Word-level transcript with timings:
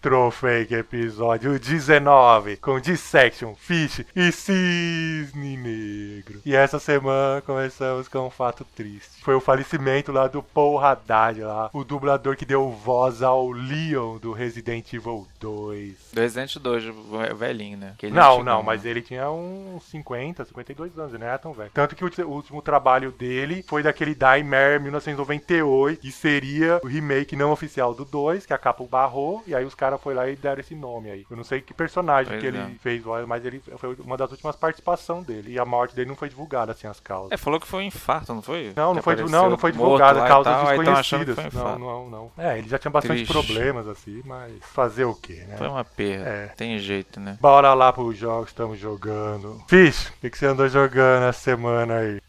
Retrofake 0.00 0.74
episódio 0.76 1.58
19 1.58 2.56
com 2.58 2.78
Dissection, 2.78 3.56
Fish 3.56 4.04
e 4.14 4.30
Cisne 4.30 5.56
Negro. 5.56 6.40
E 6.46 6.54
essa 6.54 6.78
semana 6.78 7.40
começamos 7.40 8.06
com 8.06 8.20
um 8.20 8.30
fato 8.30 8.64
triste. 8.76 9.20
Foi 9.22 9.34
o 9.34 9.40
falecimento 9.40 10.12
lá 10.12 10.28
do 10.28 10.40
Paul 10.40 10.78
Haddad, 10.78 11.40
lá, 11.40 11.68
o 11.72 11.82
dublador 11.82 12.36
que 12.36 12.46
deu 12.46 12.70
voz 12.70 13.22
ao 13.22 13.50
Leon 13.50 14.18
do 14.18 14.32
Resident 14.32 14.92
Evil 14.92 15.26
2. 15.40 16.12
Do 16.12 16.20
Resident 16.20 16.56
2, 16.56 16.84
o 16.86 17.36
velhinho, 17.36 17.78
né? 17.78 17.94
Não, 18.12 18.44
não, 18.44 18.58
né? 18.60 18.64
mas 18.64 18.84
ele 18.84 19.02
tinha 19.02 19.28
uns 19.28 19.82
50, 19.90 20.44
52 20.44 20.96
anos, 20.96 21.14
era 21.14 21.38
tão 21.38 21.52
velho. 21.52 21.72
Tanto 21.74 21.96
que 21.96 22.04
o, 22.04 22.10
o 22.24 22.30
último 22.30 22.62
trabalho 22.62 23.10
dele 23.10 23.64
foi 23.66 23.82
daquele 23.82 24.16
Nightmare 24.18 24.80
1998, 24.80 26.00
que 26.00 26.12
seria 26.12 26.80
o 26.84 26.86
remake 26.86 27.34
não 27.34 27.50
oficial 27.50 27.92
do 27.92 28.04
2, 28.04 28.46
que 28.46 28.54
a 28.54 28.58
capa 28.58 28.84
barrou, 28.84 29.42
e 29.44 29.54
aí 29.54 29.64
os 29.64 29.74
caras 29.74 29.87
foram 29.96 30.18
lá 30.18 30.28
e 30.28 30.36
deram 30.36 30.60
esse 30.60 30.74
nome 30.74 31.10
aí. 31.10 31.26
Eu 31.30 31.36
não 31.36 31.44
sei 31.44 31.60
que 31.60 31.72
personagem 31.72 32.28
Pois 32.28 32.40
que 32.40 32.46
ele 32.46 32.58
é. 32.58 32.70
fez, 32.80 33.02
mas 33.26 33.44
ele 33.44 33.62
foi 33.78 33.94
uma 34.00 34.16
das 34.16 34.30
últimas 34.32 34.56
participações 34.56 35.24
dele. 35.24 35.52
E 35.52 35.58
a 35.58 35.64
morte 35.64 35.94
dele 35.94 36.08
não 36.08 36.16
foi 36.16 36.28
divulgada, 36.28 36.72
assim, 36.72 36.86
as 36.86 36.98
causas. 37.00 37.32
É, 37.32 37.36
falou 37.36 37.60
que 37.60 37.66
foi 37.66 37.84
um 37.84 37.86
infarto, 37.86 38.34
não 38.34 38.42
foi? 38.42 38.72
Não, 38.76 38.94
não 38.94 39.02
foi, 39.02 39.16
não, 39.16 39.50
não 39.50 39.58
foi 39.58 39.70
e 39.70 39.74
causas 39.74 40.52
tal, 40.52 40.66
desconhecidas. 40.66 41.34
foi 41.36 41.50
Não, 41.52 41.78
não, 41.78 42.10
não. 42.10 42.32
É, 42.36 42.58
ele 42.58 42.68
já 42.68 42.78
tinha 42.78 42.90
bastante 42.90 43.24
Triste. 43.24 43.32
problemas, 43.32 43.86
assim, 43.86 44.20
mas 44.24 44.52
fazer 44.60 45.04
o 45.04 45.14
quê, 45.14 45.44
né? 45.48 45.56
Foi 45.56 45.68
uma 45.68 45.84
perda. 45.84 46.28
É. 46.28 46.46
Tem 46.48 46.78
jeito, 46.78 47.20
né? 47.20 47.38
Bora 47.40 47.72
lá 47.74 47.92
pros 47.92 48.16
jogos 48.16 48.46
que 48.46 48.52
estamos 48.52 48.78
jogando. 48.78 49.62
Fish, 49.68 50.08
o 50.08 50.12
que, 50.20 50.30
que 50.30 50.38
você 50.38 50.46
andou 50.46 50.68
jogando 50.68 51.24
essa 51.24 51.40
semana 51.40 51.98
aí? 51.98 52.20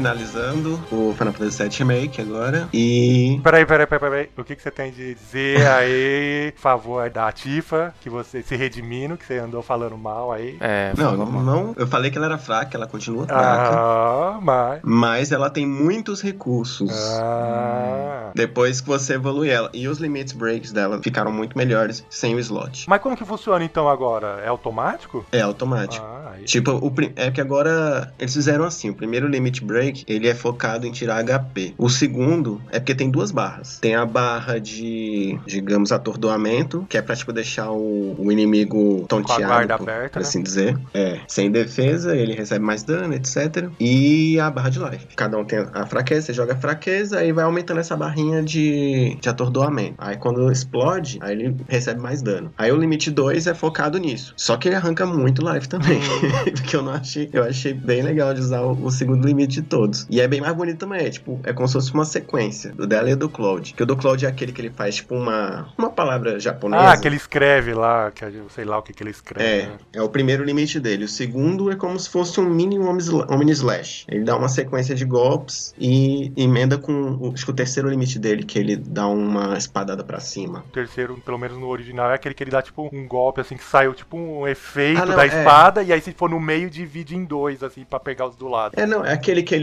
Finalizando 0.00 0.80
o 0.90 1.14
Final 1.16 1.32
Fantasy 1.34 1.62
VII 1.62 1.78
Remake 1.78 2.20
agora 2.22 2.68
e. 2.72 3.38
Peraí, 3.44 3.66
peraí, 3.66 3.86
peraí, 3.86 4.10
peraí. 4.10 4.30
O 4.36 4.42
que, 4.42 4.56
que 4.56 4.62
você 4.62 4.70
tem 4.70 4.90
de 4.90 5.14
dizer 5.14 5.66
aí, 5.66 6.52
favor 6.56 7.10
da 7.10 7.30
Tifa, 7.30 7.94
que 8.00 8.08
você 8.08 8.42
se 8.42 8.56
redimindo, 8.56 9.16
que 9.18 9.26
você 9.26 9.38
andou 9.38 9.62
falando 9.62 9.96
mal 9.98 10.32
aí? 10.32 10.56
É, 10.60 10.92
Não, 10.96 11.16
não, 11.16 11.26
não, 11.42 11.74
eu 11.76 11.86
falei 11.86 12.10
que 12.10 12.16
ela 12.16 12.26
era 12.26 12.38
fraca, 12.38 12.76
ela 12.78 12.86
continua 12.86 13.26
fraca. 13.26 13.76
Ah, 13.76 14.38
mas. 14.40 14.80
Mas 14.82 15.32
ela 15.32 15.50
tem 15.50 15.66
muitos 15.66 16.22
recursos. 16.22 16.90
Ah. 17.20 18.30
Depois 18.34 18.80
que 18.80 18.88
você 18.88 19.14
evolui 19.14 19.50
ela. 19.50 19.68
E 19.74 19.86
os 19.86 19.98
limits 19.98 20.32
breaks 20.32 20.72
dela 20.72 21.00
ficaram 21.02 21.30
muito 21.32 21.56
melhores 21.58 22.04
sem 22.08 22.34
o 22.34 22.38
slot. 22.38 22.86
Mas 22.88 23.00
como 23.02 23.16
que 23.16 23.24
funciona 23.24 23.64
então 23.64 23.88
agora? 23.88 24.40
É 24.44 24.48
automático? 24.48 25.26
É 25.32 25.40
automático. 25.42 26.04
Ah, 26.04 26.32
aí. 26.36 26.44
Tipo, 26.44 26.72
o, 26.72 26.90
prim- 26.90 27.12
é 27.16 27.30
que 27.30 27.40
agora 27.40 28.12
eles 28.18 28.32
fizeram 28.32 28.64
assim: 28.64 28.88
o 28.90 28.94
primeiro 28.94 29.26
limit 29.28 29.62
break 29.64 29.89
ele 30.06 30.28
é 30.28 30.34
focado 30.34 30.86
em 30.86 30.92
tirar 30.92 31.22
HP. 31.24 31.74
O 31.76 31.88
segundo 31.88 32.60
é 32.70 32.78
porque 32.78 32.94
tem 32.94 33.10
duas 33.10 33.30
barras. 33.30 33.78
Tem 33.80 33.94
a 33.94 34.04
barra 34.04 34.58
de, 34.58 35.38
digamos, 35.46 35.92
atordoamento, 35.92 36.86
que 36.88 36.96
é 36.96 37.02
pra 37.02 37.16
tipo 37.16 37.32
deixar 37.32 37.70
o, 37.70 38.14
o 38.18 38.32
inimigo 38.32 39.04
tonteado, 39.08 39.44
guarda 39.44 39.78
por, 39.78 39.88
aberta, 39.88 40.10
por 40.10 40.20
né? 40.20 40.28
assim 40.28 40.42
dizer. 40.42 40.78
É, 40.94 41.20
sem 41.28 41.50
defesa, 41.50 42.16
ele 42.16 42.34
recebe 42.34 42.64
mais 42.64 42.82
dano, 42.82 43.14
etc. 43.14 43.68
E 43.78 44.38
a 44.38 44.50
barra 44.50 44.70
de 44.70 44.78
life. 44.78 45.06
Cada 45.16 45.38
um 45.38 45.44
tem 45.44 45.66
a 45.72 45.86
fraqueza, 45.86 46.26
você 46.26 46.32
joga 46.32 46.54
a 46.54 46.56
fraqueza, 46.56 47.18
aí 47.18 47.32
vai 47.32 47.44
aumentando 47.44 47.80
essa 47.80 47.96
barrinha 47.96 48.42
de, 48.42 49.16
de 49.20 49.28
atordoamento. 49.28 49.94
Aí 49.98 50.16
quando 50.16 50.50
explode, 50.50 51.18
aí 51.20 51.32
ele 51.32 51.56
recebe 51.68 52.00
mais 52.00 52.22
dano. 52.22 52.52
Aí 52.56 52.70
o 52.72 52.76
limite 52.76 53.10
2 53.10 53.46
é 53.46 53.54
focado 53.54 53.98
nisso. 53.98 54.34
Só 54.36 54.56
que 54.56 54.68
ele 54.68 54.76
arranca 54.76 55.06
muito 55.06 55.42
life 55.50 55.68
também. 55.68 55.98
Hum. 55.98 56.50
Porque 56.56 56.76
eu 56.76 56.82
não 56.82 56.92
achei. 56.92 57.28
Eu 57.32 57.44
achei 57.44 57.72
bem 57.72 58.02
legal 58.02 58.34
de 58.34 58.40
usar 58.40 58.62
o, 58.62 58.72
o 58.84 58.90
segundo 58.90 59.26
limite 59.26 59.62
todos. 59.70 60.06
E 60.10 60.20
é 60.20 60.28
bem 60.28 60.40
mais 60.42 60.54
bonito 60.54 60.78
também. 60.78 61.06
É 61.06 61.10
tipo, 61.10 61.40
é 61.44 61.52
como 61.52 61.66
se 61.66 61.74
fosse 61.74 61.94
uma 61.94 62.04
sequência 62.04 62.72
do 62.72 62.86
dela 62.86 63.10
e 63.10 63.14
do 63.14 63.28
Cloud. 63.30 63.72
Que 63.72 63.82
o 63.82 63.86
do 63.86 63.96
Cloud 63.96 64.26
é 64.26 64.28
aquele 64.28 64.52
que 64.52 64.60
ele 64.60 64.70
faz, 64.70 64.96
tipo, 64.96 65.14
uma, 65.14 65.68
uma 65.78 65.88
palavra 65.90 66.38
japonesa. 66.38 66.90
Ah, 66.90 66.96
que 66.98 67.08
ele 67.08 67.16
escreve 67.16 67.72
lá, 67.72 68.10
que 68.10 68.24
eu 68.24 68.48
sei 68.50 68.64
lá 68.64 68.78
o 68.78 68.82
que, 68.82 68.92
que 68.92 69.02
ele 69.02 69.10
escreve. 69.10 69.44
É, 69.48 69.66
né? 69.66 69.72
é 69.94 70.02
o 70.02 70.08
primeiro 70.08 70.44
limite 70.44 70.78
dele. 70.78 71.04
O 71.04 71.08
segundo 71.08 71.70
é 71.70 71.76
como 71.76 71.98
se 71.98 72.10
fosse 72.10 72.38
um 72.40 72.50
mini 72.50 72.78
Omni- 72.78 73.52
Slash. 73.52 74.04
Ele 74.08 74.24
dá 74.24 74.36
uma 74.36 74.48
sequência 74.48 74.94
de 74.94 75.04
golpes 75.04 75.74
e 75.78 76.32
emenda 76.36 76.76
com 76.76 76.92
o, 77.20 77.32
acho 77.32 77.44
que 77.44 77.50
o 77.50 77.54
terceiro 77.54 77.88
limite 77.88 78.18
dele, 78.18 78.42
que 78.44 78.58
ele 78.58 78.76
dá 78.76 79.06
uma 79.06 79.56
espadada 79.56 80.02
pra 80.02 80.18
cima. 80.20 80.64
O 80.68 80.72
terceiro, 80.72 81.16
pelo 81.24 81.38
menos 81.38 81.56
no 81.58 81.68
original, 81.68 82.10
é 82.10 82.14
aquele 82.14 82.34
que 82.34 82.42
ele 82.42 82.50
dá 82.50 82.60
tipo 82.62 82.88
um 82.92 83.06
golpe 83.06 83.40
assim 83.40 83.56
que 83.56 83.64
saiu 83.64 83.94
tipo 83.94 84.16
um 84.16 84.46
efeito 84.48 85.00
Ah, 85.02 85.06
não, 85.06 85.16
da 85.16 85.24
é. 85.24 85.26
espada 85.28 85.82
e 85.82 85.92
aí 85.92 86.00
se 86.00 86.12
for 86.12 86.28
no 86.30 86.40
meio 86.40 86.68
divide 86.70 87.14
em 87.14 87.24
dois 87.24 87.62
assim 87.62 87.84
pra 87.84 88.00
pegar 88.00 88.26
os 88.26 88.36
do 88.36 88.48
lado. 88.48 88.72
É, 88.76 88.86
não, 88.86 89.04
é 89.04 89.12
aquele 89.12 89.42
que 89.42 89.54
ele 89.54 89.59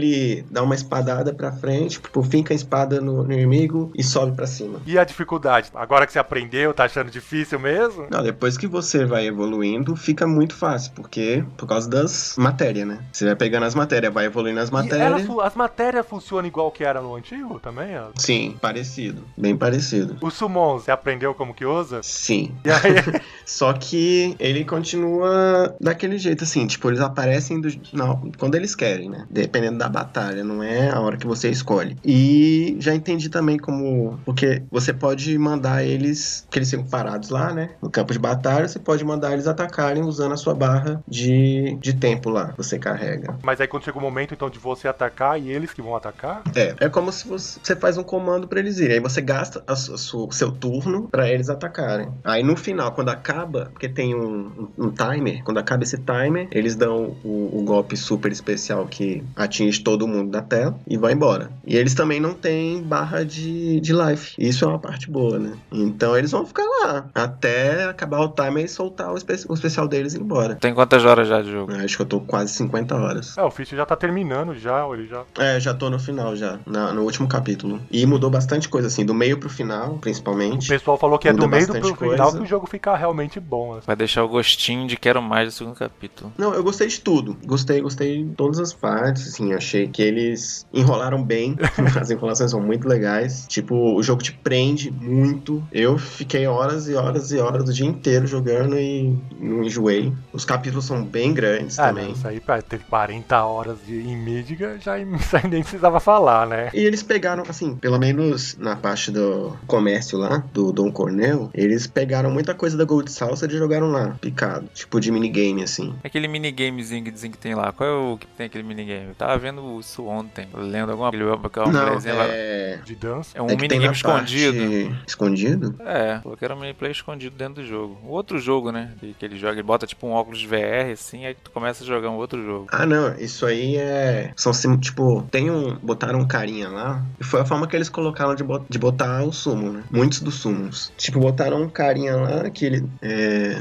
dá 0.50 0.62
uma 0.62 0.74
espadada 0.74 1.32
pra 1.34 1.52
frente, 1.52 2.00
tipo, 2.00 2.22
finca 2.22 2.52
a 2.52 2.56
espada 2.56 3.00
no, 3.00 3.22
no 3.24 3.32
inimigo 3.32 3.90
e 3.94 4.02
sobe 4.02 4.32
pra 4.36 4.46
cima. 4.46 4.80
E 4.86 4.98
a 4.98 5.04
dificuldade? 5.04 5.70
Agora 5.74 6.06
que 6.06 6.12
você 6.12 6.18
aprendeu, 6.18 6.72
tá 6.74 6.84
achando 6.84 7.10
difícil 7.10 7.58
mesmo? 7.58 8.06
Não, 8.10 8.22
depois 8.22 8.56
que 8.56 8.66
você 8.66 9.04
vai 9.04 9.26
evoluindo, 9.26 9.94
fica 9.96 10.26
muito 10.26 10.54
fácil, 10.54 10.92
porque 10.94 11.44
por 11.56 11.66
causa 11.66 11.88
das 11.88 12.34
matérias, 12.38 12.86
né? 12.86 12.98
Você 13.12 13.24
vai 13.24 13.36
pegando 13.36 13.64
as 13.64 13.74
matérias, 13.74 14.12
vai 14.12 14.26
evoluindo 14.26 14.60
as 14.60 14.68
ela 14.70 14.82
matérias. 14.82 15.26
fu- 15.26 15.40
as 15.40 15.54
matérias 15.54 16.06
funcionam 16.06 16.46
igual 16.46 16.70
que 16.70 16.84
era 16.84 17.00
no 17.00 17.14
antigo 17.14 17.58
também? 17.60 17.96
ó? 17.98 18.08
Sim, 18.16 18.56
parecido, 18.60 19.22
bem 19.36 19.56
parecido. 19.56 20.16
O 20.20 20.30
Summon, 20.30 20.78
você 20.78 20.90
aprendeu 20.90 21.34
como 21.34 21.54
que 21.54 21.64
usa? 21.64 22.00
Sim. 22.02 22.54
Aí, 22.64 23.20
Só 23.44 23.72
que 23.72 24.36
ele 24.38 24.64
continua 24.64 25.74
daquele 25.80 26.18
jeito, 26.18 26.44
assim, 26.44 26.66
tipo, 26.66 26.88
eles 26.88 27.00
aparecem 27.00 27.60
do, 27.60 27.68
não, 27.92 28.30
quando 28.38 28.54
eles 28.54 28.74
querem, 28.74 29.08
né? 29.08 29.26
Dependendo 29.30 29.78
da 29.78 29.87
batalha, 29.88 30.42
não 30.44 30.62
é 30.62 30.90
a 30.90 31.00
hora 31.00 31.16
que 31.16 31.26
você 31.26 31.48
escolhe. 31.50 31.96
E 32.04 32.76
já 32.80 32.94
entendi 32.94 33.28
também 33.28 33.56
como. 33.58 34.18
Porque 34.24 34.62
você 34.70 34.92
pode 34.92 35.36
mandar 35.38 35.84
eles. 35.84 36.46
Que 36.50 36.58
eles 36.58 36.70
ficam 36.70 36.86
parados 36.86 37.30
lá, 37.30 37.52
né? 37.52 37.70
No 37.82 37.90
campo 37.90 38.12
de 38.12 38.18
batalha, 38.18 38.66
você 38.68 38.78
pode 38.78 39.04
mandar 39.04 39.32
eles 39.32 39.46
atacarem 39.46 40.02
usando 40.02 40.32
a 40.32 40.36
sua 40.36 40.54
barra 40.54 41.00
de, 41.08 41.76
de 41.80 41.94
tempo 41.94 42.30
lá. 42.30 42.52
que 42.52 42.56
Você 42.58 42.78
carrega. 42.78 43.36
mas 43.42 43.60
aí 43.60 43.66
quando 43.66 43.84
chega 43.84 43.98
o 43.98 44.02
momento 44.02 44.34
então 44.34 44.50
de 44.50 44.58
você 44.58 44.88
atacar 44.88 45.40
e 45.40 45.50
eles 45.50 45.72
que 45.72 45.82
vão 45.82 45.94
atacar? 45.96 46.42
É, 46.54 46.74
é 46.80 46.88
como 46.88 47.12
se 47.12 47.26
você, 47.28 47.76
faz 47.76 47.96
um 47.98 48.02
comando 48.02 48.48
pra 48.48 48.58
eles 48.60 48.78
irem. 48.78 48.94
Aí 48.94 49.00
você 49.00 49.20
gasta 49.20 49.62
a 49.66 49.76
su- 49.76 49.96
su- 49.98 50.26
o 50.28 50.32
seu 50.32 50.50
turno 50.50 51.08
pra 51.10 51.28
eles 51.28 51.48
atacarem. 51.48 52.08
Aí 52.24 52.42
no 52.42 52.56
final, 52.56 52.92
quando 52.92 53.08
acaba, 53.10 53.66
porque 53.72 53.88
tem 53.88 54.14
um, 54.14 54.68
um- 54.78 54.86
um 54.86 54.90
timer, 54.90 55.42
quando 55.44 55.58
acaba 55.58 55.82
esse 55.82 55.98
timer, 55.98 56.48
eles 56.50 56.74
dão 56.76 57.16
o, 57.24 57.58
o 57.60 57.62
golpe 57.64 57.96
super 57.96 58.30
especial 58.32 58.86
que 58.86 59.22
atinge 59.36 59.77
todo 59.82 60.06
mundo 60.06 60.30
da 60.30 60.42
tela 60.42 60.78
e 60.86 60.96
vai 60.96 61.12
embora. 61.12 61.50
E 61.66 61.76
eles 61.76 61.94
também 61.94 62.20
não 62.20 62.34
têm 62.34 62.82
barra 62.82 63.24
de, 63.24 63.80
de 63.80 63.92
life. 63.92 64.34
Isso 64.38 64.64
é 64.64 64.68
uma 64.68 64.78
parte 64.78 65.10
boa, 65.10 65.38
né? 65.38 65.52
Então 65.72 66.16
eles 66.16 66.30
vão 66.30 66.44
ficar 66.46 66.64
lá 66.82 67.06
até 67.14 67.84
acabar 67.84 68.20
o 68.20 68.28
timer 68.28 68.64
e 68.64 68.68
soltar 68.68 69.12
o, 69.12 69.16
espe- 69.16 69.44
o 69.48 69.54
especial 69.54 69.86
deles 69.88 70.14
e 70.14 70.18
ir 70.18 70.20
embora. 70.20 70.54
Tem 70.56 70.74
quantas 70.74 71.04
horas 71.04 71.28
já 71.28 71.42
de 71.42 71.50
jogo? 71.50 71.72
Acho 71.74 71.96
que 71.96 72.02
eu 72.02 72.06
tô 72.06 72.20
quase 72.20 72.52
50 72.54 72.94
horas. 72.96 73.36
É, 73.36 73.42
o 73.42 73.50
Fish 73.50 73.70
já 73.70 73.84
tá 73.86 73.96
terminando 73.96 74.54
já, 74.54 74.84
ou 74.86 74.94
ele 74.94 75.06
já. 75.06 75.22
É, 75.38 75.58
já 75.60 75.74
tô 75.74 75.90
no 75.90 75.98
final 75.98 76.34
já, 76.36 76.58
na- 76.66 76.92
no 76.92 77.02
último 77.02 77.28
capítulo. 77.28 77.80
E 77.90 78.04
mudou 78.06 78.30
bastante 78.30 78.68
coisa, 78.68 78.88
assim, 78.88 79.04
do 79.04 79.14
meio 79.14 79.38
pro 79.38 79.48
final, 79.48 79.94
O 79.94 79.98
principalmente. 79.98 80.68
pessoal 80.68 80.96
falou 80.96 81.18
que 81.18 81.28
é 81.28 81.32
Muda 81.32 81.44
do 81.44 81.48
meio 81.50 81.66
pro 81.66 81.74
final 81.94 81.94
coisa. 81.96 82.38
que 82.38 82.42
o 82.44 82.46
jogo 82.46 82.66
fica 82.66 82.94
realmente 82.96 83.38
bom. 83.40 83.74
assim. 83.74 83.86
Vai 83.86 83.96
deixar 83.96 84.24
o 84.24 84.28
gostinho 84.28 84.86
de 84.86 84.96
quero 84.96 85.20
mais 85.22 85.48
do 85.48 85.52
segundo 85.52 85.74
capítulo. 85.76 86.32
Não, 86.38 86.54
eu 86.54 86.62
gostei 86.62 86.88
de 86.88 87.00
tudo. 87.00 87.36
Gostei, 87.44 87.80
gostei 87.80 88.24
de 88.24 88.30
todas 88.34 88.58
as 88.58 88.72
partes, 88.72 89.28
assim, 89.28 89.52
achei 89.52 89.67
que 89.92 90.02
eles 90.02 90.66
enrolaram 90.72 91.22
bem. 91.22 91.56
as 92.00 92.10
enrolações 92.10 92.50
são 92.50 92.60
muito 92.60 92.88
legais. 92.88 93.46
Tipo, 93.48 93.94
o 93.94 94.02
jogo 94.02 94.22
te 94.22 94.32
prende 94.32 94.90
muito. 94.90 95.62
Eu 95.72 95.98
fiquei 95.98 96.46
horas 96.46 96.88
e 96.88 96.94
horas 96.94 97.30
e 97.32 97.38
horas 97.38 97.68
o 97.68 97.72
dia 97.72 97.86
inteiro 97.86 98.26
jogando 98.26 98.78
e 98.78 99.16
não 99.38 99.62
enjoei. 99.64 100.12
Os 100.32 100.44
capítulos 100.44 100.84
são 100.86 101.04
bem 101.04 101.32
grandes 101.34 101.78
Ah, 101.78 101.88
também. 101.88 102.06
não, 102.06 102.12
isso 102.12 102.26
aí 102.26 102.40
pra 102.40 102.62
ter 102.62 102.80
40 102.80 103.44
horas 103.44 103.78
de, 103.86 103.94
em 104.00 104.16
Midgar 104.16 104.78
já, 104.80 104.96
nem 105.48 105.62
precisava 105.62 106.00
falar, 106.00 106.46
né? 106.46 106.70
E 106.72 106.80
eles 106.80 107.02
pegaram, 107.02 107.42
assim, 107.48 107.78
minha 107.82 107.98
menos 107.98 108.56
na 108.58 108.76
parte 108.76 109.10
do 109.10 109.56
comércio 109.66 110.18
lá, 110.18 110.42
do 110.52 110.72
Dom 110.72 110.90
Cornel, 110.90 111.50
eles 111.52 111.86
pegaram 111.86 112.30
muita 112.30 112.54
coisa 112.54 112.76
da 112.76 112.84
Gold 112.84 113.10
Salsa 113.10 113.46
e 113.46 113.50
jogaram 113.50 113.90
lá, 113.90 114.16
picado. 114.20 114.68
Tipo 114.74 115.00
de 115.00 115.10
minigame, 115.10 115.62
assim. 115.62 115.94
Aquele 116.04 116.28
minigamezinho 116.28 117.04
que 117.04 117.10
dizem 117.10 117.30
que 117.30 117.38
tem 117.38 117.54
lá. 117.54 117.72
Qual 117.72 117.88
é 117.88 117.92
o 117.92 118.16
que 118.18 118.26
tem 118.26 118.46
aquele 118.46 118.64
minigame? 118.64 119.08
Eu 119.08 119.14
tava 119.14 119.36
vendo 119.38 119.57
isso 119.80 120.04
ontem. 120.06 120.48
Lendo 120.54 120.92
alguma 120.92 121.10
coisa. 121.10 121.34
Aquela 121.44 121.66
Não, 121.72 121.84
mulherzinha 121.86 122.14
lá. 122.14 122.24
é... 122.26 122.78
De 122.84 122.94
dança. 122.94 123.30
É 123.36 123.42
um 123.42 123.46
é 123.48 123.56
minigame 123.56 123.92
escondido. 123.94 124.58
parte- 124.58 125.02
Escondido? 125.06 125.74
É, 125.84 126.20
falou 126.22 126.36
que 126.36 126.44
era 126.44 126.54
um 126.54 126.60
miniplay 126.60 126.92
escondido 126.92 127.36
dentro 127.36 127.54
do 127.62 127.66
jogo. 127.66 127.98
O 128.04 128.08
outro 128.10 128.38
jogo, 128.38 128.70
né? 128.70 128.92
Que, 129.00 129.14
que 129.14 129.24
ele 129.24 129.36
joga, 129.38 129.54
ele 129.54 129.62
bota 129.62 129.86
tipo 129.86 130.06
um 130.06 130.12
óculos 130.12 130.38
de 130.38 130.46
VR 130.46 130.90
assim, 130.92 131.26
aí 131.26 131.34
tu 131.34 131.50
começa 131.50 131.82
a 131.82 131.86
jogar 131.86 132.10
um 132.10 132.16
outro 132.16 132.42
jogo. 132.44 132.66
Ah, 132.70 132.86
não, 132.86 133.14
isso 133.18 133.44
aí 133.46 133.76
é. 133.76 134.32
São 134.36 134.52
sim- 134.52 134.76
tipo, 134.76 135.22
tem 135.30 135.50
um. 135.50 135.74
Botaram 135.76 136.20
um 136.20 136.26
carinha 136.26 136.68
lá. 136.68 137.02
E 137.20 137.24
foi 137.24 137.40
a 137.40 137.44
forma 137.44 137.66
que 137.66 137.74
eles 137.76 137.88
colocaram 137.88 138.34
de, 138.34 138.44
bot- 138.44 138.64
de 138.68 138.78
botar 138.78 139.22
o 139.24 139.32
sumo, 139.32 139.72
né? 139.72 139.82
Muitos 139.90 140.20
dos 140.20 140.34
sumos. 140.36 140.92
Tipo, 140.96 141.18
botaram 141.20 141.62
um 141.62 141.68
carinha 141.68 142.16
lá 142.16 142.50
que 142.50 142.64
ele 142.64 142.84
é. 143.02 143.60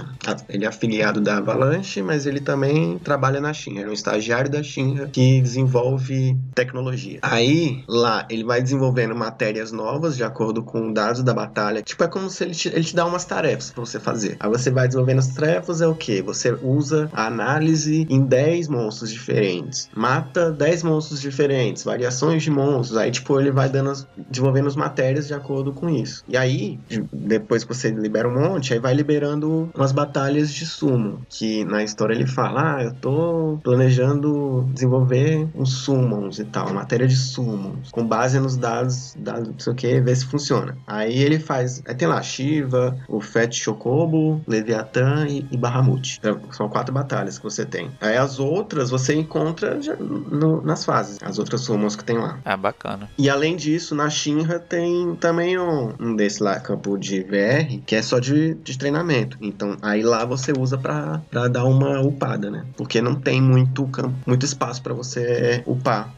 Ele 0.50 0.66
é 0.66 0.68
afiliado 0.68 1.20
da 1.22 1.38
Avalanche, 1.38 2.02
mas 2.02 2.26
ele 2.26 2.40
também 2.40 2.98
trabalha 3.00 3.40
na 3.40 3.54
Shinra. 3.54 3.80
Ele 3.82 3.88
é 3.88 3.92
um 3.92 3.94
estagiário 3.94 4.50
da 4.50 4.62
Shinra 4.64 5.08
que 5.08 5.42
desenvolve 5.42 5.87
tecnologia. 6.54 7.20
Aí, 7.22 7.84
lá, 7.88 8.26
ele 8.30 8.44
vai 8.44 8.62
desenvolvendo 8.62 9.16
matérias 9.16 9.72
novas 9.72 10.16
de 10.18 10.24
acordo 10.24 10.64
com 10.64 10.92
dados 10.92 11.24
da 11.24 11.34
batalha. 11.34 11.82
Tipo, 11.82 12.04
é 12.04 12.08
como 12.08 12.30
se 12.30 12.44
ele 12.44 12.54
te, 12.54 12.68
ele 12.70 12.84
te 12.84 12.96
dá 12.96 13.06
umas 13.06 13.26
tarefas 13.26 13.72
pra 13.72 13.86
você 13.86 14.00
fazer. 14.00 14.38
Aí 14.40 14.50
você 14.50 14.70
vai 14.70 14.88
desenvolvendo 14.88 15.20
as 15.20 15.34
tarefas, 15.34 15.82
é 15.82 15.88
o 15.88 15.96
quê? 15.96 16.22
Você 16.22 16.58
usa 16.62 17.10
a 17.14 17.28
análise 17.28 18.06
em 18.10 18.26
10 18.26 18.68
monstros 18.68 19.12
diferentes. 19.12 19.90
Mata 19.96 20.52
10 20.52 20.84
monstros 20.84 21.22
diferentes, 21.22 21.84
variações 21.84 22.44
de 22.44 22.52
monstros. 22.52 22.98
Aí, 22.98 23.12
tipo, 23.12 23.40
ele 23.40 23.52
vai 23.52 23.70
dando 23.70 23.92
as, 23.92 24.08
desenvolvendo 24.30 24.68
as 24.68 24.76
matérias 24.76 25.28
de 25.28 25.34
acordo 25.34 25.74
com 25.74 25.90
isso. 25.90 26.24
E 26.28 26.36
aí, 26.36 26.80
de- 26.90 27.06
depois 27.14 27.64
que 27.64 27.74
você 27.74 27.90
libera 27.90 28.28
um 28.28 28.34
monte, 28.34 28.74
aí 28.74 28.80
vai 28.80 28.94
liberando 28.94 29.70
umas 29.76 29.92
batalhas 29.92 30.52
de 30.54 30.66
sumo. 30.66 31.22
Que 31.30 31.64
na 31.66 31.84
história 31.84 32.14
ele 32.14 32.26
fala: 32.28 32.78
Ah, 32.78 32.84
eu 32.84 32.94
tô 32.96 33.60
planejando 33.64 34.70
desenvolver 34.74 35.50
uns 35.56 35.77
summons 35.78 36.40
e 36.40 36.46
tal, 36.46 36.74
matéria 36.74 37.08
de 37.08 37.16
summons, 37.16 37.90
com 37.92 38.06
base 38.06 38.40
nos 38.40 38.58
dados, 38.58 39.16
dados 39.18 39.50
não 39.50 39.60
sei 39.60 39.74
o 39.74 39.76
que, 39.76 40.02
ver 40.02 40.16
se 40.16 40.26
funciona. 40.26 40.78
Aí 40.86 41.18
ele 41.18 41.40
faz. 41.40 41.82
Aí 41.88 41.96
tem 41.96 42.08
lá 42.08 42.22
Shiva, 42.22 42.98
o 43.08 43.22
Fat 43.22 43.54
Chocobo, 43.54 44.42
Leviatã 44.48 45.26
e, 45.28 45.46
e 45.52 45.58
Bahamut. 45.58 46.18
Então, 46.20 46.40
São 46.52 46.68
quatro 46.70 46.94
batalhas 46.94 47.38
que 47.38 47.44
você 47.44 47.66
tem. 47.66 47.92
Aí 48.02 48.18
as 48.18 48.40
outras 48.40 48.90
você 48.90 49.14
encontra 49.14 49.80
no- 50.00 50.62
nas 50.62 50.84
fases, 50.86 51.18
as 51.22 51.40
outras 51.40 51.62
summons 51.62 51.96
que 51.96 52.04
tem 52.04 52.18
lá. 52.18 52.40
Ah, 52.44 52.58
bacana. 52.58 53.10
E 53.18 53.30
além 53.30 53.56
disso, 53.56 53.94
na 53.96 54.10
Shinra 54.10 54.60
tem 54.60 55.16
também 55.16 55.58
um, 55.60 55.94
um 56.00 56.16
desse 56.16 56.42
lá, 56.42 56.60
campo 56.60 56.98
de 56.98 57.22
VR, 57.24 57.80
que 57.86 57.96
é 57.96 58.02
só 58.02 58.20
de, 58.20 58.56
de 58.56 58.78
treinamento. 58.78 59.38
Então, 59.42 59.78
aí 59.82 60.02
lá 60.04 60.26
você 60.26 60.52
usa 60.58 60.78
pra, 60.78 61.22
pra 61.30 61.48
dar 61.48 61.66
uma 61.66 62.02
upada, 62.02 62.50
né? 62.50 62.66
Porque 62.76 63.02
não 63.02 63.16
tem 63.16 63.42
muito 63.42 63.86
campo, 63.88 64.16
muito 64.26 64.46
espaço 64.46 64.82
pra 64.82 64.94
você 64.94 65.57
upar. 65.66 66.14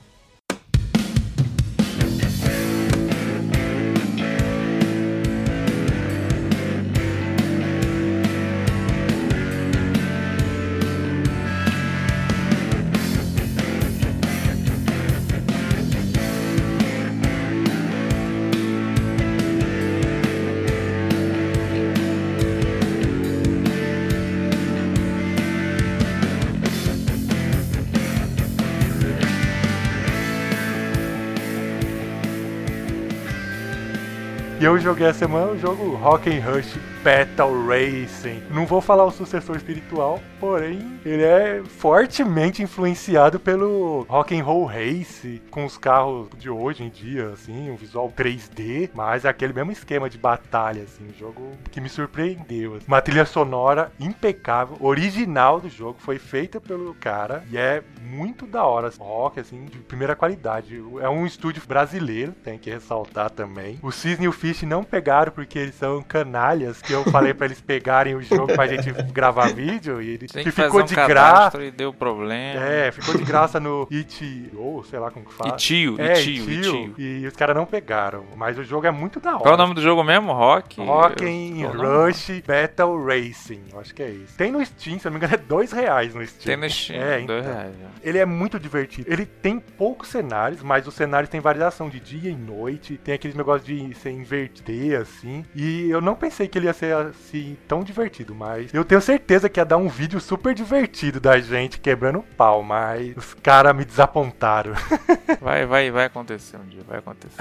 Joguei 34.79 35.07
essa 35.07 35.19
semana 35.19 35.51
o 35.51 35.57
jogo 35.57 35.95
Rock 35.95 36.29
and 36.29 36.45
Rush 36.45 36.77
Battle 37.03 37.65
Racing. 37.65 38.43
Não 38.51 38.65
vou 38.65 38.81
falar 38.81 39.05
o 39.05 39.11
sucessor 39.11 39.55
espiritual, 39.55 40.19
porém 40.39 40.99
ele 41.05 41.23
é 41.23 41.61
fortemente 41.65 42.61
influenciado 42.61 43.39
pelo 43.39 44.05
Rock 44.09 44.37
and 44.37 44.43
Roll 44.43 44.65
Race, 44.65 45.41
com 45.49 45.65
os 45.65 45.77
carros 45.77 46.27
de 46.37 46.49
hoje 46.49 46.83
em 46.83 46.89
dia, 46.89 47.29
assim, 47.29 47.69
um 47.69 47.75
visual 47.75 48.11
3D, 48.15 48.89
mas 48.93 49.25
aquele 49.25 49.53
mesmo 49.53 49.71
esquema 49.71 50.09
de 50.09 50.17
batalha, 50.17 50.83
assim, 50.83 51.07
um 51.07 51.17
jogo 51.17 51.51
que 51.71 51.79
me 51.79 51.89
surpreendeu. 51.89 52.75
assim. 52.75 52.85
Uma 52.87 53.01
trilha 53.01 53.25
sonora 53.25 53.91
impecável, 53.99 54.77
original 54.79 55.59
do 55.59 55.69
jogo, 55.69 55.99
foi 55.99 56.19
feita 56.19 56.59
pelo 56.59 56.93
cara 56.95 57.43
e 57.49 57.57
é 57.57 57.81
muito 58.01 58.45
da 58.45 58.63
hora, 58.63 58.87
assim, 58.87 58.99
rock, 58.99 59.39
assim, 59.39 59.65
de 59.65 59.77
primeira 59.79 60.15
qualidade. 60.15 60.83
É 61.01 61.07
um 61.07 61.25
estúdio 61.25 61.61
brasileiro, 61.65 62.33
tem 62.43 62.57
que 62.57 62.69
ressaltar 62.69 63.29
também. 63.29 63.79
O 63.81 63.91
Cisne 63.91 64.25
e 64.25 64.27
o 64.27 64.33
Fish 64.33 64.63
não 64.63 64.83
pegaram 64.83 65.31
porque 65.31 65.57
eles 65.57 65.75
são 65.75 66.01
canalhas, 66.01 66.81
que 66.89 66.93
eu 66.93 67.03
falei 67.05 67.33
pra 67.35 67.45
eles 67.45 67.61
pegarem 67.61 68.15
o 68.15 68.21
jogo 68.21 68.47
pra 68.47 68.65
gente 68.65 68.91
gravar 69.11 69.49
vídeo 69.53 70.01
e 70.01 70.09
ele 70.09 70.27
Tem 70.27 70.43
que 70.43 70.51
ficou 70.51 70.81
um 70.81 70.83
de 70.85 70.95
graça. 70.95 71.61
e 71.63 71.69
deu 71.69 71.93
problema. 71.93 72.59
É, 72.65 72.91
ficou 72.91 73.15
de 73.15 73.23
graça 73.23 73.59
no 73.59 73.87
It, 73.93 74.49
ou 74.55 74.83
sei 74.83 74.97
lá 74.97 75.11
como 75.11 75.25
que 75.25 75.33
fala. 75.33 75.53
E 75.53 75.57
tio, 75.57 75.95
é, 75.99 76.19
e 76.19 76.61
tio, 76.61 76.95
e 76.97 77.27
os 77.27 77.35
caras 77.35 77.55
não 77.55 77.65
pegaram, 77.65 78.25
mas 78.35 78.57
o 78.57 78.63
jogo 78.63 78.87
é 78.87 78.91
muito 78.91 79.19
da 79.19 79.31
hora. 79.35 79.39
Qual 79.39 79.51
é 79.51 79.55
o 79.55 79.57
nome 79.57 79.75
do 79.75 79.81
jogo 79.81 80.03
mesmo? 80.03 80.33
Rock? 80.33 80.81
Rock 80.81 81.23
nome? 81.23 81.63
Rush 81.65 82.41
Battle 82.47 83.05
Racing, 83.05 83.61
acho 83.79 83.93
que 83.93 84.01
é 84.01 84.09
isso. 84.09 84.35
Tem 84.35 84.51
no 84.51 84.65
Steam, 84.65 84.97
se 84.99 85.07
eu 85.07 85.11
não 85.11 85.19
me 85.19 85.25
engano, 85.25 85.35
é 85.41 85.45
dois 85.47 85.71
reais 85.71 86.15
no 86.15 86.25
Steam. 86.25 86.45
Tem 86.45 86.57
no 86.57 86.69
Steam, 86.73 86.99
É, 87.01 87.19
dois 87.21 87.45
então. 87.45 87.53
reais. 87.55 87.75
já. 87.79 87.87
Ele 88.03 88.17
é 88.17 88.25
muito 88.25 88.59
divertido. 88.59 89.11
Ele 89.11 89.25
tem 89.25 89.59
poucos 89.59 90.07
cenários, 90.09 90.63
mas 90.63 90.87
os 90.87 90.93
cenários 90.95 91.29
têm 91.29 91.39
variação 91.39 91.87
de 91.89 91.99
dia 91.99 92.31
e 92.31 92.35
noite. 92.35 92.97
Tem 93.03 93.13
aqueles 93.13 93.35
negócios 93.35 93.65
de 93.67 93.93
se 93.95 94.09
inverter, 94.09 94.99
assim. 94.99 95.45
E 95.55 95.89
eu 95.89 96.01
não 96.01 96.15
pensei 96.15 96.47
que 96.47 96.57
ele 96.57 96.65
ia 96.65 96.73
ser 96.79 96.95
assim 96.95 97.57
tão 97.67 97.83
divertido, 97.83 98.33
mas 98.33 98.73
eu 98.73 98.85
tenho 98.85 99.01
certeza 99.01 99.49
que 99.49 99.59
ia 99.59 99.65
dar 99.65 99.77
um 99.77 99.87
vídeo 99.89 100.19
super 100.19 100.53
divertido 100.55 101.19
da 101.19 101.37
gente 101.39 101.79
quebrando 101.79 102.23
pau, 102.37 102.63
mas 102.63 103.15
os 103.17 103.33
caras 103.35 103.75
me 103.75 103.83
desapontaram. 103.85 104.73
Vai, 105.41 105.65
vai, 105.65 105.89
vai 105.91 106.05
acontecer 106.05 106.57
um 106.57 106.65
dia, 106.67 106.81
vai 106.87 106.99
acontecer. 106.99 107.37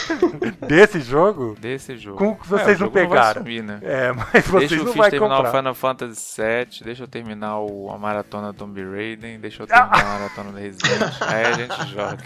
Desse 0.66 1.00
jogo, 1.00 1.54
Desse 1.60 1.96
jogo. 1.96 2.16
Com 2.18 2.34
que 2.34 2.42
É, 2.46 2.48
vocês 2.48 2.80
o 2.80 2.84
não 2.84 2.90
pegaram. 2.90 3.42
sumir, 3.42 3.62
né? 3.62 3.78
é, 3.82 4.12
mas 4.12 4.46
vocês 4.46 4.70
Deixa 4.70 4.84
não 4.84 4.92
vai 4.94 5.10
terminar 5.10 5.36
comprar. 5.36 5.50
o 5.50 5.56
Final 5.56 5.74
Fantasy 5.74 6.42
VII, 6.42 6.84
deixa 6.84 7.02
eu 7.02 7.08
terminar 7.08 7.58
o, 7.60 7.90
a 7.92 7.98
maratona 7.98 8.52
Tomb 8.54 8.80
Raider, 8.82 9.38
deixa 9.38 9.62
eu 9.62 9.66
terminar 9.66 9.92
a 10.00 10.04
maratona 10.18 10.52
do 10.52 10.58
Resident. 10.58 11.12
Aí 11.20 11.44
a 11.44 11.52
gente 11.52 11.86
joga. 11.92 12.18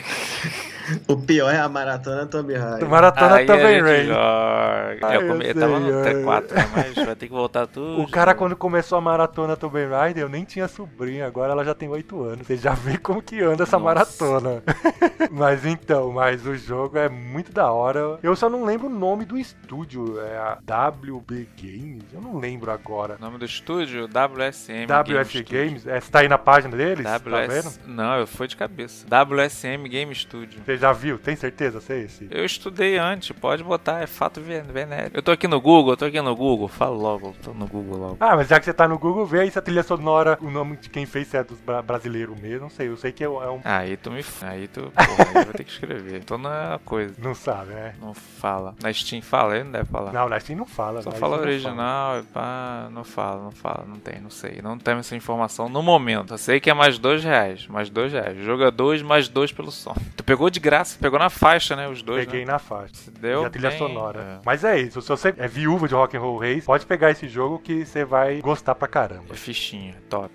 O 1.09 1.17
pior 1.17 1.53
é 1.53 1.59
a 1.59 1.69
maratona 1.69 2.27
Tomb 2.27 2.55
Raider. 2.55 2.89
Maratona 2.89 3.45
joga. 3.47 4.99
Ai, 5.03 5.17
eu, 5.17 5.27
come- 5.29 5.47
eu 5.49 5.55
tava 5.55 5.81
no 5.81 5.99
ai. 6.03 6.15
T4, 6.15 6.40
né, 6.43 6.69
mas 6.75 6.95
vai 6.95 7.15
ter 7.17 7.27
que 7.27 7.33
voltar 7.33 7.67
tudo. 7.67 8.01
O 8.03 8.11
cara, 8.11 8.33
novo. 8.33 8.39
quando 8.39 8.57
começou 8.57 8.99
a 8.99 9.01
maratona 9.01 9.57
Tomb 9.57 9.85
Raider, 9.87 10.23
eu 10.25 10.29
nem 10.29 10.45
tinha 10.45 10.69
sobrinha, 10.69 11.27
agora 11.27 11.53
ela 11.53 11.65
já 11.65 11.75
tem 11.75 11.89
8 11.89 12.23
anos. 12.23 12.47
Você 12.47 12.57
já 12.57 12.73
vê 12.75 12.97
como 12.99 13.23
que 13.23 13.41
anda 13.43 13.63
essa 13.65 13.79
Nossa. 13.79 13.85
maratona. 13.85 14.63
mas 15.31 15.65
então, 15.67 16.13
mas 16.13 16.47
o 16.47 16.57
jogo 16.57 16.99
é 16.99 17.09
muito 17.09 17.53
da 17.53 17.71
hora. 17.71 18.19
Eu 18.23 18.35
só 18.37 18.49
não 18.49 18.65
lembro 18.65 18.87
o 18.87 18.91
nome 18.91 19.25
do 19.25 19.39
estúdio. 19.39 20.21
É 20.21 20.37
a 20.37 20.59
WB 20.61 21.49
Games? 21.61 22.05
Eu 22.13 22.21
não 22.21 22.39
lembro 22.39 22.71
agora. 22.71 23.17
O 23.19 23.21
nome 23.21 23.39
do 23.39 23.45
estúdio? 23.45 24.07
WSM 24.07 24.87
WS 24.87 25.33
Game 25.33 25.45
Games? 25.45 25.87
É, 25.87 26.01
você 26.01 26.11
tá 26.11 26.21
aí 26.21 26.29
na 26.29 26.39
página 26.39 26.77
deles? 26.77 27.05
Tá 27.05 27.19
vendo? 27.19 27.51
WS... 27.51 27.81
Não, 27.87 28.19
eu 28.19 28.27
fui 28.27 28.47
de 28.47 28.57
cabeça. 28.57 29.07
WSM 29.07 29.89
Game 29.89 30.15
Studio. 30.15 30.61
Você 30.65 30.77
já 30.77 30.93
viu? 30.93 31.19
Tem 31.19 31.37
certeza? 31.37 31.81
Você 31.81 31.93
é 31.95 31.99
esse? 32.01 32.29
Eu 32.31 32.45
estudei 32.45 32.99
antes, 32.99 33.31
pode 33.37 33.63
botar, 33.63 34.01
é 34.03 34.07
fato 34.07 34.41
ven- 34.41 34.63
venéreo. 34.63 35.11
Eu 35.15 35.23
tô 35.23 35.31
aqui 35.31 35.47
no 35.49 35.61
Google, 35.61 35.93
eu 35.93 35.97
tô 35.97 36.05
aqui 36.07 36.21
no 36.21 36.30
Google. 36.37 36.69
Fala 36.69 36.97
logo, 36.97 37.35
tô 37.43 37.53
no 37.53 37.67
Google 37.67 37.99
logo. 37.99 38.17
Ah, 38.21 38.37
mas 38.37 38.49
já 38.49 38.59
que 38.59 38.65
você 38.65 38.73
tá 38.73 38.87
no 38.89 38.99
Google, 38.99 39.25
vê 39.27 39.41
aí 39.41 39.51
se 39.51 39.59
a 39.59 39.63
trilha 39.63 39.83
sonora, 39.83 40.39
o 40.41 40.51
nome 40.51 40.77
de 40.77 40.89
quem 40.89 41.07
fez 41.07 41.29
se 41.29 41.37
é 41.37 41.45
dos 41.45 41.59
bra 41.61 41.81
brasileiros 41.83 42.39
mesmo. 42.41 42.61
Não 42.63 42.71
sei, 42.71 42.89
eu 42.89 42.97
sei 42.97 43.13
que 43.13 43.25
é 43.25 43.29
um. 43.29 43.43
é 43.43 43.51
um- 43.51 43.61
Aí 43.65 43.97
tu 43.97 44.11
me. 44.11 44.25
Aí 44.43 44.69
tu. 44.69 44.83
Porra, 44.93 45.29
aí 45.29 45.45
vai 45.45 45.53
ter 45.55 45.65
que 45.65 45.71
escrever. 45.73 46.25
Tô 46.25 46.37
na 46.39 46.79
coisa. 46.85 47.15
Não 47.19 47.35
sabe, 47.35 47.73
né? 47.73 47.95
Não 48.01 48.13
fala. 48.15 48.75
Na 48.83 48.93
Steam 48.93 49.23
fala, 49.23 49.55
ele 49.55 49.65
não 49.65 49.73
deve 49.73 49.85
falar. 49.87 50.13
Não, 50.13 50.29
na 50.29 50.39
Steam 50.41 50.59
não 50.59 50.67
fala. 50.67 51.03
Só 51.03 51.11
fala 51.11 51.37
não 51.37 51.43
original 51.45 52.19
e 52.21 52.23
pá, 52.25 52.89
não 52.91 53.05
fala, 53.05 53.43
não 53.43 53.51
fala, 53.51 53.85
não 53.87 53.97
tem, 53.97 54.21
não 54.21 54.31
sei. 54.31 54.61
Não 54.63 54.79
tem 54.79 54.95
essa 54.97 55.17
informação 55.17 55.69
no 55.69 55.83
momento. 55.83 56.35
Eu 56.35 56.39
sei 56.39 56.61
que 56.61 56.71
é 56.71 56.75
mais 56.75 56.99
dois 56.99 57.23
reais, 57.25 57.67
mais 57.67 57.89
dois 57.91 58.13
reais. 58.13 58.37
Joga 58.45 58.71
dois, 58.71 59.03
mais 59.03 59.29
dois 59.29 59.53
pelo 59.53 59.71
som. 59.71 59.95
Tu 60.17 60.25
pegou 60.25 60.51
de 60.51 60.61
graça, 60.61 60.99
pegou 61.01 61.19
na 61.19 61.31
faixa, 61.31 61.75
né? 61.77 61.89
Os 61.89 62.03
dois. 62.03 62.25
Peguei 62.27 62.45
né? 62.45 62.53
na 62.53 62.59
faixa. 62.59 63.11
Deu 63.21 63.43
e 63.43 63.47
a 63.47 63.51
trilha 63.51 63.71
bem, 63.71 63.79
sonora. 63.79 64.21
é. 64.21 64.39
Mas 64.45 64.65
é 64.65 64.79
isso, 64.79 65.01
se 65.01 65.09
você 65.09 65.35
é 65.37 65.49
viúva 65.49 65.89
de 65.89 65.95
Rock 65.95 66.17
Roll 66.21 66.39
Race, 66.39 66.67
pode 66.67 66.87
pegar 66.87 67.11
esse 67.11 67.29
jogo 67.29 67.59
que 67.59 67.85
você 67.85 68.05
vai 68.05 68.41
gostar 68.41 68.75
pra 68.75 68.87
caramba. 68.87 69.33
É 69.33 69.37
fichinha, 69.37 69.97
top. 70.09 70.31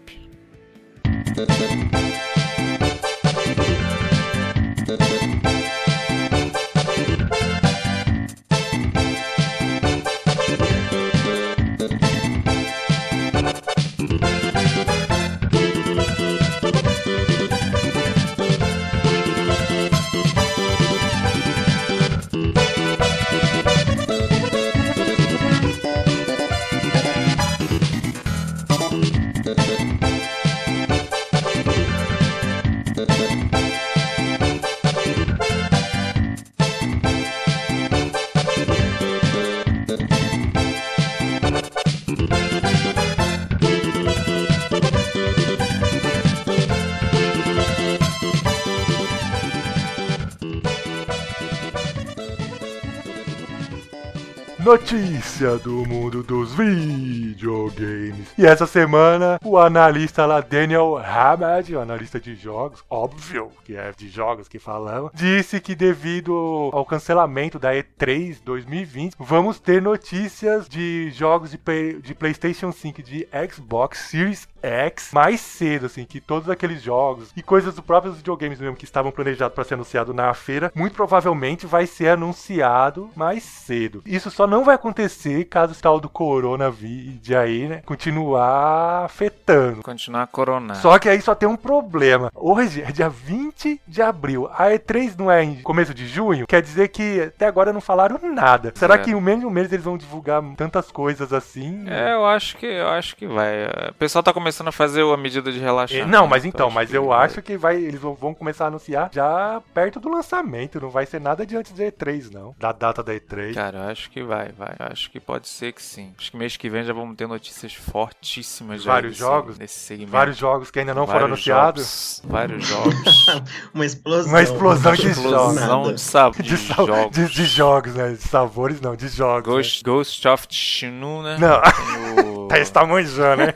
Notícia 54.66 55.60
do 55.60 55.86
mundo 55.86 56.24
dos 56.24 56.56
videogames. 56.56 58.34
E 58.36 58.48
essa 58.48 58.66
semana, 58.66 59.40
o 59.44 59.60
analista 59.60 60.26
lá, 60.26 60.42
Daniel 60.42 60.98
Hamad, 60.98 61.70
o 61.72 61.80
analista 61.80 62.20
de 62.20 62.34
jogos, 62.36 62.84
óbvio 62.90 63.52
que 63.64 63.76
é 63.76 63.92
de 63.96 64.10
jogos 64.10 64.48
que 64.48 64.58
falamos, 64.58 65.12
disse 65.14 65.60
que 65.62 65.76
devido 65.76 66.72
ao 66.74 66.84
cancelamento 66.84 67.60
da 67.60 67.74
E3 67.74 68.40
2020, 68.44 69.14
vamos 69.20 69.60
ter 69.60 69.80
notícias 69.80 70.68
de 70.68 71.12
jogos 71.12 71.52
de, 71.52 71.60
de 72.02 72.16
PlayStation 72.16 72.72
5 72.72 73.04
de 73.04 73.28
Xbox 73.48 74.00
Series 74.10 74.48
X 74.66 75.12
mais 75.14 75.40
cedo, 75.42 75.86
assim, 75.86 76.06
que 76.06 76.20
todos 76.20 76.50
aqueles 76.50 76.82
jogos 76.82 77.32
e 77.38 77.44
coisas 77.44 77.76
dos 77.76 77.86
próprios 77.86 78.18
videogames 78.18 78.60
mesmo 78.60 78.76
que 78.76 78.86
estavam 78.86 79.12
planejados 79.12 79.54
para 79.54 79.64
ser 79.64 79.76
anunciado 79.76 80.14
na 80.14 80.34
feira, 80.34 80.72
muito 80.74 80.96
provavelmente 80.96 81.68
vai 81.68 81.86
ser 81.86 82.10
anunciado 82.10 83.10
mais 83.16 83.44
cedo. 83.44 84.02
Isso 84.06 84.32
só 84.32 84.48
não 84.48 84.55
vai 84.64 84.76
acontecer 84.76 85.46
caso 85.46 85.74
o 85.74 85.82
tal 85.82 86.00
do 86.00 86.10
coronavírus 86.10 87.32
aí, 87.32 87.68
né, 87.68 87.82
continuar 87.86 89.06
afetando. 89.06 89.82
Continuar 89.84 90.28
coronando. 90.28 90.80
Só 90.80 90.98
que 91.00 91.10
aí 91.10 91.22
só 91.22 91.34
tem 91.36 91.48
um 91.48 91.56
problema. 91.56 92.32
Hoje 92.34 92.82
é 92.82 92.92
dia 92.92 93.10
20 93.10 93.82
de 93.88 94.02
abril. 94.02 94.48
A 94.54 94.68
E3 94.70 95.16
não 95.18 95.32
é 95.32 95.44
em 95.44 95.56
começo 95.62 95.94
de 95.94 96.08
junho? 96.08 96.46
Quer 96.48 96.62
dizer 96.62 96.90
que 96.90 97.22
até 97.22 97.46
agora 97.48 97.72
não 97.74 97.82
falaram 97.82 98.20
nada. 98.32 98.72
Será 98.76 98.96
É. 98.96 98.98
que 99.00 99.06
de 99.06 99.16
um 99.16 99.22
mês 99.50 99.72
eles 99.72 99.84
vão 99.84 99.98
divulgar 99.98 100.42
tantas 100.56 100.92
coisas 100.92 101.32
assim? 101.34 101.86
É, 101.88 102.14
eu 102.14 102.26
acho 102.26 102.58
que 102.58 102.66
eu 102.66 102.88
acho 102.90 103.16
que 103.16 103.28
vai. 103.28 103.66
O 103.90 103.94
pessoal 103.96 104.24
tá 104.24 104.34
começando 104.34 104.68
a 104.68 104.72
fazer 104.72 105.04
a 105.04 105.18
medida 105.18 105.52
de 105.52 105.60
É, 105.60 105.62
relaxamento. 105.64 106.08
Não, 106.10 106.28
mas 106.28 106.46
então, 106.46 106.70
mas 106.70 106.90
que 106.90 106.98
eu 106.98 107.12
acho 107.12 107.42
que 107.42 107.58
vai, 107.58 107.76
eles 107.78 108.00
vão- 108.00 108.14
vão 108.16 108.34
começar 108.34 108.66
a 108.66 108.68
anunciar 108.68 109.10
já 109.14 109.62
perto 109.74 110.00
do 110.00 110.10
lançamento. 110.10 110.80
Não 110.80 110.90
vai 110.90 111.06
ser 111.06 111.20
nada 111.20 111.46
de 111.46 111.56
antes 111.58 111.72
da 111.74 111.86
E3, 111.86 112.30
não. 112.32 112.56
Da 112.60 112.72
data 112.72 113.02
da 113.04 113.14
E3. 113.14 113.54
Cara, 113.54 113.78
eu 113.80 113.84
acho 113.90 114.10
que 114.10 114.22
vai, 114.24 114.45
vai. 114.52 114.76
Eu 114.80 114.88
acho 114.92 115.10
que 115.12 115.20
pode 115.20 115.48
ser 115.48 115.72
que 115.74 115.82
sim. 115.82 116.14
Acho 116.18 116.32
que 116.32 116.38
mês 116.38 116.58
que 116.58 116.70
vem 116.70 116.84
já 116.84 116.94
vamos 116.94 117.16
ter 117.16 117.28
notícias 117.28 117.74
fortíssimas 117.74 118.84
já 118.84 118.92
Vários 118.94 119.12
nesse- 119.14 119.22
jogos? 119.22 119.58
nesse 119.60 119.80
segmento. 119.80 120.12
Vários 120.12 120.38
jogos 120.38 120.72
que 120.72 120.80
ainda 120.80 120.94
não 120.94 121.06
foram 121.06 121.20
Vários 121.22 121.48
anunciados. 121.50 122.22
jogos, 122.22 122.32
vários 122.32 122.68
jogos. 122.68 123.26
Uma 123.74 123.86
explosão. 123.86 124.30
Uma 124.32 124.42
explosão 124.42 124.94
de 124.94 125.08
Explosão 125.10 125.54
Nada. 125.84 125.94
de, 125.94 126.02
sab... 126.02 126.42
de, 126.42 126.56
jogos. 126.56 127.12
de- 127.12 127.30
de 127.34 127.46
jogos, 127.46 127.94
né? 127.96 128.12
De 128.12 128.18
sabores, 128.22 128.82
não, 128.82 128.96
de 128.96 129.08
jogos. 129.08 129.48
né? 129.48 129.54
Ghost, 129.56 129.84
Ghost 129.84 130.28
of 130.28 130.48
Tsushima. 130.48 131.38
Não. 131.38 131.62
Tem 131.62 132.24
o 132.26 132.48
Tá, 132.50 132.60
esse 132.60 132.72
tá 132.72 132.86
manjando, 132.86 133.44
né? 133.48 133.54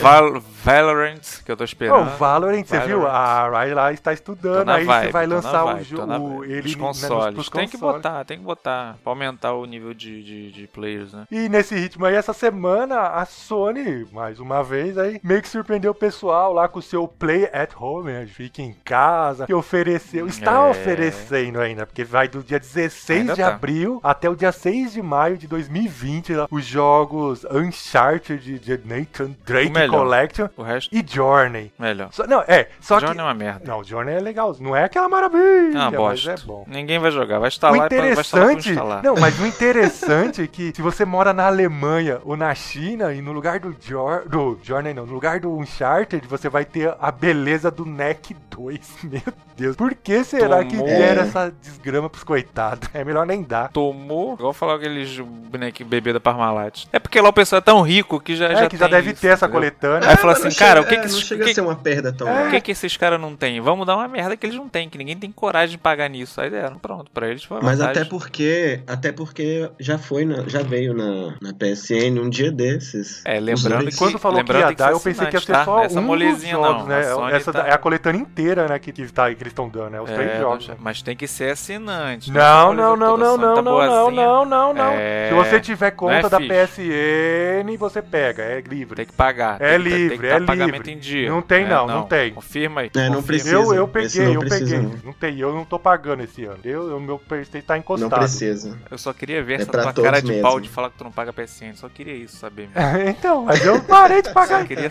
Val 0.00 0.42
Valorant, 0.64 1.20
que 1.44 1.52
eu 1.52 1.56
tô 1.56 1.64
esperando. 1.64 2.00
o 2.00 2.16
Valorant, 2.16 2.64
você 2.64 2.78
viu? 2.80 3.06
A 3.06 3.48
Rai 3.50 3.74
lá 3.74 3.92
está 3.92 4.12
estudando, 4.12 4.68
aí 4.70 4.84
vibe, 4.84 5.06
você 5.06 5.12
vai 5.12 5.26
lançar 5.26 5.62
o 5.64 5.66
vibe, 5.66 5.84
tô 5.84 5.96
jogo. 5.96 6.44
Ele 6.44 6.62
Nos 6.62 6.72
né, 6.74 6.78
consoles. 6.80 7.34
nos 7.36 7.48
tem 7.50 7.68
que 7.68 7.76
botar, 7.76 8.24
tem 8.24 8.38
que 8.38 8.44
botar. 8.44 8.96
Pra 9.02 9.12
aumentar 9.12 9.52
o 9.52 9.66
nível 9.66 9.92
de, 9.92 10.22
de, 10.22 10.50
de 10.52 10.66
players, 10.66 11.12
né? 11.12 11.26
E 11.30 11.48
nesse 11.48 11.74
ritmo 11.74 12.06
aí, 12.06 12.14
essa 12.14 12.32
semana, 12.32 12.98
a 13.00 13.26
Sony, 13.26 14.06
mais 14.12 14.40
uma 14.40 14.62
vez, 14.62 14.96
aí, 14.96 15.20
meio 15.22 15.42
que 15.42 15.48
surpreendeu 15.48 15.90
o 15.92 15.94
pessoal 15.94 16.52
lá 16.52 16.66
com 16.66 16.78
o 16.78 16.82
seu 16.82 17.06
Play 17.06 17.44
at 17.52 17.70
Home, 17.78 18.12
né? 18.12 18.26
Fica 18.26 18.62
em 18.62 18.74
casa, 18.84 19.46
que 19.46 19.52
ofereceu, 19.54 20.26
está 20.26 20.66
É. 20.66 20.70
oferecendo 20.70 21.60
ainda, 21.60 21.84
porque 21.84 22.04
vai 22.04 22.26
do 22.26 22.42
dia 22.42 22.58
16 22.58 23.20
Ainda 23.20 23.34
de 23.34 23.42
tá. 23.42 23.48
abril 23.48 24.00
até 24.02 24.28
o 24.30 24.34
dia 24.34 24.50
6 24.52 24.92
de 24.94 25.02
maio 25.02 25.36
de 25.36 25.46
2020, 25.46 26.32
lá, 26.34 26.48
os 26.50 26.64
jogos 26.64 27.44
Uncharted 27.50 28.58
de 28.58 28.80
Nathan 28.84 29.32
Drake 29.44 29.70
O. 29.78 29.90
Collection 29.90 30.48
O 30.56 30.62
resto, 30.62 30.94
e 30.94 31.04
Journey. 31.06 31.72
melhor. 31.78 32.08
Só- 32.12 32.26
não, 32.26 32.42
é, 32.46 32.68
só 32.80 32.98
Journey 33.00 33.16
que... 33.16 33.20
é 33.20 33.24
uma 33.24 33.34
merda. 33.34 33.62
Não, 33.66 33.80
o 33.80 33.84
Journey 33.84 34.14
é 34.14 34.20
legal, 34.20 34.54
não 34.60 34.74
é 34.76 34.84
aquela 34.84 35.08
maravilha, 35.08 35.42
É 35.76 35.80
uma 35.80 35.90
mas 35.90 35.94
bosta. 35.96 36.30
é 36.32 36.36
bom. 36.46 36.64
Ninguém 36.68 36.98
vai 36.98 37.10
jogar. 37.10 37.38
Vai 37.38 37.48
O 37.48 37.48
instalar, 37.48 37.76
vai 37.78 37.86
instalar 37.88 38.46
pra 38.46 38.52
interessante, 38.52 38.70
instalar. 38.70 39.02
não, 39.02 39.14
mas 39.16 39.38
o 39.40 39.46
interessante 39.46 40.42
é 40.42 40.46
que 40.46 40.72
se 40.74 40.80
você 40.82 41.04
mora 41.04 41.32
na 41.32 41.46
Alemanha 41.46 42.20
ou 42.24 42.36
na 42.36 42.54
China 42.54 43.12
e 43.12 43.20
no 43.20 43.32
lugar 43.32 43.58
do, 43.58 43.74
Jor, 43.80 44.28
do 44.28 44.58
Journey, 44.62 44.94
não, 44.94 45.06
no 45.06 45.12
lugar 45.14 45.40
do 45.40 45.52
Uncharted, 45.56 46.26
você 46.28 46.48
vai 46.48 46.64
ter 46.64 46.94
a 47.00 47.10
beleza 47.10 47.70
do 47.70 47.84
NEC 47.84 48.34
2. 48.50 48.53
Meu 49.04 49.22
Deus, 49.56 49.76
por 49.76 49.94
que 49.94 50.24
será 50.24 50.64
que 50.64 50.70
Tomou. 50.76 50.86
deram 50.86 51.22
essa 51.22 51.52
desgrama 51.62 52.08
pros 52.10 52.24
coitados? 52.24 52.88
É 52.94 53.04
melhor 53.04 53.26
nem 53.26 53.42
dar. 53.42 53.68
Tomou, 53.70 54.34
igual 54.34 54.52
falar 54.52 54.76
aqueles 54.76 55.18
bonequinhos 55.18 55.88
bebê 55.90 56.12
da 56.12 56.20
Parmalat. 56.20 56.84
É 56.92 56.98
porque 56.98 57.20
lá 57.20 57.28
o 57.28 57.32
pessoal 57.32 57.58
é 57.58 57.62
tão 57.62 57.82
rico 57.82 58.20
que 58.20 58.36
já, 58.36 58.46
É, 58.46 58.56
já 58.56 58.68
que 58.68 58.76
já 58.76 58.88
deve 58.88 59.12
isso, 59.12 59.20
ter 59.20 59.28
essa 59.28 59.46
entendeu? 59.46 59.60
coletânea. 59.60 60.08
Aí 60.08 60.16
fala 60.16 60.32
mas 60.32 60.40
não 60.42 60.48
assim, 60.48 60.58
cara, 60.58 60.80
chega- 60.82 60.86
o 60.86 60.88
que 60.88 60.94
é, 60.94 60.96
que 60.98 61.06
Não 61.08 61.14
esses- 61.16 61.26
chega 61.26 61.42
o 61.42 61.44
que- 61.44 61.50
a 61.50 61.54
ser 61.54 61.60
uma 61.60 61.76
perda 61.76 62.12
tão 62.12 62.28
É. 62.28 62.48
O 62.48 62.50
que 62.50 62.60
que 62.60 62.72
esses 62.72 62.96
caras 62.96 63.20
não 63.20 63.36
têm? 63.36 63.60
Vamos 63.60 63.86
dar 63.86 63.96
uma 63.96 64.08
merda 64.08 64.36
que 64.36 64.46
eles 64.46 64.56
não 64.56 64.68
têm, 64.68 64.88
que 64.88 64.98
ninguém 64.98 65.16
tem 65.16 65.30
coragem 65.30 65.70
de 65.76 65.78
pagar 65.78 66.08
nisso. 66.08 66.40
Aí 66.40 66.50
deram, 66.50 66.78
pronto, 66.78 67.10
pra 67.10 67.28
eles 67.28 67.44
foi 67.44 67.60
Mas 67.62 67.78
vantagem. 67.78 68.02
até 68.02 68.10
porque, 68.10 68.80
até 68.86 69.12
porque 69.12 69.70
já 69.78 69.98
foi, 69.98 70.24
na- 70.24 70.44
já 70.46 70.62
veio 70.62 70.94
na, 70.94 71.34
na 71.40 71.52
PSN 71.54 72.18
um 72.20 72.28
dia 72.28 72.50
desses. 72.50 73.22
É, 73.24 73.38
lembrando 73.40 73.90
que- 73.90 73.96
Quando 73.96 74.18
falou 74.18 74.42
que 74.44 74.52
ia 74.52 74.68
que 74.68 74.74
dar, 74.74 74.90
eu 74.92 75.00
pensei 75.00 75.26
que 75.26 75.36
ia 75.36 75.40
ser 75.40 75.52
assinante, 75.52 75.64
só 75.64 75.76
tá? 75.78 75.84
Essa 75.84 75.94
um 75.94 76.02
dos 76.02 76.06
molezinha 76.06 76.52
jogos, 76.54 76.78
não. 76.82 76.86
né? 76.86 77.36
Essa 77.36 77.52
tá- 77.52 77.66
é 77.68 77.72
a 77.72 77.78
coletânea 77.78 78.20
inteira, 78.20 78.43
né, 78.68 78.78
que, 78.78 78.92
que, 78.92 79.12
tá, 79.12 79.26
que 79.34 79.42
eles 79.42 79.50
estão 79.52 79.68
dando, 79.68 79.90
né? 79.90 80.00
Os 80.00 80.10
três 80.10 80.30
É, 80.30 80.38
jogos. 80.40 80.68
não- 80.68 80.76
mas 80.80 81.02
tem 81.02 81.16
que 81.16 81.26
ser 81.26 81.50
assinante. 81.52 82.30
Não, 82.30 82.40
Essa 82.72 82.74
não, 82.74 82.96
não, 82.96 83.16
coisa 83.16 83.24
não, 83.24 83.36
não, 83.36 83.54
tá 83.54 83.62
não, 83.62 83.72
não, 83.78 83.86
boazinha. 83.88 84.22
não, 84.26 84.44
não, 84.44 84.74
não. 84.74 84.92
É, 84.92 85.28
Se 85.28 85.34
você 85.34 85.60
tiver 85.60 85.90
conta 85.92 86.12
não 86.20 86.26
é 86.26 86.30
da. 86.30 86.40
PSN, 86.40 87.76
você 87.78 88.02
pega, 88.02 88.42
é 88.42 88.60
livre. 88.60 88.96
Tem 88.96 89.06
que 89.06 89.12
pagar. 89.12 89.60
É 89.60 89.78
tem 89.78 89.82
que, 89.84 89.90
tem 89.90 89.98
livre, 90.08 90.18
que 90.18 90.26
é 90.26 90.40
pagamento 90.40 90.86
livre. 90.86 90.92
em 90.92 90.98
dia. 90.98 91.30
Não 91.30 91.42
tem 91.42 91.64
É, 91.64 91.68
não, 91.68 91.86
não 91.86 92.02
tem. 92.04 92.32
Confirma 92.34 92.80
aí. 92.82 92.90
É, 92.94 93.08
não 93.08 93.16
confirma. 93.16 93.22
precisa. 93.26 93.54
Eu, 93.54 93.74
eu 93.74 93.88
peguei, 93.88 94.24
não 94.26 94.32
eu 94.34 94.40
precisa, 94.40 94.76
peguei. 94.76 94.88
não. 94.88 94.98
Não 95.04 95.12
tem, 95.12 95.38
eu 95.38 95.52
não 95.54 95.64
tô 95.64 95.78
pagando 95.78 96.22
esse 96.22 96.44
ano. 96.44 96.58
Eu, 96.64 96.96
o 96.96 97.00
meu 97.00 97.18
PlayStation 97.18 97.66
tá 97.66 97.74
Não 97.74 97.80
encostado. 97.80 98.18
precisa. 98.18 98.78
Eu 98.90 98.98
só 98.98 99.12
queria 99.12 99.42
ver 99.42 99.54
É 99.54 99.62
essa 99.62 99.70
tua 99.70 99.92
cara 99.92 100.20
de 100.22 100.40
pau 100.40 100.60
de 100.60 100.68
falar 100.68 100.90
que 100.90 100.98
tu 100.98 101.04
não 101.04 101.12
paga 101.12 101.32
PSN. 101.32 101.74
Só 101.76 101.88
queria 101.88 102.14
isso 102.14 102.36
saber. 102.36 102.68
mesmo. 102.74 103.08
então, 103.08 103.44
mas 103.44 103.64
eu 103.64 103.82
parei 103.82 104.22
de 104.22 104.32
pagar. 104.32 104.60
Só 104.60 104.66
queria, 104.66 104.84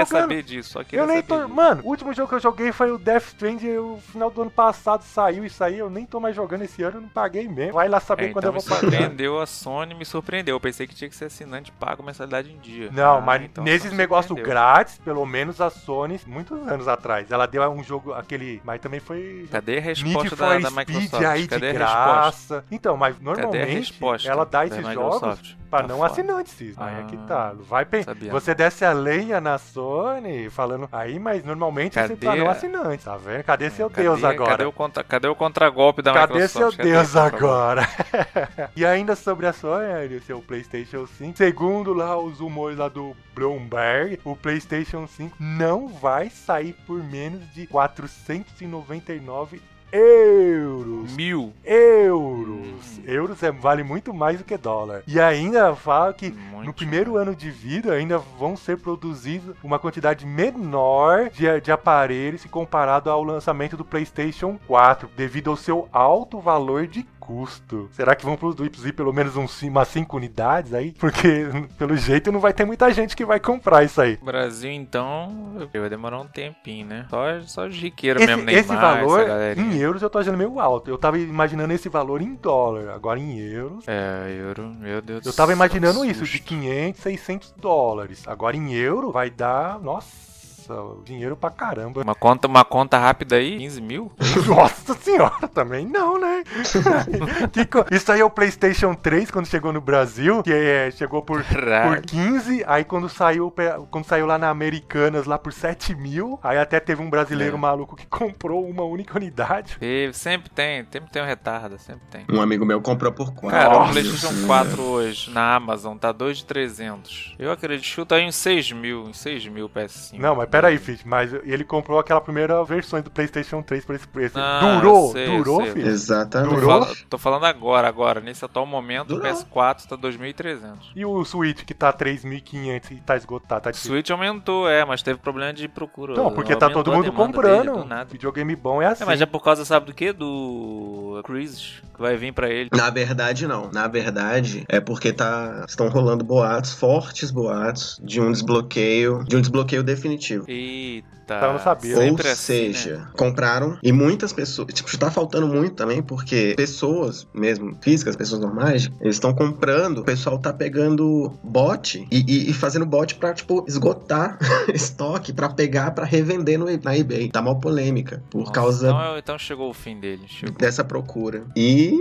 eu 0.00 0.06
saber, 0.06 0.42
disso. 0.42 0.78
Eu 0.92 1.06
nem 1.06 1.22
tô. 1.22 1.48
Mano, 1.48 1.82
o 1.84 1.88
último 1.88 2.12
jogo 2.12 2.28
que 2.28 2.34
eu 2.34 2.40
joguei 2.40 2.71
foi 2.72 2.90
o 2.90 2.98
Death 2.98 3.26
Stranding. 3.28 3.76
O 3.78 3.98
final 4.00 4.30
do 4.30 4.42
ano 4.42 4.50
passado 4.50 5.02
saiu 5.02 5.44
isso 5.44 5.62
aí. 5.62 5.78
Eu 5.78 5.90
nem 5.90 6.04
tô 6.06 6.18
mais 6.20 6.34
jogando 6.36 6.62
esse 6.62 6.82
ano. 6.82 7.00
Não 7.00 7.08
paguei 7.08 7.48
mesmo. 7.48 7.74
Vai 7.74 7.88
lá 7.88 8.00
saber 8.00 8.26
É, 8.26 8.28
quando 8.32 8.44
então 8.44 8.50
eu 8.50 8.54
me 8.54 8.60
vou 8.60 8.68
pagar. 8.68 8.80
surpreendeu 8.90 9.40
a 9.40 9.46
Sony, 9.46 9.94
me 9.94 10.04
surpreendeu. 10.04 10.56
Eu 10.56 10.60
pensei 10.60 10.86
que 10.86 10.94
tinha 10.94 11.08
que 11.08 11.16
ser 11.16 11.26
assinante 11.26 11.70
pago 11.72 12.02
mensalidade 12.02 12.50
em 12.52 12.58
dia. 12.58 12.90
Não, 12.92 13.18
Ah, 13.18 13.20
mas 13.20 13.42
então 13.42 13.64
nesses 13.64 13.90
me 13.90 13.96
negócios 13.98 14.38
grátis, 14.40 14.98
pelo 14.98 15.24
menos 15.26 15.60
a 15.60 15.70
Sony, 15.70 16.20
muitos 16.26 16.66
anos 16.68 16.88
atrás, 16.88 17.30
ela 17.30 17.46
deu 17.46 17.62
um 17.70 17.82
jogo, 17.82 18.12
aquele. 18.12 18.60
Mas 18.64 18.80
também 18.80 19.00
foi. 19.00 19.48
Cadê 19.50 19.78
a 19.78 19.80
resposta 19.80 20.36
da, 20.36 20.58
da 20.58 20.70
Microsoft? 20.70 21.24
aí 21.24 21.46
Cadê 21.46 21.72
de 21.72 21.76
a 21.76 21.86
resposta? 21.86 22.12
graça. 22.12 22.64
Então, 22.70 22.96
mas 22.96 23.18
normalmente 23.20 23.94
ela 24.26 24.44
dá 24.44 24.66
esses 24.66 24.86
jogos 24.92 25.56
pra 25.70 25.82
Tá 25.82 25.88
não 25.88 26.04
assinantes. 26.04 26.52
Cisne. 26.52 26.74
Aí 26.82 27.00
é 27.00 27.04
que 27.04 27.16
Ah, 27.16 27.26
tá. 27.26 27.52
Vai 27.60 27.84
pen... 27.86 28.02
sabia. 28.02 28.30
Você 28.30 28.54
desce 28.54 28.84
a 28.84 28.92
lenha 28.92 29.40
na 29.40 29.56
Sony 29.58 30.50
falando 30.50 30.88
aí, 30.92 31.18
mas 31.18 31.42
normalmente 31.44 31.94
Cadê 31.94 32.14
pra 32.16 32.36
não 32.36 32.48
a- 32.48 32.52
assinantes, 32.66 33.04
tá 33.04 33.16
vendo? 33.16 33.42
Cadê 33.44 33.70
seu 33.70 33.90
Cadê- 33.90 34.02
Deus 34.02 34.24
agora? 34.24 34.50
Cadê 34.50 34.64
o, 34.64 34.72
contra, 34.72 35.04
cadê 35.04 35.28
o 35.28 35.34
contragolpe 35.34 36.02
da 36.02 36.12
Cadê 36.12 36.34
Microsoft? 36.34 36.56
seu 36.56 36.76
Cadê 36.76 36.92
Deus 36.92 37.10
o 37.10 37.12
contragolpe? 37.12 37.44
agora? 37.44 37.88
e 38.76 38.86
ainda 38.86 39.16
sobre 39.16 39.46
a 39.46 39.52
Sony, 39.52 40.16
o 40.16 40.22
seu 40.22 40.40
PlayStation 40.40 41.06
5, 41.06 41.36
segundo 41.36 41.92
lá 41.92 42.16
os 42.16 42.38
rumores 42.40 42.78
lá 42.78 42.88
do 42.88 43.16
Bloomberg, 43.34 44.20
o 44.24 44.36
PlayStation 44.36 45.06
5 45.06 45.36
não 45.40 45.88
vai 45.88 46.30
sair 46.30 46.74
por 46.86 47.02
menos 47.02 47.42
de 47.52 47.66
499 47.66 49.60
euros. 49.92 51.14
Mil. 51.14 51.52
Euros. 51.64 53.00
Euros 53.04 53.42
é, 53.42 53.50
vale 53.50 53.82
muito 53.82 54.14
mais 54.14 54.38
do 54.38 54.44
que 54.44 54.56
dólar. 54.56 55.02
E 55.06 55.20
ainda 55.20 55.74
fala 55.74 56.12
que 56.14 56.30
Muito 56.30 56.66
no 56.66 56.72
primeiro 56.72 57.16
ano 57.16 57.34
de 57.34 57.50
vida 57.50 57.92
ainda 57.92 58.18
vão 58.18 58.56
ser 58.56 58.78
produzidos 58.78 59.54
uma 59.62 59.78
quantidade 59.78 60.24
menor 60.24 61.28
de, 61.30 61.60
de 61.60 61.72
aparelhos 61.72 62.40
se 62.40 62.48
comparado 62.48 63.10
ao 63.10 63.22
lançamento 63.22 63.76
do 63.76 63.84
PlayStation 63.84 64.58
4, 64.66 65.10
devido 65.16 65.50
ao 65.50 65.56
seu 65.56 65.88
alto 65.92 66.40
valor 66.40 66.86
de 66.86 67.06
custo. 67.22 67.88
Será 67.92 68.16
que 68.16 68.24
vão 68.24 68.36
produzir 68.36 68.92
pelo 68.92 69.12
menos 69.12 69.36
uns, 69.36 69.62
umas 69.62 69.86
5 69.88 70.16
unidades 70.16 70.74
aí? 70.74 70.92
Porque, 70.92 71.46
pelo 71.78 71.96
jeito, 71.96 72.32
não 72.32 72.40
vai 72.40 72.52
ter 72.52 72.64
muita 72.64 72.92
gente 72.92 73.14
que 73.14 73.24
vai 73.24 73.38
comprar 73.38 73.84
isso 73.84 74.00
aí. 74.00 74.16
Brasil, 74.16 74.72
então, 74.72 75.68
vai 75.72 75.88
demorar 75.88 76.18
um 76.20 76.26
tempinho, 76.26 76.86
né? 76.86 77.06
Só, 77.08 77.40
só 77.42 77.66
os 77.66 77.76
riqueiros 77.76 78.20
Esse, 78.20 78.34
mesmo, 78.34 78.44
Neymar, 78.44 78.60
esse 78.60 78.74
valor 78.74 79.56
em 79.56 79.76
euros 79.78 80.02
eu 80.02 80.10
tô 80.10 80.18
achando 80.18 80.36
meio 80.36 80.58
alto. 80.58 80.90
Eu 80.90 80.98
tava 80.98 81.18
imaginando 81.18 81.72
esse 81.72 81.88
valor 81.88 82.20
em 82.20 82.34
dólar. 82.34 82.90
Agora 82.90 83.20
em 83.20 83.38
euros. 83.38 83.84
É, 83.86 84.36
euro, 84.40 84.74
meu 84.78 85.00
Deus 85.00 85.22
do 85.22 85.28
Eu 85.28 85.32
tava 85.32 85.52
imaginando 85.52 86.04
isso, 86.04 86.24
de 86.24 86.30
susto. 86.32 86.48
500, 86.48 87.00
600 87.00 87.54
dólares. 87.56 88.26
Agora 88.26 88.56
em 88.56 88.72
euro 88.72 89.12
vai 89.12 89.30
dar. 89.30 89.78
Nossa 89.78 90.31
Nossa, 90.68 91.02
dinheiro 91.04 91.36
pra 91.36 91.50
caramba. 91.50 92.02
Uma 92.02 92.14
conta, 92.14 92.46
uma 92.48 92.64
conta 92.64 92.98
rápida 92.98 93.36
aí, 93.36 93.58
15 93.58 93.80
mil? 93.80 94.12
Nossa 94.46 94.94
senhora, 94.94 95.48
também 95.48 95.86
não, 95.86 96.18
né? 96.18 96.42
Isso 97.90 98.12
aí 98.12 98.20
é 98.20 98.24
o 98.24 98.30
PlayStation 98.30 98.94
3 98.94 99.30
quando 99.30 99.46
chegou 99.46 99.72
no 99.72 99.80
Brasil, 99.80 100.42
que 100.42 100.52
é, 100.52 100.90
chegou 100.90 101.22
por, 101.22 101.42
por 101.44 101.54
Caralho. 101.54 102.02
15, 102.02 102.64
aí 102.66 102.84
quando 102.84 103.08
saiu, 103.08 103.52
quando 103.90 104.04
saiu 104.04 104.26
lá 104.26 104.38
na 104.38 104.48
Americanas 104.48 105.26
lá 105.26 105.38
por 105.38 105.52
7 105.52 105.94
mil, 105.94 106.38
aí 106.42 106.58
até 106.58 106.78
teve 106.80 107.02
um 107.02 107.10
brasileiro 107.10 107.56
É. 107.56 107.58
maluco 107.60 107.96
que 107.96 108.06
comprou 108.06 108.66
uma 108.68 108.82
única 108.84 109.16
unidade. 109.16 109.76
Teve, 109.78 110.12
sempre 110.14 110.50
tem, 110.50 110.86
sempre 110.90 111.10
tem 111.10 111.22
um 111.22 111.26
retardo, 111.26 111.78
sempre 111.78 112.02
tem. 112.10 112.24
Um 112.30 112.40
amigo 112.40 112.64
meu 112.64 112.80
comprou 112.80 113.12
por 113.12 113.32
quatro. 113.32 113.50
Cara, 113.50 113.76
o 113.76 113.78
Nossa 113.80 113.92
PlayStation 113.92 114.28
Senhora. 114.28 114.46
4 114.46 114.82
hoje 114.82 115.30
na 115.30 115.54
Amazon 115.54 115.96
tá 115.96 116.12
2 116.12 116.38
de 116.38 116.44
300. 116.46 117.34
Eu 117.38 117.50
acredito, 117.52 117.84
chuta 117.86 118.14
aí 118.16 118.22
em 118.22 118.32
6 118.32 118.72
mil, 118.72 119.08
em 119.08 119.12
6 119.12 119.46
mil 119.48 119.68
PS5. 119.68 120.18
Não, 120.18 120.36
mas 120.36 120.48
pera 120.52 120.68
aí, 120.68 120.78
Fit, 120.78 121.02
mas 121.08 121.32
ele 121.44 121.64
comprou 121.64 121.98
aquela 121.98 122.20
primeira 122.20 122.62
versão 122.62 123.00
do 123.00 123.10
PlayStation 123.10 123.62
3 123.62 123.84
por 123.84 123.94
esse 123.96 124.06
preço. 124.06 124.38
Ah, 124.38 124.60
durou, 124.78 125.10
sei, 125.12 125.26
durou, 125.26 125.62
sei. 125.62 125.72
filho. 125.72 125.84
Tô, 125.86 125.90
Exatamente. 125.90 126.54
Durou? 126.54 126.68
fala- 126.84 126.96
tô 127.10 127.18
falando 127.18 127.44
agora, 127.46 127.88
agora. 127.88 128.20
Nesse 128.20 128.44
atual 128.44 128.66
momento, 128.66 129.14
o 129.14 129.16
Durou. 129.18 129.22
PS4 129.32 129.86
tá 129.88 129.96
2.300. 129.96 130.92
E 130.94 131.04
o 131.04 131.24
Switch 131.24 131.64
que 131.64 131.72
tá 131.74 131.92
3.500 131.92 132.90
e 132.92 132.96
tá 132.96 133.16
esgotado, 133.16 133.62
tá 133.62 133.70
O 133.70 133.72
difícil. 133.72 133.92
Switch 133.94 134.10
aumentou, 134.10 134.68
é, 134.68 134.84
mas 134.84 135.02
teve 135.02 135.18
problema 135.18 135.52
de 135.52 135.66
procura. 135.66 136.14
Não, 136.14 136.30
porque 136.32 136.54
tá 136.54 136.68
todo 136.70 136.92
mundo 136.92 137.10
comprando. 137.12 137.72
dele 137.74 137.88
nada. 137.88 138.04
Videogame 138.12 138.54
bom 138.54 138.82
é 138.82 138.86
assim. 138.86 139.02
É, 139.02 139.06
mas 139.06 139.20
é 139.20 139.26
por 139.26 139.42
causa, 139.42 139.64
sabe 139.64 139.86
do 139.86 139.94
que? 139.94 140.12
Do 140.12 141.20
Cruise, 141.24 141.80
que 141.94 142.00
vai 142.00 142.16
vir 142.16 142.32
pra 142.32 142.48
ele. 142.50 142.68
Na 142.74 142.90
verdade, 142.90 143.46
não. 143.46 143.70
Na 143.72 143.88
verdade, 143.88 144.64
é 144.68 144.80
porque 144.80 145.12
tá 145.12 145.64
estão 145.66 145.88
rolando 145.88 146.24
boatos, 146.24 146.72
fortes 146.74 147.30
boatos, 147.30 147.98
de 148.02 148.20
um 148.20 148.30
desbloqueio, 148.30 149.24
de 149.24 149.36
um 149.36 149.40
desbloqueio 149.40 149.82
definitivo. 149.82 150.41
Y 150.46 151.04
Eita. 151.22 151.34
Eu 151.46 151.52
não 151.52 151.58
sabia. 151.60 151.96
Ou 151.96 152.02
Sempre 152.02 152.28
assim, 152.28 152.72
seja, 152.72 152.96
né? 152.98 153.06
compraram 153.16 153.78
e 153.82 153.92
muitas 153.92 154.32
pessoas. 154.32 154.68
Tipo, 154.72 154.96
tá 154.98 155.10
faltando 155.10 155.46
muito 155.46 155.74
também, 155.74 156.02
porque 156.02 156.54
pessoas, 156.56 157.26
mesmo 157.34 157.76
físicas, 157.80 158.16
pessoas 158.16 158.40
normais, 158.40 158.90
eles 159.00 159.16
estão 159.16 159.32
comprando, 159.32 159.98
o 159.98 160.04
pessoal 160.04 160.38
tá 160.38 160.52
pegando 160.52 161.32
bot 161.42 162.06
e, 162.10 162.18
e- 162.28 162.50
e 162.50 162.52
fazendo 162.52 162.84
bot 162.86 163.14
pra, 163.16 163.32
tipo, 163.32 163.64
esgotar 163.68 164.38
estoque, 164.72 165.32
pra 165.32 165.48
pegar, 165.48 165.92
pra 165.92 166.04
revender 166.04 166.58
no, 166.58 166.66
na 166.82 166.96
eBay. 166.96 167.30
Tá 167.30 167.40
mal 167.40 167.58
polêmica, 167.60 168.22
por 168.30 168.40
Nossa, 168.40 168.52
causa 168.52 168.86
Então, 168.88 169.18
então 169.18 169.38
chegou 169.38 169.70
o 169.70 169.74
fim 169.74 169.98
dele. 169.98 170.22
Chegou. 170.26 170.56
dessa 170.56 170.82
procura. 170.84 171.44
E, 171.56 171.92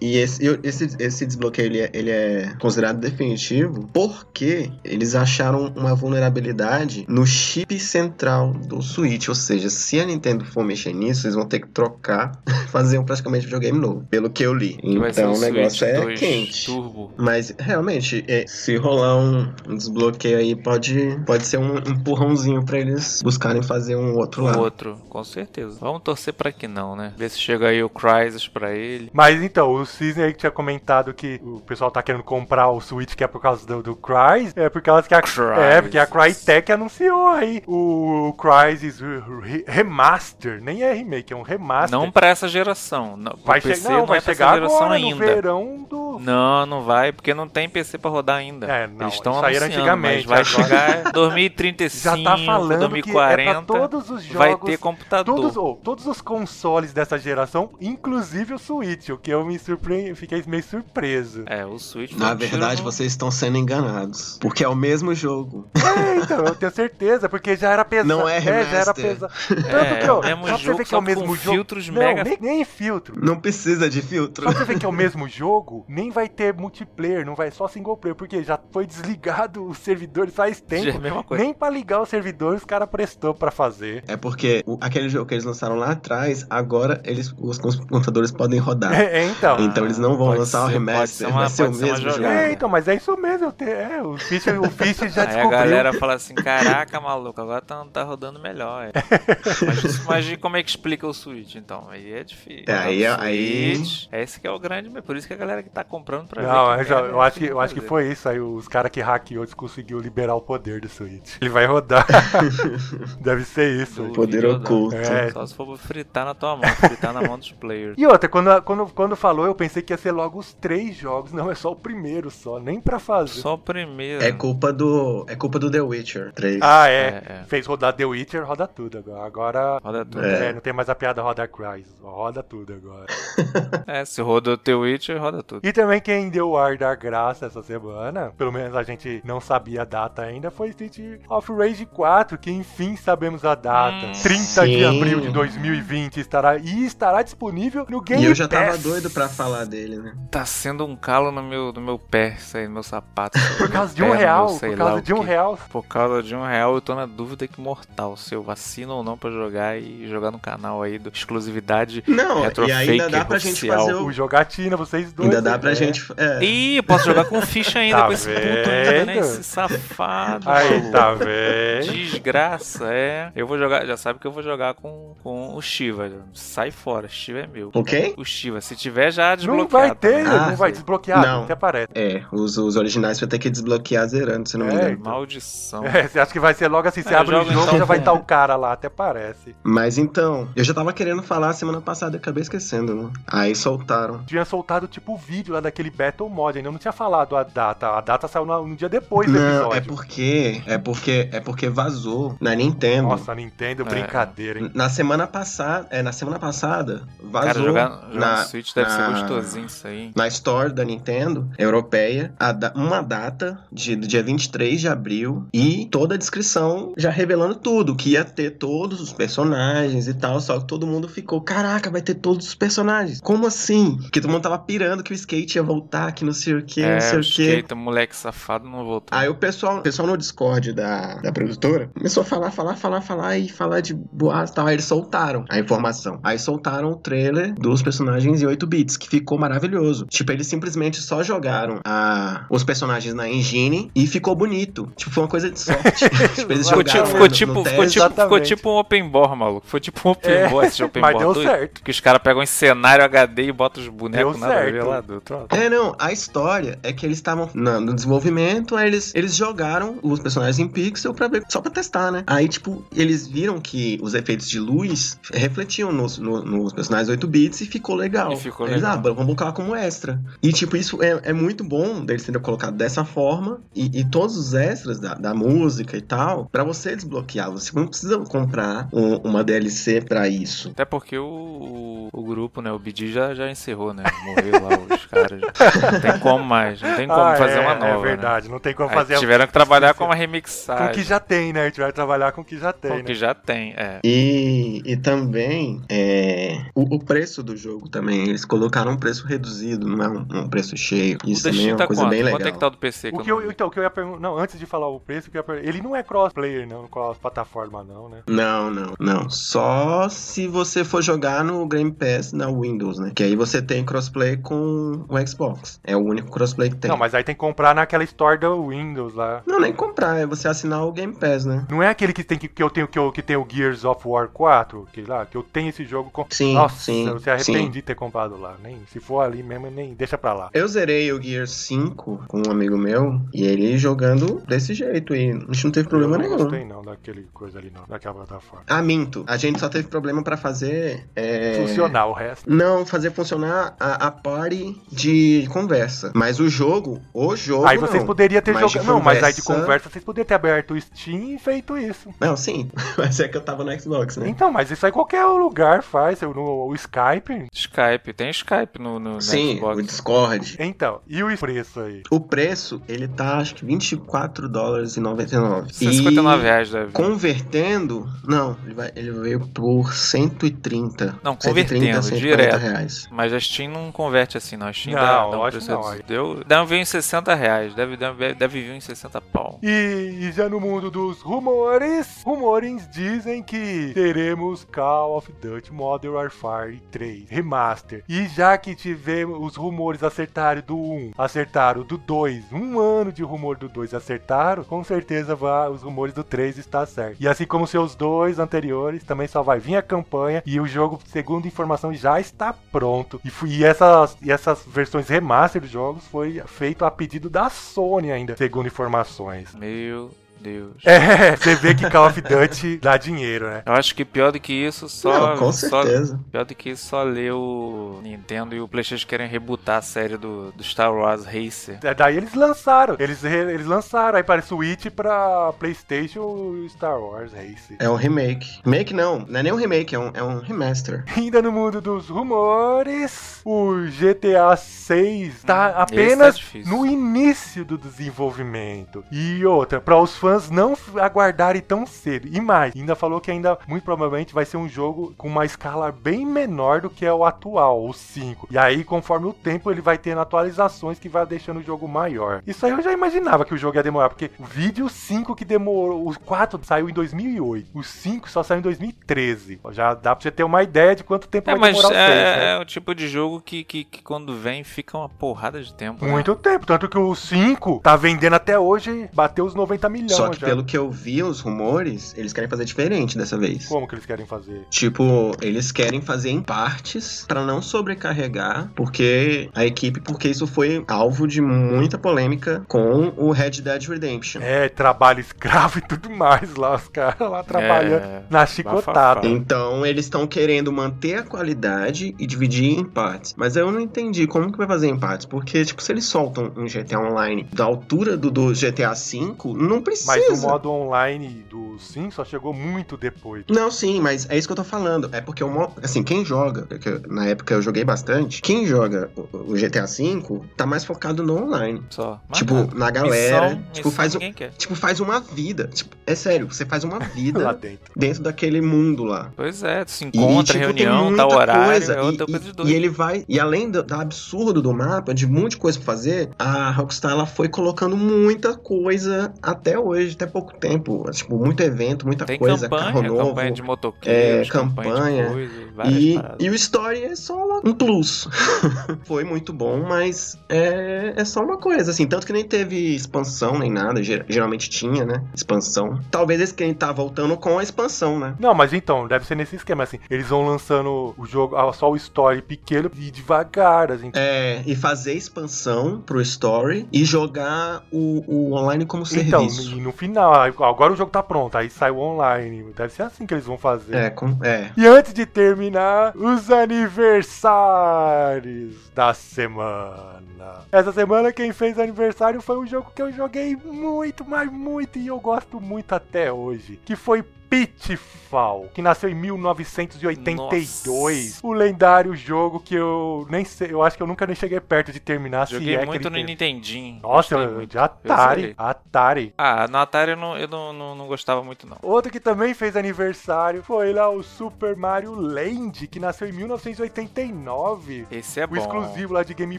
e 0.00 0.16
esse, 0.18 0.42
esse, 0.62 0.96
esse 0.98 1.26
desbloqueio 1.26 1.66
ele 1.66 1.80
é, 1.80 1.90
ele 1.92 2.10
é 2.10 2.54
considerado 2.60 2.98
definitivo 2.98 3.88
porque 3.92 4.70
eles 4.84 5.14
acharam 5.14 5.72
uma 5.76 5.94
vulnerabilidade 5.94 7.04
no 7.08 7.26
chip 7.26 7.78
central 7.78 8.25
do 8.66 8.82
Switch. 8.82 9.28
Ou 9.28 9.34
seja, 9.34 9.70
se 9.70 10.00
a 10.00 10.04
Nintendo 10.04 10.44
for 10.44 10.64
mexer 10.64 10.92
nisso, 10.92 11.26
eles 11.26 11.34
vão 11.34 11.46
ter 11.46 11.60
que 11.60 11.68
trocar, 11.68 12.32
fazer 12.70 12.98
um 12.98 13.04
praticamente 13.04 13.44
videogame 13.44 13.78
novo, 13.78 14.04
pelo 14.10 14.28
que 14.30 14.42
eu 14.42 14.52
li. 14.54 14.76
Que 14.76 14.96
Então 14.96 15.32
o 15.32 15.38
negócio 15.40 15.84
é 15.86 16.00
2 16.00 16.18
quente. 16.20 16.66
Turbo. 16.66 17.12
Mas 17.16 17.54
realmente, 17.58 18.24
é, 18.28 18.44
se 18.46 18.76
rolar 18.76 19.16
um, 19.16 19.52
um 19.68 19.76
desbloqueio 19.76 20.38
aí, 20.38 20.54
pode, 20.56 21.18
pode 21.26 21.46
ser 21.46 21.58
um 21.58 21.76
empurrãozinho 21.78 22.64
pra 22.64 22.78
eles 22.78 23.22
buscarem 23.22 23.62
fazer 23.62 23.96
um 23.96 24.16
outro 24.16 24.42
O 24.42 24.46
lado. 24.46 24.60
outro, 24.60 24.98
com 25.08 25.22
certeza. 25.24 25.78
Vamos 25.80 26.02
torcer 26.02 26.34
pra 26.34 26.50
que 26.52 26.66
não, 26.68 26.96
né? 26.96 27.12
Ver 27.16 27.30
se 27.30 27.38
chega 27.38 27.68
aí 27.68 27.82
o 27.82 27.88
Crysis 27.88 28.48
pra 28.48 28.74
ele. 28.74 29.10
Mas 29.12 29.42
então, 29.42 29.72
o 29.72 29.84
Cisne 29.86 30.22
aí 30.24 30.32
que 30.32 30.38
tinha 30.38 30.50
comentado 30.50 31.12
que 31.14 31.40
o 31.44 31.60
pessoal 31.60 31.90
tá 31.90 32.02
querendo 32.02 32.22
comprar 32.24 32.68
o 32.70 32.80
Switch 32.80 33.14
que 33.14 33.24
é 33.24 33.26
por 33.26 33.40
causa 33.40 33.66
do, 33.66 33.82
do 33.82 33.96
Crysis, 33.96 34.52
é 34.56 34.68
por 34.68 34.82
causa 34.82 35.06
que 35.06 35.14
a, 35.14 35.22
Crysis. 35.22 35.58
é, 35.58 35.80
porque 35.82 35.98
a 35.98 36.06
Crytek 36.06 36.72
anunciou 36.72 37.28
aí 37.28 37.62
o 37.66 38.15
Crysis 38.34 39.00
Re- 39.00 39.64
Remaster, 39.66 40.60
nem 40.62 40.82
é 40.82 40.92
remake, 40.92 41.32
é 41.32 41.36
um 41.36 41.42
remaster. 41.42 41.98
Não 41.98 42.10
pra 42.10 42.28
essa 42.28 42.48
geração. 42.48 43.16
Não, 43.16 43.32
vai, 43.44 43.60
PC 43.60 43.88
não, 43.88 43.98
não 44.00 44.06
vai 44.06 44.18
é 44.18 44.20
chegar 44.20 44.46
essa 44.46 44.54
geração 44.56 44.76
agora 44.76 44.98
no 44.98 45.06
ainda. 45.06 45.24
verão 45.26 45.86
do 45.88 46.18
Não, 46.20 46.66
não 46.66 46.82
vai, 46.82 47.12
porque 47.12 47.32
não 47.34 47.48
tem 47.48 47.68
PC 47.68 47.98
pra 47.98 48.10
rodar 48.10 48.36
ainda. 48.36 48.66
É, 48.66 48.86
não, 48.86 49.02
Eles 49.06 49.14
estão 49.14 49.38
anunciando, 49.38 49.64
antigamente, 49.66 50.26
mas 50.28 50.44
vai 50.44 50.62
agora- 50.62 50.68
chegar 50.68 51.08
em 51.08 51.12
2035, 51.12 52.16
já 52.16 52.22
tá 52.30 52.38
falando 52.38 52.68
que 52.68 52.74
é 52.74 52.78
2040, 53.12 53.52
pra 53.52 53.62
todos 53.62 54.10
os 54.10 54.22
jogos, 54.22 54.38
vai 54.38 54.56
ter 54.56 54.78
computador. 54.78 55.34
todos, 55.36 55.56
oh, 55.56 55.74
todos 55.82 56.06
os 56.06 56.20
consoles 56.20 56.92
dessa 56.92 57.18
geração, 57.18 57.70
inclusive 57.80 58.54
o 58.54 58.58
Switch, 58.58 59.08
o 59.10 59.18
que 59.18 59.30
eu 59.30 59.44
me 59.44 59.58
surpreendi, 59.58 60.14
fiquei 60.14 60.42
meio 60.46 60.62
surpreso. 60.62 61.44
É, 61.46 61.64
o 61.64 61.78
Switch 61.78 62.12
Na 62.16 62.34
verdade, 62.34 62.82
no- 62.82 62.90
vocês 62.90 63.12
estão 63.12 63.30
sendo 63.30 63.56
enganados. 63.58 64.38
Porque 64.40 64.64
é 64.64 64.68
o 64.68 64.74
mesmo 64.74 65.14
jogo. 65.14 65.68
É, 65.76 66.16
então, 66.16 66.44
eu 66.44 66.54
tenho 66.54 66.72
certeza, 66.72 67.28
porque 67.28 67.56
já 67.56 67.70
era 67.70 67.84
pesado. 67.84 68.05
Não 68.06 68.28
é 68.28 68.36
era 68.36 68.40
remaster. 68.64 68.94
pesado. 68.94 69.32
Tanto 69.48 69.66
É, 69.68 69.96
que, 69.98 70.06
é 70.06 70.12
o 70.12 70.16
ó, 70.18 70.22
mesmo 70.22 70.46
só 70.48 70.56
você 70.56 70.62
jogo, 70.64 70.78
ver 70.78 70.84
que 70.84 70.94
é 70.94 70.98
o 70.98 71.02
mesmo 71.02 71.36
jogo. 71.36 71.56
filtros 71.56 71.88
não, 71.88 71.98
mega- 71.98 72.24
nem, 72.24 72.38
nem 72.40 72.64
filtro. 72.64 73.14
Não 73.20 73.36
precisa 73.38 73.88
de 73.90 74.00
filtro. 74.02 74.44
Só 74.44 74.50
pra 74.50 74.58
você 74.60 74.64
ver 74.64 74.78
que 74.78 74.86
é 74.86 74.88
o 74.88 74.92
mesmo 74.92 75.28
jogo, 75.28 75.84
nem 75.88 76.10
vai 76.10 76.28
ter 76.28 76.52
multiplayer, 76.54 77.24
não 77.26 77.34
vai 77.34 77.50
só 77.50 77.66
single 77.68 77.96
player, 77.96 78.14
porque 78.14 78.42
já 78.42 78.58
foi 78.70 78.86
desligado 78.86 79.64
os 79.66 79.78
servidores 79.78 80.34
faz 80.34 80.58
é 80.58 80.60
tempo. 80.60 80.96
a 80.96 81.00
mesma 81.00 81.22
coisa. 81.22 81.42
Nem 81.44 81.52
pra 81.54 81.68
ligar 81.70 82.00
os 82.02 82.08
servidores 82.08 82.60
os 82.60 82.64
cara 82.66 82.86
prestou 82.86 83.34
pra 83.34 83.50
fazer. 83.50 84.04
É 84.08 84.16
porque 84.16 84.62
o- 84.66 84.78
aquele 84.80 85.08
jogo 85.08 85.26
que 85.26 85.34
eles 85.34 85.44
lançaram 85.44 85.76
lá 85.76 85.90
atrás, 85.92 86.46
agora 86.48 87.00
eles, 87.04 87.34
os 87.38 87.58
computadores 87.58 88.30
podem 88.30 88.58
rodar. 88.58 88.92
É, 89.16 89.24
então. 89.24 89.56
Então 89.60 89.84
eles 89.84 89.98
não 89.98 90.16
vão 90.16 90.28
lançar 90.28 90.64
o 90.64 90.66
ser, 90.66 90.72
remaster, 90.72 91.08
ser 91.08 91.26
uma- 91.26 91.40
vai 91.40 91.48
ser 91.48 91.62
o 91.64 91.72
mesmo 91.74 92.10
jogo. 92.10 92.24
É, 92.24 92.52
então, 92.52 92.68
mas 92.68 92.88
é 92.88 92.94
isso 92.94 93.16
mesmo. 93.16 93.46
Eu 93.46 93.52
te, 93.52 93.64
é, 93.64 94.02
o 94.02 94.16
Fish, 94.18 94.46
o 94.46 94.70
Fish 94.70 94.98
já 95.14 95.22
Aí 95.22 95.28
a 95.28 95.32
descobriu. 95.32 95.50
galera 95.50 95.92
fala 95.92 96.14
assim, 96.14 96.34
caraca, 96.34 97.00
maluco, 97.00 97.40
agora 97.40 97.60
tá, 97.60 97.84
tá 97.96 98.04
rodando 98.04 98.38
melhor. 98.38 98.86
é. 98.86 98.92
mas, 99.66 100.04
mas 100.04 100.36
como 100.36 100.56
é 100.56 100.62
que 100.62 100.70
explica 100.70 101.06
o 101.06 101.12
Switch, 101.14 101.54
então? 101.56 101.86
Aí 101.90 102.12
é 102.12 102.22
difícil. 102.24 102.64
É, 102.68 102.72
aí- 102.78 103.06
O 103.06 103.20
aí- 103.20 103.82
É 104.12 104.22
esse 104.22 104.40
que 104.40 104.46
é 104.46 104.50
o 104.50 104.58
grande, 104.58 104.90
por 105.02 105.16
isso 105.16 105.26
que 105.26 105.32
a 105.34 105.36
galera 105.36 105.62
que 105.62 105.70
tá 105.70 105.82
comprando 105.84 106.28
pra 106.28 106.42
Não, 106.42 106.66
ver. 106.76 106.84
que 106.84 106.90
mas 106.90 106.90
eu, 106.90 107.22
é 107.22 107.26
acho 107.26 107.38
que, 107.38 107.44
eu 107.46 107.60
acho 107.60 107.74
que 107.74 107.80
fazer. 107.80 107.88
foi 107.88 108.08
isso 108.12 108.28
aí. 108.28 108.40
Os 108.40 108.68
caras 108.68 108.90
que 108.90 109.00
hackeou 109.00 109.42
eles 109.42 109.54
conseguiu 109.54 109.98
liberar 109.98 110.34
o 110.34 110.40
poder 110.40 110.80
do 110.80 110.88
Switch. 110.88 111.36
Ele 111.40 111.50
vai 111.50 111.66
rodar. 111.66 112.06
Deve 113.20 113.44
ser 113.44 113.80
isso. 113.82 114.02
Do 114.04 114.12
Poder 114.12 114.44
oculto. 114.46 114.96
É. 114.96 115.30
Só 115.30 115.46
se 115.46 115.54
for 115.54 115.76
fritar 115.78 116.24
na 116.24 116.34
tua 116.34 116.56
mão, 116.56 116.68
fritar 116.76 117.12
na 117.12 117.22
mão 117.22 117.38
dos 117.38 117.52
players. 117.52 117.94
E 117.98 118.06
outra, 118.06 118.28
quando, 118.28 118.62
quando, 118.62 118.86
quando 118.86 119.16
falou, 119.16 119.46
eu 119.46 119.54
pensei 119.54 119.82
que 119.82 119.92
ia 119.92 119.96
ser 119.96 120.12
logo 120.12 120.38
os 120.38 120.52
três 120.54 120.96
jogos. 120.96 121.32
Não, 121.32 121.50
é 121.50 121.54
só 121.54 121.72
o 121.72 121.76
primeiro 121.76 122.30
só, 122.30 122.58
nem 122.58 122.80
pra 122.80 122.98
fazer. 122.98 123.40
Só 123.40 123.54
o 123.54 123.58
primeiro. 123.58 124.22
É 124.22 124.32
culpa 124.32 124.72
do. 124.72 125.24
É 125.28 125.36
culpa 125.36 125.58
do 125.58 125.70
The 125.70 125.80
Witcher 125.80 126.32
3. 126.32 126.58
Ah, 126.62 126.88
é. 126.88 126.96
É, 126.96 127.22
é. 127.40 127.44
Fez 127.46 127.66
rodar 127.66 127.85
The 127.92 128.04
Witcher, 128.04 128.44
roda 128.44 128.66
tudo 128.66 128.98
agora. 128.98 129.26
Agora. 129.26 129.78
Roda 129.82 130.04
tudo. 130.04 130.24
É, 130.24 130.48
É. 130.48 130.52
não 130.52 130.60
tem 130.60 130.72
mais 130.72 130.88
a 130.88 130.94
piada 130.94 131.22
rodar 131.22 131.48
Crysis. 131.48 131.94
Roda 132.02 132.42
tudo 132.42 132.72
agora. 132.74 133.06
É, 133.86 134.04
se 134.04 134.20
rodou 134.22 134.56
teu 134.56 134.80
Witcher, 134.80 135.20
roda 135.20 135.42
tudo. 135.42 135.60
E 135.66 135.72
também 135.72 136.00
quem 136.00 136.28
deu 136.28 136.50
o 136.50 136.56
ar 136.58 136.76
da 136.76 136.94
graça 136.94 137.46
essa 137.46 137.62
semana, 137.62 138.32
pelo 138.36 138.50
menos 138.52 138.74
a 138.74 138.82
gente 138.82 139.20
não 139.24 139.40
sabia 139.40 139.82
a 139.82 139.84
data 139.84 140.22
ainda, 140.22 140.50
foi 140.50 140.68
Street 140.68 141.20
of 141.28 141.52
Rage 141.52 141.86
4, 141.86 142.38
que 142.38 142.50
enfim 142.50 142.96
sabemos 142.96 143.44
a 143.44 143.54
data. 143.54 144.06
Hum. 144.06 144.12
30 144.22 144.66
de 144.66 144.78
Sim. 144.78 144.84
abril 144.84 145.20
de 145.20 145.28
2020 145.30 146.18
estará 146.20 146.56
e 146.56 146.84
estará 146.86 147.22
disponível 147.22 147.86
no 147.88 148.00
Game 148.00 148.22
E 148.22 148.26
eu 148.26 148.34
já 148.34 148.48
tava 148.48 148.66
Pass. 148.72 148.82
doido 148.82 149.10
pra 149.10 149.28
falar 149.28 149.64
dele, 149.66 149.96
né? 149.98 150.14
Tá 150.30 150.44
sendo 150.44 150.84
um 150.84 150.96
calo 150.96 151.30
no 151.30 151.42
meu, 151.42 151.72
no 151.72 151.80
meu 151.80 151.98
pé, 151.98 152.34
isso 152.38 152.56
aí, 152.56 152.66
no 152.66 152.74
meu 152.74 152.82
sapato. 152.82 153.38
Por 153.58 153.70
causa 153.70 153.94
de 153.94 154.02
um 154.02 154.10
real, 154.12 154.46
por 154.58 154.76
causa 154.76 155.02
de 155.02 155.14
um 155.14 155.20
real. 155.20 155.58
Por 155.70 155.86
causa 155.86 156.22
de 156.22 156.34
um 156.34 156.44
real, 156.44 156.74
eu 156.74 156.80
tô 156.80 156.94
na 156.94 157.06
dúvida 157.06 157.46
que 157.46 157.60
mortal. 157.76 158.16
Se 158.16 158.34
eu 158.34 158.42
vacino 158.42 158.94
ou 158.94 159.02
não 159.04 159.16
pra 159.16 159.30
jogar 159.30 159.78
e 159.78 160.06
jogar 160.08 160.30
no 160.30 160.38
canal 160.38 160.82
aí 160.82 160.98
do 160.98 161.10
exclusividade. 161.14 162.02
Não, 162.06 162.42
Retro 162.42 162.66
e 162.68 162.72
ainda 162.72 163.08
dá 163.08 163.24
pra 163.24 163.38
gente 163.38 163.66
fazer 163.66 163.94
O 163.94 164.06
o. 164.06 164.12
jogatina, 164.12 164.76
vocês 164.76 165.12
dois. 165.12 165.28
Ainda 165.28 165.42
dá 165.42 165.58
pra 165.58 165.72
é. 165.72 165.74
gente. 165.74 166.06
É. 166.16 166.42
Ih, 166.44 166.82
posso 166.82 167.04
jogar 167.04 167.24
com 167.26 167.40
ficha 167.42 167.78
ainda 167.78 167.96
Tá 167.98 168.06
com 168.06 168.12
esse 168.12 168.28
puto 168.28 168.40
ainda, 168.70 169.04
né? 169.06 169.18
Esse 169.18 169.44
safado. 169.44 170.48
Aí, 170.50 170.90
tá 170.90 171.12
vendo? 171.14 171.92
Desgraça, 171.92 172.86
é. 172.92 173.30
Eu 173.36 173.46
vou 173.46 173.58
jogar, 173.58 173.86
já 173.86 173.96
sabe 173.96 174.18
que 174.18 174.26
eu 174.26 174.32
vou 174.32 174.42
jogar 174.42 174.74
com, 174.74 175.14
com 175.22 175.54
o 175.54 175.60
Shiva. 175.62 176.10
Sai 176.32 176.70
fora, 176.70 177.08
Shiva 177.08 177.40
é 177.40 177.46
meu. 177.46 177.70
O? 177.74 178.20
O 178.20 178.24
Shiva, 178.24 178.60
se 178.60 178.74
tiver 178.76 179.10
já 179.12 179.30
Não 179.30 179.36
desbloqueado. 179.36 179.68
vai 179.70 179.94
ter, 179.94 180.24
também. 180.24 180.26
Ah, 180.40 180.46
não 180.48 180.56
vai 180.56 180.72
desbloquear, 180.72 181.22
Não. 181.22 181.44
até 181.44 181.52
aparece. 181.52 181.88
É, 181.94 182.22
os, 182.32 182.56
os 182.58 182.76
originais 182.76 183.18
vai 183.20 183.28
ter 183.28 183.38
que 183.38 183.50
desbloquear 183.50 184.06
zerando, 184.08 184.48
se 184.48 184.56
não 184.56 184.66
me 184.66 184.72
É, 184.72 184.76
engano. 184.76 184.98
Maldição. 185.04 185.84
É, 185.86 186.06
você 186.08 186.18
acha 186.20 186.32
que 186.32 186.40
vai 186.40 186.54
ser 186.54 186.68
logo 186.68 186.88
assim, 186.88 187.02
você 187.02 187.14
É, 187.14 187.16
abre 187.18 187.34
o 187.34 187.44
jogo 187.44 187.65
já 187.72 187.84
vai 187.84 187.96
com- 187.98 188.02
estar 188.02 188.12
o 188.12 188.22
cara 188.24 188.56
lá, 188.56 188.72
até 188.72 188.88
parece. 188.88 189.54
Mas 189.62 189.98
então, 189.98 190.48
eu 190.56 190.64
já 190.64 190.72
tava 190.74 190.92
querendo 190.92 191.22
falar 191.22 191.52
semana 191.52 191.80
passada 191.80 192.16
e 192.16 192.18
acabei 192.18 192.42
esquecendo, 192.42 192.94
né? 192.94 193.10
Aí 193.26 193.54
soltaram. 193.54 194.22
Tinha 194.26 194.44
soltado 194.44 194.86
tipo 194.86 195.14
o 195.14 195.16
vídeo 195.16 195.54
lá 195.54 195.60
daquele 195.60 195.90
Battle 195.90 196.28
Mod, 196.28 196.56
ainda 196.58 196.70
não 196.70 196.78
tinha 196.78 196.92
falado 196.92 197.36
a 197.36 197.42
data. 197.42 197.88
A 197.88 198.00
data 198.00 198.28
saiu 198.28 198.44
no, 198.46 198.66
no 198.66 198.76
dia 198.76 198.88
depois 198.88 199.26
do 199.30 199.38
Não, 199.38 199.48
episódio. 199.72 199.76
é 199.76 199.80
porque. 199.80 200.62
É 200.66 200.78
porque. 200.78 201.28
É 201.32 201.40
porque 201.40 201.68
vazou 201.68 202.36
na 202.40 202.54
Nintendo. 202.54 203.08
Nossa, 203.08 203.34
Nintendo, 203.34 203.82
É. 203.82 203.84
brincadeira, 203.84 204.58
hein? 204.60 204.70
Na 204.74 204.88
semana 204.88 205.26
passada. 205.26 205.86
É, 205.90 206.02
na 206.02 206.12
semana 206.12 206.38
passada, 206.38 207.02
vazou. 207.22 207.46
Cara, 207.46 207.58
jogar, 207.62 207.88
jogar 208.12 208.14
na, 208.14 208.36
no 208.42 208.44
Switch 208.48 208.74
deve 208.74 208.90
ser 208.90 208.98
na- 208.98 209.08
gostosinho 209.20 209.66
isso 209.66 209.86
aí. 209.86 210.10
Na 210.14 210.26
Store 210.28 210.72
da 210.72 210.84
Nintendo 210.84 211.48
europeia, 211.58 212.32
a 212.38 212.52
da- 212.52 212.72
uma 212.74 213.02
data 213.02 213.58
de, 213.72 213.96
do 213.96 214.06
dia 214.06 214.22
23 214.22 214.80
de 214.80 214.88
abril 214.88 215.46
e 215.52 215.86
toda 215.90 216.14
a 216.14 216.18
descrição 216.18 216.92
já 216.96 217.10
revelando 217.10 217.55
tudo, 217.56 217.96
que 217.96 218.10
ia 218.10 218.24
ter 218.24 218.52
todos 218.52 219.00
os 219.00 219.12
personagens 219.12 220.08
e 220.08 220.14
tal, 220.14 220.40
só 220.40 220.60
que 220.60 220.66
todo 220.66 220.86
mundo 220.86 221.08
ficou, 221.08 221.40
caraca, 221.40 221.90
vai 221.90 222.02
ter 222.02 222.14
todos 222.14 222.48
os 222.48 222.54
personagens. 222.54 223.20
Como 223.20 223.46
assim? 223.46 223.96
Porque 224.02 224.20
todo 224.20 224.30
mundo 224.30 224.42
tava 224.42 224.58
pirando 224.58 225.02
que 225.02 225.12
o 225.12 225.14
skate 225.14 225.58
ia 225.58 225.62
voltar, 225.62 226.12
que 226.12 226.24
não 226.24 226.32
sei 226.32 226.54
o 226.54 226.62
que, 226.62 226.82
é, 226.82 226.94
não 226.94 227.00
sei 227.00 227.18
o 227.18 227.20
o 227.20 227.24
que. 227.24 227.42
skate, 227.42 227.74
moleque 227.74 228.16
safado 228.16 228.68
não 228.68 228.84
voltou. 228.84 229.16
Aí 229.16 229.28
o 229.28 229.34
pessoal, 229.34 229.78
o 229.78 229.82
pessoal 229.82 230.08
no 230.08 230.16
Discord 230.16 230.72
da, 230.72 231.16
da 231.16 231.32
produtora 231.32 231.90
começou 231.94 232.22
a 232.22 232.26
falar, 232.26 232.50
falar, 232.50 232.76
falar, 232.76 233.00
falar 233.00 233.38
e 233.38 233.48
falar 233.48 233.80
de 233.80 233.94
boatos 233.94 234.50
e 234.50 234.54
tal. 234.54 234.66
Aí 234.66 234.74
eles 234.74 234.84
soltaram 234.84 235.44
a 235.48 235.58
informação. 235.58 236.18
Aí 236.22 236.38
soltaram 236.38 236.90
o 236.90 236.96
trailer 236.96 237.54
dos 237.54 237.82
personagens 237.82 238.42
em 238.42 238.46
8 238.46 238.66
bits, 238.66 238.96
que 238.96 239.08
ficou 239.08 239.38
maravilhoso. 239.38 240.06
Tipo, 240.06 240.32
eles 240.32 240.46
simplesmente 240.46 241.00
só 241.00 241.22
jogaram 241.22 241.80
a, 241.84 242.46
os 242.50 242.64
personagens 242.64 243.14
na 243.14 243.28
engine 243.28 243.90
e 243.94 244.06
ficou 244.06 244.34
bonito. 244.34 244.90
Tipo, 244.96 245.10
foi 245.12 245.22
uma 245.22 245.28
coisa 245.28 245.50
de 245.50 245.58
sorte. 245.60 246.08
tipo, 246.34 246.52
eles 246.52 246.68
jogaram 246.68 247.06
ficou, 247.06 247.28
tipo, 247.36 247.64
ficou, 247.64 247.86
tipo, 247.86 248.10
ficou 248.22 248.40
tipo 248.40 248.70
um 248.70 248.76
open 248.78 249.08
bar, 249.08 249.34
maluco. 249.36 249.66
Foi 249.66 249.80
tipo 249.80 250.00
um 250.08 250.12
open 250.12 250.30
É, 250.32 250.66
esse 250.66 250.82
open 250.82 251.02
mas 251.02 251.12
bar 251.12 251.18
deu 251.18 251.34
doido, 251.34 251.48
certo. 251.48 251.82
Que 251.82 251.90
os 251.90 252.00
caras 252.00 252.20
pegam 252.22 252.42
em 252.42 252.46
cenário 252.46 253.04
HD 253.04 253.44
e 253.48 253.52
botam 253.52 253.82
os 253.82 253.88
bonecos 253.88 254.32
Deu 254.32 254.40
nada 254.40 254.54
a 254.60 254.64
ver 254.64 254.72
certo. 254.72 254.88
lá 254.88 255.00
do. 255.00 255.22
É, 255.50 255.68
não, 255.68 255.94
a 255.98 256.12
história 256.12 256.78
é 256.82 256.92
que 256.92 257.04
eles 257.06 257.18
estavam 257.18 257.48
na- 257.54 257.80
no 257.80 257.94
desenvolvimento, 257.94 258.76
aí 258.76 258.86
eles, 258.88 259.14
eles 259.14 259.34
jogaram 259.36 259.98
os 260.02 260.20
personagens 260.20 260.58
em 260.58 260.68
pixel 260.68 261.12
pra 261.14 261.28
ver, 261.28 261.42
só 261.48 261.60
pra 261.60 261.70
testar, 261.70 262.10
né? 262.10 262.22
Aí, 262.26 262.48
tipo, 262.48 262.84
eles 262.94 263.26
viram 263.26 263.60
que 263.60 263.98
os 264.02 264.14
efeitos 264.14 264.48
de 264.48 264.58
luz 264.58 265.18
refletiam 265.32 265.92
nos, 265.92 266.18
no- 266.18 266.42
nos 266.42 266.72
personagens 266.72 267.08
8 267.08 267.26
bits 267.26 267.60
e 267.60 267.66
ficou 267.66 267.94
legal. 267.96 268.32
E 268.32 268.36
ficou 268.36 268.66
eles, 268.66 268.82
legal. 268.82 268.94
ah, 268.98 269.00
vamos 269.00 269.24
colocar 269.24 269.52
como 269.52 269.74
extra. 269.74 270.20
E, 270.42 270.52
tipo, 270.52 270.76
isso 270.76 271.02
é, 271.02 271.20
é 271.24 271.32
muito 271.32 271.64
bom 271.64 272.04
deles 272.04 272.24
terem 272.24 272.40
colocado 272.40 272.74
dessa 272.76 273.04
forma 273.04 273.60
e, 273.74 274.00
e 274.00 274.04
todos 274.04 274.36
os 274.36 274.54
extras 274.54 274.98
da, 274.98 275.14
da 275.14 275.34
música 275.34 275.96
e 275.96 276.00
tal, 276.00 276.46
pra 276.50 276.64
você 276.64 276.94
desbloquear. 276.94 277.25
Você 277.52 277.70
não 277.74 277.86
precisa 277.86 278.18
comprar 278.20 278.88
um- 278.92 279.16
uma 279.28 279.42
DLC 279.44 280.00
pra 280.00 280.28
isso. 280.28 280.70
Até 280.70 280.84
porque 280.84 281.18
o, 281.18 281.24
o, 281.26 282.08
o 282.12 282.22
grupo, 282.24 282.60
né, 282.62 282.70
o 282.72 282.78
BD 282.78 283.10
já, 283.12 283.34
já 283.34 283.50
encerrou, 283.50 283.92
né? 283.92 284.04
Morreu 284.24 284.62
lá 284.62 284.78
os 284.94 285.06
caras. 285.06 285.40
Não 285.40 286.00
tem 286.00 286.18
como 286.20 286.44
mais, 286.44 286.80
não 286.80 286.94
tem 286.96 287.08
como 287.08 287.20
Ah, 287.20 287.36
fazer 287.36 287.58
é, 287.58 287.60
uma 287.60 287.74
nova. 287.74 287.86
É 287.86 287.96
né? 287.96 288.02
verdade, 288.02 288.48
não 288.48 288.58
tem 288.58 288.74
como 288.74 288.88
Aí 288.90 288.94
fazer 288.94 289.14
a- 289.14 289.18
tiveram 289.18 289.46
que 289.46 289.52
trabalhar 289.52 289.94
com 289.94 290.04
uma 290.04 290.10
com 290.10 290.16
o 290.16 290.18
remixagem. 290.18 290.92
que 290.94 291.02
já 291.02 291.18
tem, 291.20 291.52
né? 291.52 291.70
Tiveram 291.70 291.90
que 291.90 291.96
trabalhar 291.96 292.32
com 292.32 292.40
o 292.40 292.44
que 292.44 292.58
já 292.58 292.72
tem, 292.72 292.90
Com 292.90 292.96
o 292.96 293.00
né? 293.00 293.04
que 293.04 293.14
já 293.14 293.34
tem, 293.34 293.72
é. 293.76 294.00
E, 294.04 294.82
e 294.84 294.96
também 294.96 295.82
é, 295.88 296.66
o, 296.74 296.96
o 296.96 296.98
preço 297.04 297.42
do 297.42 297.56
jogo 297.56 297.88
também. 297.88 298.28
Eles 298.28 298.44
colocaram 298.44 298.92
um 298.92 298.96
preço 298.96 299.26
reduzido, 299.26 299.86
não 299.88 300.04
é 300.04 300.08
um, 300.08 300.26
um 300.44 300.48
preço 300.48 300.76
cheio. 300.76 301.18
O 301.24 301.28
Isso 301.30 301.42
também 301.42 301.68
é 301.68 301.72
uma 301.72 301.76
tá 301.78 301.86
coisa 301.86 302.02
quanto? 302.02 302.10
bem 302.10 302.22
legal. 302.22 302.38
Quanto 302.38 302.48
é 302.48 302.52
que 302.52 302.58
tá 302.58 302.66
o 302.66 302.70
do 302.70 302.78
PC? 302.78 303.08
O 303.08 303.16
eu 303.20 303.24
que 303.24 303.30
eu, 303.32 303.38
vi? 303.40 303.48
então, 303.48 303.66
o 303.66 303.70
que 303.70 303.78
eu 303.78 303.82
ia 303.82 303.90
perguntar. 303.90 304.20
Não, 304.20 304.38
antes 304.38 304.58
de 304.58 304.66
falar 304.66 304.88
o 304.88 305.00
preço, 305.00 305.28
o 305.28 305.30
que 305.30 305.36
eu 305.36 305.40
ia 305.40 305.44
perguntar. 305.44 305.68
Ele 305.68 305.80
não 305.82 305.94
é 305.96 306.02
crossplayer, 306.02 306.66
não, 306.68 306.86
cross-plataforma, 307.16 307.82
não, 307.82 308.08
né? 308.08 308.22
Não, 308.28 308.70
não, 308.70 308.94
não. 308.98 309.30
Só 309.30 310.08
se 310.08 310.46
você 310.46 310.84
for 310.84 311.02
jogar 311.02 311.42
no 311.42 311.66
Game 311.66 311.90
Pass 311.90 312.32
na 312.32 312.46
Windows, 312.48 312.98
né? 312.98 313.12
Que 313.14 313.24
aí 313.24 313.34
você 313.34 313.60
tem 313.60 313.84
crossplay 313.84 314.36
com 314.36 315.04
o 315.08 315.26
Xbox. 315.26 315.80
É 315.82 315.96
o 315.96 316.00
único 316.00 316.30
crossplay 316.30 316.70
que 316.70 316.76
tem. 316.76 316.90
Não, 316.90 316.96
mas 316.96 317.14
aí 317.14 317.24
tem 317.24 317.34
que 317.34 317.40
comprar 317.40 317.74
naquela 317.74 318.04
store 318.04 318.38
do 318.38 318.68
Windows 318.68 319.14
lá. 319.14 319.42
Não, 319.46 319.58
nem 319.58 319.72
comprar, 319.72 320.18
é 320.18 320.26
você 320.26 320.48
assinar 320.48 320.84
o 320.84 320.92
Game 320.92 321.14
Pass, 321.14 321.44
né? 321.44 321.66
Não 321.70 321.82
é 321.82 321.88
aquele 321.88 322.12
que 322.12 322.22
tem 322.22 322.38
que, 322.38 322.48
que 322.48 322.62
eu 322.62 322.70
tenho 322.70 322.86
que, 322.86 322.98
eu, 322.98 323.10
que 323.10 323.22
tem 323.22 323.36
o 323.36 323.46
Gears 323.48 323.84
of 323.84 324.06
War 324.06 324.28
4, 324.28 324.88
que 324.92 325.02
lá, 325.02 325.24
que 325.26 325.36
eu 325.36 325.42
tenho 325.42 325.70
esse 325.70 325.84
jogo 325.84 326.10
com. 326.10 326.26
Sim, 326.30 326.54
Nossa, 326.54 326.76
sim, 326.76 327.08
eu 327.08 327.18
se 327.18 327.30
arrependi 327.30 327.76
de 327.76 327.82
ter 327.82 327.94
comprado 327.94 328.38
lá. 328.38 328.56
Nem, 328.62 328.78
se 328.90 329.00
for 329.00 329.20
ali 329.20 329.42
mesmo, 329.42 329.70
nem 329.70 329.94
deixa 329.94 330.16
pra 330.18 330.32
lá. 330.32 330.50
Eu 330.52 330.68
zerei 330.68 331.12
o 331.12 331.20
Gear 331.22 331.46
5 331.46 332.24
com 332.28 332.42
um 332.46 332.50
amigo 332.50 332.76
meu 332.76 333.20
e 333.32 333.44
ele 333.44 333.76
jogando 333.78 334.42
desse 334.46 334.74
jeito 334.74 335.14
e 335.14 335.30
a 335.30 335.52
gente 335.52 335.64
não 335.64 335.72
teve 335.72 335.88
problema 335.88 336.16
eu 336.16 336.18
não 336.18 336.26
nenhum. 336.26 336.42
gostei 336.42 336.64
não 336.64 336.82
daquele 337.06 337.28
coisa 337.32 337.58
ali 337.58 337.70
não, 337.70 337.84
daquela 337.88 338.14
plataforma. 338.14 338.64
Ah, 338.66 338.82
minto. 338.82 339.24
A 339.26 339.36
gente 339.36 339.60
só 339.60 339.68
teve 339.68 339.88
problema 339.88 340.22
pra 340.22 340.36
fazer. 340.36 341.06
É... 341.14 341.54
Funcionar 341.66 342.06
o 342.06 342.12
resto. 342.12 342.50
Não, 342.50 342.84
fazer 342.84 343.12
funcionar 343.12 343.76
a, 343.78 344.06
a 344.06 344.10
party 344.10 344.80
de 344.90 345.46
conversa. 345.52 346.10
Mas 346.14 346.40
o 346.40 346.48
jogo, 346.48 347.00
o 347.14 347.36
jogo. 347.36 347.66
Aí 347.66 347.78
vocês 347.78 348.00
não. 348.00 348.06
poderiam 348.06 348.42
ter 348.42 348.54
jogado. 348.58 348.84
Não, 348.84 349.00
mas 349.00 349.22
aí 349.22 349.32
de 349.32 349.42
conversa- 349.42 349.88
vocês 349.88 350.04
poderiam 350.04 350.26
ter 350.26 350.34
aberto 350.34 350.74
o 350.74 350.80
Steam 350.80 351.34
e 351.34 351.38
feito 351.38 351.76
isso. 351.76 352.10
Não, 352.20 352.36
sim. 352.36 352.70
Mas 352.96 353.20
é 353.20 353.28
que 353.28 353.36
eu 353.36 353.40
tava 353.40 353.62
no 353.62 353.78
Xbox, 353.78 354.16
né? 354.16 354.28
Então, 354.28 354.50
mas 354.50 354.70
isso 354.70 354.84
aí 354.86 354.90
qualquer 354.92 355.24
lugar 355.24 355.82
faz. 355.82 356.20
No 356.22 356.66
o 356.66 356.74
Skype. 356.74 357.46
Skype, 357.52 358.12
tem 358.14 358.30
Skype 358.30 358.78
no, 358.78 358.98
no, 358.98 359.14
no 359.14 359.20
Sim, 359.20 359.56
Xbox. 359.56 359.78
o 359.78 359.82
Discord. 359.82 360.56
Então, 360.58 361.00
e 361.06 361.22
o 361.22 361.36
preço 361.36 361.80
aí? 361.80 362.02
O 362.10 362.20
preço, 362.20 362.80
ele 362.88 363.06
tá 363.06 363.36
acho 363.36 363.54
que 363.54 363.64
24 363.64 364.48
dólares 364.48 364.96
e 364.96 365.00
99. 365.00 365.72
159 365.72 366.42
reais 366.42 366.70
deve. 366.70 366.92
Convertendo, 366.96 368.08
não, 368.26 368.56
ele, 368.64 368.74
vai, 368.74 368.92
ele 368.96 369.10
veio 369.12 369.40
por 369.48 369.92
130. 369.92 371.20
Não, 371.22 371.32
130, 371.32 371.48
convertendo, 371.48 372.02
140 372.02 372.16
direto. 372.16 372.56
reais. 372.58 373.08
Mas 373.10 373.32
a 373.32 373.40
Steam 373.40 373.70
não 373.70 373.92
converte 373.92 374.36
assim, 374.36 374.56
não. 374.56 374.66
A 374.66 374.72
Steam 374.72 374.94
Não, 374.94 375.02
dá, 375.02 375.30
dá 375.30 375.38
um 375.38 375.50
preço 375.50 375.70
não. 375.70 375.96
Deu, 376.06 376.44
deve 376.44 376.66
vir 376.66 376.80
em 376.80 376.84
60 376.84 377.34
reais. 377.34 377.74
Deve, 377.74 377.96
deve, 377.96 378.34
deve 378.34 378.62
vir 378.62 378.74
em 378.74 378.80
60 378.80 379.20
pau. 379.20 379.58
E, 379.62 380.18
e 380.20 380.32
já 380.32 380.48
no 380.48 380.60
mundo 380.60 380.90
dos 380.90 381.20
rumores, 381.20 382.22
rumores 382.24 382.88
dizem 382.88 383.42
que 383.42 383.92
teremos 383.94 384.64
Call 384.64 385.16
of 385.16 385.30
Duty 385.40 385.72
Modern 385.72 386.14
Warfare 386.14 386.80
3 386.90 387.28
Remaster. 387.28 388.02
E 388.08 388.26
já 388.28 388.56
que 388.56 388.74
tivemos 388.74 389.38
os 389.38 389.56
rumores 389.56 390.02
acertaram 390.02 390.62
do 390.66 390.76
1, 390.76 391.12
acertaram 391.18 391.82
do 391.82 391.98
2, 391.98 392.52
um 392.52 392.78
ano 392.78 393.12
de 393.12 393.22
rumor 393.22 393.56
do 393.56 393.68
2 393.68 393.92
acertaram, 393.92 394.64
com 394.64 394.82
certeza 394.82 395.34
vai, 395.34 395.68
os 395.68 395.82
rumores 395.82 396.14
do 396.14 396.24
3 396.24 396.58
está 396.58 396.85
certo. 396.86 397.16
E 397.20 397.28
assim 397.28 397.46
como 397.46 397.66
seus 397.66 397.94
dois 397.94 398.38
anteriores, 398.38 399.04
também 399.04 399.26
só 399.26 399.42
vai 399.42 399.58
vir 399.58 399.76
a 399.76 399.82
campanha 399.82 400.42
e 400.46 400.60
o 400.60 400.66
jogo, 400.66 400.98
segundo 401.06 401.46
informação, 401.46 401.92
já 401.92 402.20
está 402.20 402.52
pronto. 402.52 403.20
E, 403.24 403.30
e 403.46 403.64
essas, 403.64 404.16
e 404.22 404.30
essas 404.30 404.64
versões 404.66 405.08
remaster 405.08 405.60
dos 405.60 405.70
jogos 405.70 406.06
foi 406.06 406.42
feito 406.46 406.84
a 406.84 406.90
pedido 406.90 407.28
da 407.28 407.50
Sony 407.50 408.10
ainda, 408.10 408.36
segundo 408.36 408.66
informações. 408.66 409.54
Meu 409.54 410.10
Deus. 410.40 410.72
É, 410.84 411.34
você 411.36 411.54
vê 411.56 411.74
que 411.74 411.88
Call 411.90 412.06
of 412.08 412.20
Duty 412.20 412.78
dá 412.78 412.96
dinheiro, 412.96 413.46
né? 413.48 413.62
Eu 413.66 413.72
acho 413.72 413.94
que 413.94 414.04
pior 414.04 414.30
do 414.32 414.38
que 414.40 414.52
isso, 414.52 414.88
só. 414.88 415.30
não, 415.30 415.36
com 415.38 415.52
só- 415.52 415.82
certeza. 415.82 416.20
pior 416.30 416.44
do 416.44 416.54
que 416.54 416.70
isso, 416.70 416.86
só 416.86 417.02
ler 417.02 417.32
o 417.32 418.00
Nintendo 418.02 418.54
e 418.54 418.60
o 418.60 418.68
PlayStation 418.68 419.06
querem 419.06 419.28
rebutar 419.28 419.78
a 419.78 419.82
série 419.82 420.16
do, 420.16 420.52
do 420.52 420.62
Star 420.62 420.92
Wars 420.94 421.24
Racer. 421.24 421.78
É, 421.82 421.94
Daí 421.94 422.16
eles 422.16 422.34
lançaram, 422.34 422.96
eles, 422.98 423.22
eles 423.24 423.66
lançaram 423.66 424.16
aí 424.18 424.22
para 424.24 424.42
Switch 424.42 424.86
pra 424.90 425.52
Playstation 425.58 426.20
o 426.20 426.66
Star 426.68 426.98
Wars 427.00 427.32
Race. 427.32 427.76
É 427.78 427.88
um 427.88 427.96
remake. 427.96 428.60
Remake 428.64 428.94
não, 428.94 429.20
não 429.20 429.40
é 429.40 429.42
nem 429.42 429.52
um 429.52 429.56
remake, 429.56 429.94
é 429.94 429.98
um, 429.98 430.10
é 430.14 430.22
um 430.22 430.38
remaster. 430.40 431.04
Ainda 431.16 431.40
no 431.42 431.50
mundo 431.52 431.80
dos 431.80 432.08
rumores, 432.08 433.40
o 433.44 433.74
GTA 433.98 434.56
6 434.56 435.42
tá 435.42 435.54
Hum, 435.68 435.72
tá 435.72 435.82
apenas 435.82 436.36
difícil. 436.38 436.72
no 436.76 436.86
início 436.86 437.64
do 437.64 437.76
desenvolvimento. 437.78 439.04
E 439.10 439.44
outra, 439.44 439.80
para 439.80 439.96
os 439.98 440.16
fãs 440.16 440.25
não 440.50 440.72
f- 440.74 440.98
aguardarem 441.00 441.60
tão 441.62 441.86
cedo. 441.86 442.28
E 442.30 442.40
mais, 442.40 442.74
ainda 442.74 442.94
falou 442.94 443.20
que 443.20 443.30
ainda 443.30 443.58
muito 443.66 443.84
provavelmente 443.84 444.34
vai 444.34 444.44
ser 444.44 444.56
um 444.56 444.68
jogo 444.68 445.14
com 445.16 445.28
uma 445.28 445.44
escala 445.44 445.90
bem 445.92 446.24
menor 446.26 446.80
do 446.80 446.90
que 446.90 447.04
é 447.06 447.12
o 447.12 447.24
atual, 447.24 447.84
o 447.86 447.92
5. 447.92 448.48
E 448.50 448.58
aí, 448.58 448.84
conforme 448.84 449.26
o 449.26 449.32
tempo, 449.32 449.70
ele 449.70 449.80
vai 449.80 449.98
tendo 449.98 450.20
atualizações 450.20 450.98
que 450.98 451.08
vai 451.08 451.24
deixando 451.26 451.60
o 451.60 451.62
jogo 451.62 451.86
maior. 451.88 452.42
Isso 452.46 452.64
aí 452.66 452.72
eu 452.72 452.82
já 452.82 452.92
imaginava 452.92 453.44
que 453.44 453.54
o 453.54 453.58
jogo 453.58 453.76
ia 453.76 453.82
demorar, 453.82 454.08
porque 454.08 454.30
o 454.38 454.44
vídeo 454.44 454.88
5 454.88 455.34
que 455.34 455.44
demorou, 455.44 456.08
o 456.08 456.18
4 456.20 456.58
saiu 456.64 456.88
em 456.88 456.92
2008, 456.92 457.68
o 457.74 457.82
5 457.82 458.28
só 458.28 458.42
saiu 458.42 458.58
em 458.58 458.62
2013. 458.62 459.60
Já 459.70 459.94
dá 459.94 460.14
pra 460.14 460.22
você 460.22 460.30
ter 460.30 460.44
uma 460.44 460.62
ideia 460.62 460.94
de 460.94 461.04
quanto 461.04 461.28
tempo 461.28 461.50
É, 461.50 461.52
vai 461.54 461.60
mas 461.72 461.76
demorar 461.76 461.88
o 461.88 461.96
6, 461.96 462.00
é, 462.10 462.36
né? 462.36 462.52
é 462.54 462.58
o 462.58 462.64
tipo 462.64 462.94
de 462.94 463.08
jogo 463.08 463.40
que, 463.40 463.64
que, 463.64 463.84
que 463.84 464.02
quando 464.02 464.34
vem 464.34 464.64
fica 464.64 464.96
uma 464.96 465.08
porrada 465.08 465.62
de 465.62 465.72
tempo. 465.74 466.04
né? 466.04 466.10
Muito 466.10 466.34
tempo, 466.34 466.66
tanto 466.66 466.88
que 466.88 466.98
o 466.98 467.14
5 467.14 467.80
tá 467.82 467.96
vendendo 467.96 468.34
até 468.34 468.58
hoje, 468.58 469.08
bateu 469.12 469.44
os 469.44 469.54
90 469.54 469.88
milhões 469.88 470.15
Só 470.16 470.28
que 470.28 470.40
já. 470.40 470.46
pelo 470.46 470.64
que 470.64 470.76
eu 470.76 470.90
vi, 470.90 471.22
os 471.22 471.40
rumores, 471.40 472.14
eles 472.16 472.32
querem 472.32 472.48
fazer 472.48 472.64
diferente 472.64 473.16
dessa 473.16 473.36
vez. 473.38 473.66
Como 473.66 473.86
que 473.86 473.94
eles 473.94 474.06
querem 474.06 474.26
fazer? 474.26 474.62
Tipo, 474.70 475.32
eles 475.40 475.70
querem 475.72 476.00
fazer 476.00 476.30
em 476.30 476.42
partes 476.42 477.24
pra 477.26 477.44
não 477.44 477.60
sobrecarregar, 477.62 478.70
porque 478.74 479.48
a 479.54 479.64
equipe, 479.64 480.00
porque 480.00 480.28
isso 480.28 480.46
foi 480.46 480.84
alvo 480.88 481.26
de 481.26 481.40
muita 481.40 481.98
polêmica 481.98 482.62
com 482.68 483.12
o 483.16 483.30
Red 483.30 483.62
Dead 483.62 483.82
Redemption. 483.88 484.40
É, 484.42 484.68
trabalho 484.68 485.20
escravo 485.20 485.78
e 485.78 485.82
tudo 485.82 486.10
mais 486.10 486.54
lá, 486.56 486.74
os 486.76 486.88
caras 486.88 487.28
lá 487.30 487.42
trabalhando 487.42 488.02
É, 488.02 488.22
na 488.30 488.46
chicotada. 488.46 489.26
Então 489.26 489.84
eles 489.84 490.06
estão 490.06 490.26
querendo 490.26 490.72
manter 490.72 491.18
a 491.18 491.22
qualidade 491.22 492.14
e 492.18 492.26
dividir 492.26 492.78
em 492.78 492.84
partes. 492.84 493.34
Mas 493.36 493.56
eu 493.56 493.70
não 493.70 493.80
entendi 493.80 494.26
como 494.26 494.50
que 494.50 494.56
pra 494.56 494.66
fazer 494.66 494.88
em 494.88 494.98
partes, 494.98 495.26
porque, 495.26 495.64
tipo, 495.64 495.82
se 495.82 495.92
eles 495.92 496.04
soltam 496.04 496.52
um 496.56 496.64
GTA 496.66 496.98
Online 496.98 497.46
da 497.52 497.64
altura 497.64 498.16
do, 498.16 498.30
do 498.30 498.52
GTA 498.52 498.92
V, 498.92 499.54
não 499.54 499.80
precisa. 499.82 500.05
Mas 500.06 500.38
o 500.38 500.42
modo 500.48 500.70
online 500.70 501.44
do 501.50 501.76
Sim 501.78 502.10
só 502.10 502.24
chegou 502.24 502.52
muito 502.54 502.96
depois. 502.96 503.44
Não, 503.50 503.70
sim, 503.70 504.00
mas 504.00 504.26
é 504.30 504.36
isso 504.38 504.48
que 504.48 504.52
eu 504.52 504.56
tô 504.56 504.64
falando. 504.64 505.08
É 505.12 505.20
porque 505.20 505.42
o 505.44 505.48
modo. 505.50 505.74
Assim, 505.82 506.02
quem 506.02 506.24
joga, 506.24 506.62
porque 506.62 507.00
na 507.08 507.26
época 507.26 507.54
eu 507.54 507.62
joguei 507.62 507.84
bastante, 507.84 508.40
quem 508.40 508.66
joga 508.66 509.10
o, 509.32 509.54
GTA 509.54 509.86
V 509.86 510.40
tá 510.56 510.64
mais 510.66 510.84
focado 510.84 511.22
no 511.22 511.44
online. 511.44 511.82
Só. 511.90 512.20
Mas 512.28 512.38
tipo, 512.38 512.54
nada. 512.54 512.74
na 512.74 512.90
galera. 512.90 513.40
Missão- 513.48 513.62
tipo, 513.72 513.88
missão 513.88 513.92
faz 513.92 514.14
um. 514.14 514.18
Tipo, 514.56 514.74
faz 514.74 515.00
uma 515.00 515.20
vida. 515.20 515.68
Tipo, 515.72 515.96
é 516.06 516.14
sério, 516.14 516.46
você 516.52 516.64
faz 516.64 516.84
uma 516.84 516.98
Lá 517.06 517.06
vida 517.06 517.52
dentro. 517.54 517.92
dentro 517.96 518.22
daquele 518.22 518.60
mundo 518.60 519.04
lá. 519.04 519.30
Pois 519.36 519.62
é, 519.62 519.84
se 519.86 520.04
E, 520.04 520.08
encontra, 520.08 520.44
tipo, 520.58 520.74
tem 520.74 520.84
reunião, 520.86 521.04
muita 521.06 521.28
tá 521.28 521.36
horário, 521.36 521.64
coisa, 521.66 521.92
é 521.94 522.00
outra 522.00 522.24
e, 522.28 522.30
coisa 522.32 522.48
e- 522.48 522.52
doido. 522.52 522.70
e 522.70 522.74
ele 522.74 522.88
vai. 522.88 523.24
E 523.28 523.38
além 523.40 523.70
do, 523.70 523.82
do 523.82 523.94
absurdo 523.94 524.62
do 524.62 524.72
mapa, 524.72 525.12
de 525.14 525.26
um 525.26 525.30
monte 525.30 525.52
de 525.52 525.56
coisa 525.58 525.78
pra 525.78 525.86
fazer, 525.86 526.30
a 526.38 526.70
Rockstar 526.70 527.12
ela 527.12 527.26
foi 527.26 527.48
colocando 527.48 527.96
muita 527.96 528.54
coisa 528.56 529.32
até 529.42 529.78
hoje, 529.78 529.95
até 529.98 530.26
pouco 530.26 530.54
tempo. 530.56 531.04
Tipo, 531.10 531.36
muito 531.38 531.62
evento, 531.62 532.06
muita 532.06 532.24
Tem 532.24 532.38
coisa, 532.38 532.68
campanha, 532.68 532.84
carro 532.92 533.02
novo. 533.02 533.28
campanha 533.30 533.50
de 533.52 533.62
motoqueiros, 533.62 534.48
é, 534.48 534.50
campanha, 534.50 534.92
campanha, 534.94 535.26
de 535.26 535.32
coisa, 535.32 535.52
várias 535.74 536.02
E, 536.02 536.14
paradas. 536.14 536.36
e 536.40 536.50
o 536.50 536.54
story 536.54 537.04
é 537.04 537.16
só 537.16 537.60
um 537.64 537.72
plus. 537.72 538.28
Foi 539.04 539.24
muito 539.24 539.52
bom, 539.52 539.82
mas 539.86 540.38
é, 540.48 541.14
é 541.16 541.24
só 541.24 541.42
uma 541.42 541.58
coisa, 541.58 541.90
assim. 541.90 542.06
Tanto 542.06 542.26
que 542.26 542.32
nem 542.32 542.44
teve 542.44 542.94
expansão 542.94 543.58
nem 543.58 543.70
nada. 543.70 544.02
ger- 544.02 544.24
Geralmente 544.28 544.68
tinha, 544.70 545.04
né? 545.04 545.22
Expansão. 545.34 546.00
Talvez 546.10 546.40
eles 546.40 546.52
querem 546.52 546.72
estar 546.72 546.92
voltando 546.92 547.36
com 547.36 547.58
a 547.58 547.62
expansão, 547.62 548.18
né? 548.18 548.34
Não, 548.38 548.54
mas 548.54 548.72
então, 548.72 549.06
deve 549.06 549.26
ser 549.26 549.34
nesse 549.34 549.56
esquema, 549.56 549.84
assim. 549.84 549.98
Eles 550.10 550.28
vão 550.28 550.46
lançando 550.46 551.14
o 551.16 551.26
jogo, 551.26 551.56
ah, 551.56 551.72
só 551.72 551.90
o 551.90 551.96
story 551.96 552.42
pequeno 552.42 552.90
e 552.96 553.10
devagar, 553.10 553.92
assim. 553.92 554.10
É, 554.14 554.62
e 554.66 554.74
fazer 554.74 555.14
expansão 555.14 556.00
pro 556.04 556.20
story 556.20 556.88
e 556.92 557.04
jogar 557.04 557.84
o, 557.92 558.24
o 558.26 558.52
online 558.54 558.84
como 558.86 559.04
Então, 559.12 559.48
serviço. 559.48 559.78
e 559.78 559.85
no 559.86 559.92
final, 559.92 560.34
agora 560.34 560.92
o 560.92 560.96
jogo 560.96 561.12
tá 561.12 561.22
pronto, 561.22 561.56
aí 561.56 561.70
sai 561.70 561.92
o 561.92 561.98
online. 561.98 562.72
Deve 562.76 562.92
ser 562.92 563.02
assim 563.02 563.24
que 563.24 563.32
eles 563.32 563.46
vão 563.46 563.56
fazer. 563.56 563.94
É, 563.94 564.10
com, 564.10 564.36
é. 564.42 564.72
E 564.76 564.84
antes 564.84 565.14
de 565.14 565.24
terminar, 565.24 566.12
os 566.16 566.50
aniversários 566.50 568.90
da 568.92 569.14
semana. 569.14 570.64
Essa 570.72 570.90
semana 570.92 571.32
quem 571.32 571.52
fez 571.52 571.78
aniversário 571.78 572.40
foi 572.40 572.58
um 572.58 572.66
jogo 572.66 572.90
que 572.94 573.00
eu 573.00 573.12
joguei 573.12 573.54
muito, 573.54 574.24
mas 574.24 574.50
muito 574.50 574.98
e 574.98 575.06
eu 575.06 575.20
gosto 575.20 575.60
muito 575.60 575.94
até 575.94 576.32
hoje, 576.32 576.80
que 576.84 576.96
foi 576.96 577.24
Pitfall, 577.48 578.68
que 578.74 578.82
nasceu 578.82 579.08
em 579.10 579.14
1982. 579.14 580.86
Nossa. 580.86 581.46
O 581.46 581.52
lendário 581.52 582.14
jogo 582.16 582.60
que 582.60 582.74
eu 582.74 583.26
nem 583.30 583.44
sei, 583.44 583.72
eu 583.72 583.82
acho 583.82 583.96
que 583.96 584.02
eu 584.02 584.06
nunca 584.06 584.26
nem 584.26 584.34
cheguei 584.36 584.60
perto 584.60 584.92
de 584.92 585.00
terminar. 585.00 585.46
se 585.46 585.54
Joguei 585.54 585.76
é 585.76 585.80
que 585.80 585.86
muito 585.86 586.10
no 586.10 586.16
teve. 586.16 586.26
Nintendinho. 586.26 587.00
Nossa, 587.02 587.34
eu, 587.34 587.66
de 587.66 587.78
Atari. 587.78 588.54
Atari. 588.56 589.34
Ah, 589.38 589.66
no 589.68 589.78
Atari 589.78 590.12
eu, 590.12 590.16
não, 590.16 590.36
eu 590.36 590.48
não, 590.48 590.72
não, 590.72 590.94
não 590.94 591.06
gostava 591.06 591.42
muito, 591.42 591.66
não. 591.66 591.78
Outro 591.82 592.10
que 592.10 592.20
também 592.20 592.52
fez 592.54 592.76
aniversário 592.76 593.62
foi 593.62 593.92
lá 593.92 594.08
o 594.10 594.22
Super 594.22 594.76
Mario 594.76 595.14
Land, 595.14 595.86
que 595.86 596.00
nasceu 596.00 596.28
em 596.28 596.32
1989. 596.32 598.06
Esse 598.10 598.40
é 598.40 598.44
O 598.44 598.48
bom. 598.48 598.56
exclusivo 598.56 599.14
lá 599.14 599.22
de 599.22 599.34
Game 599.34 599.58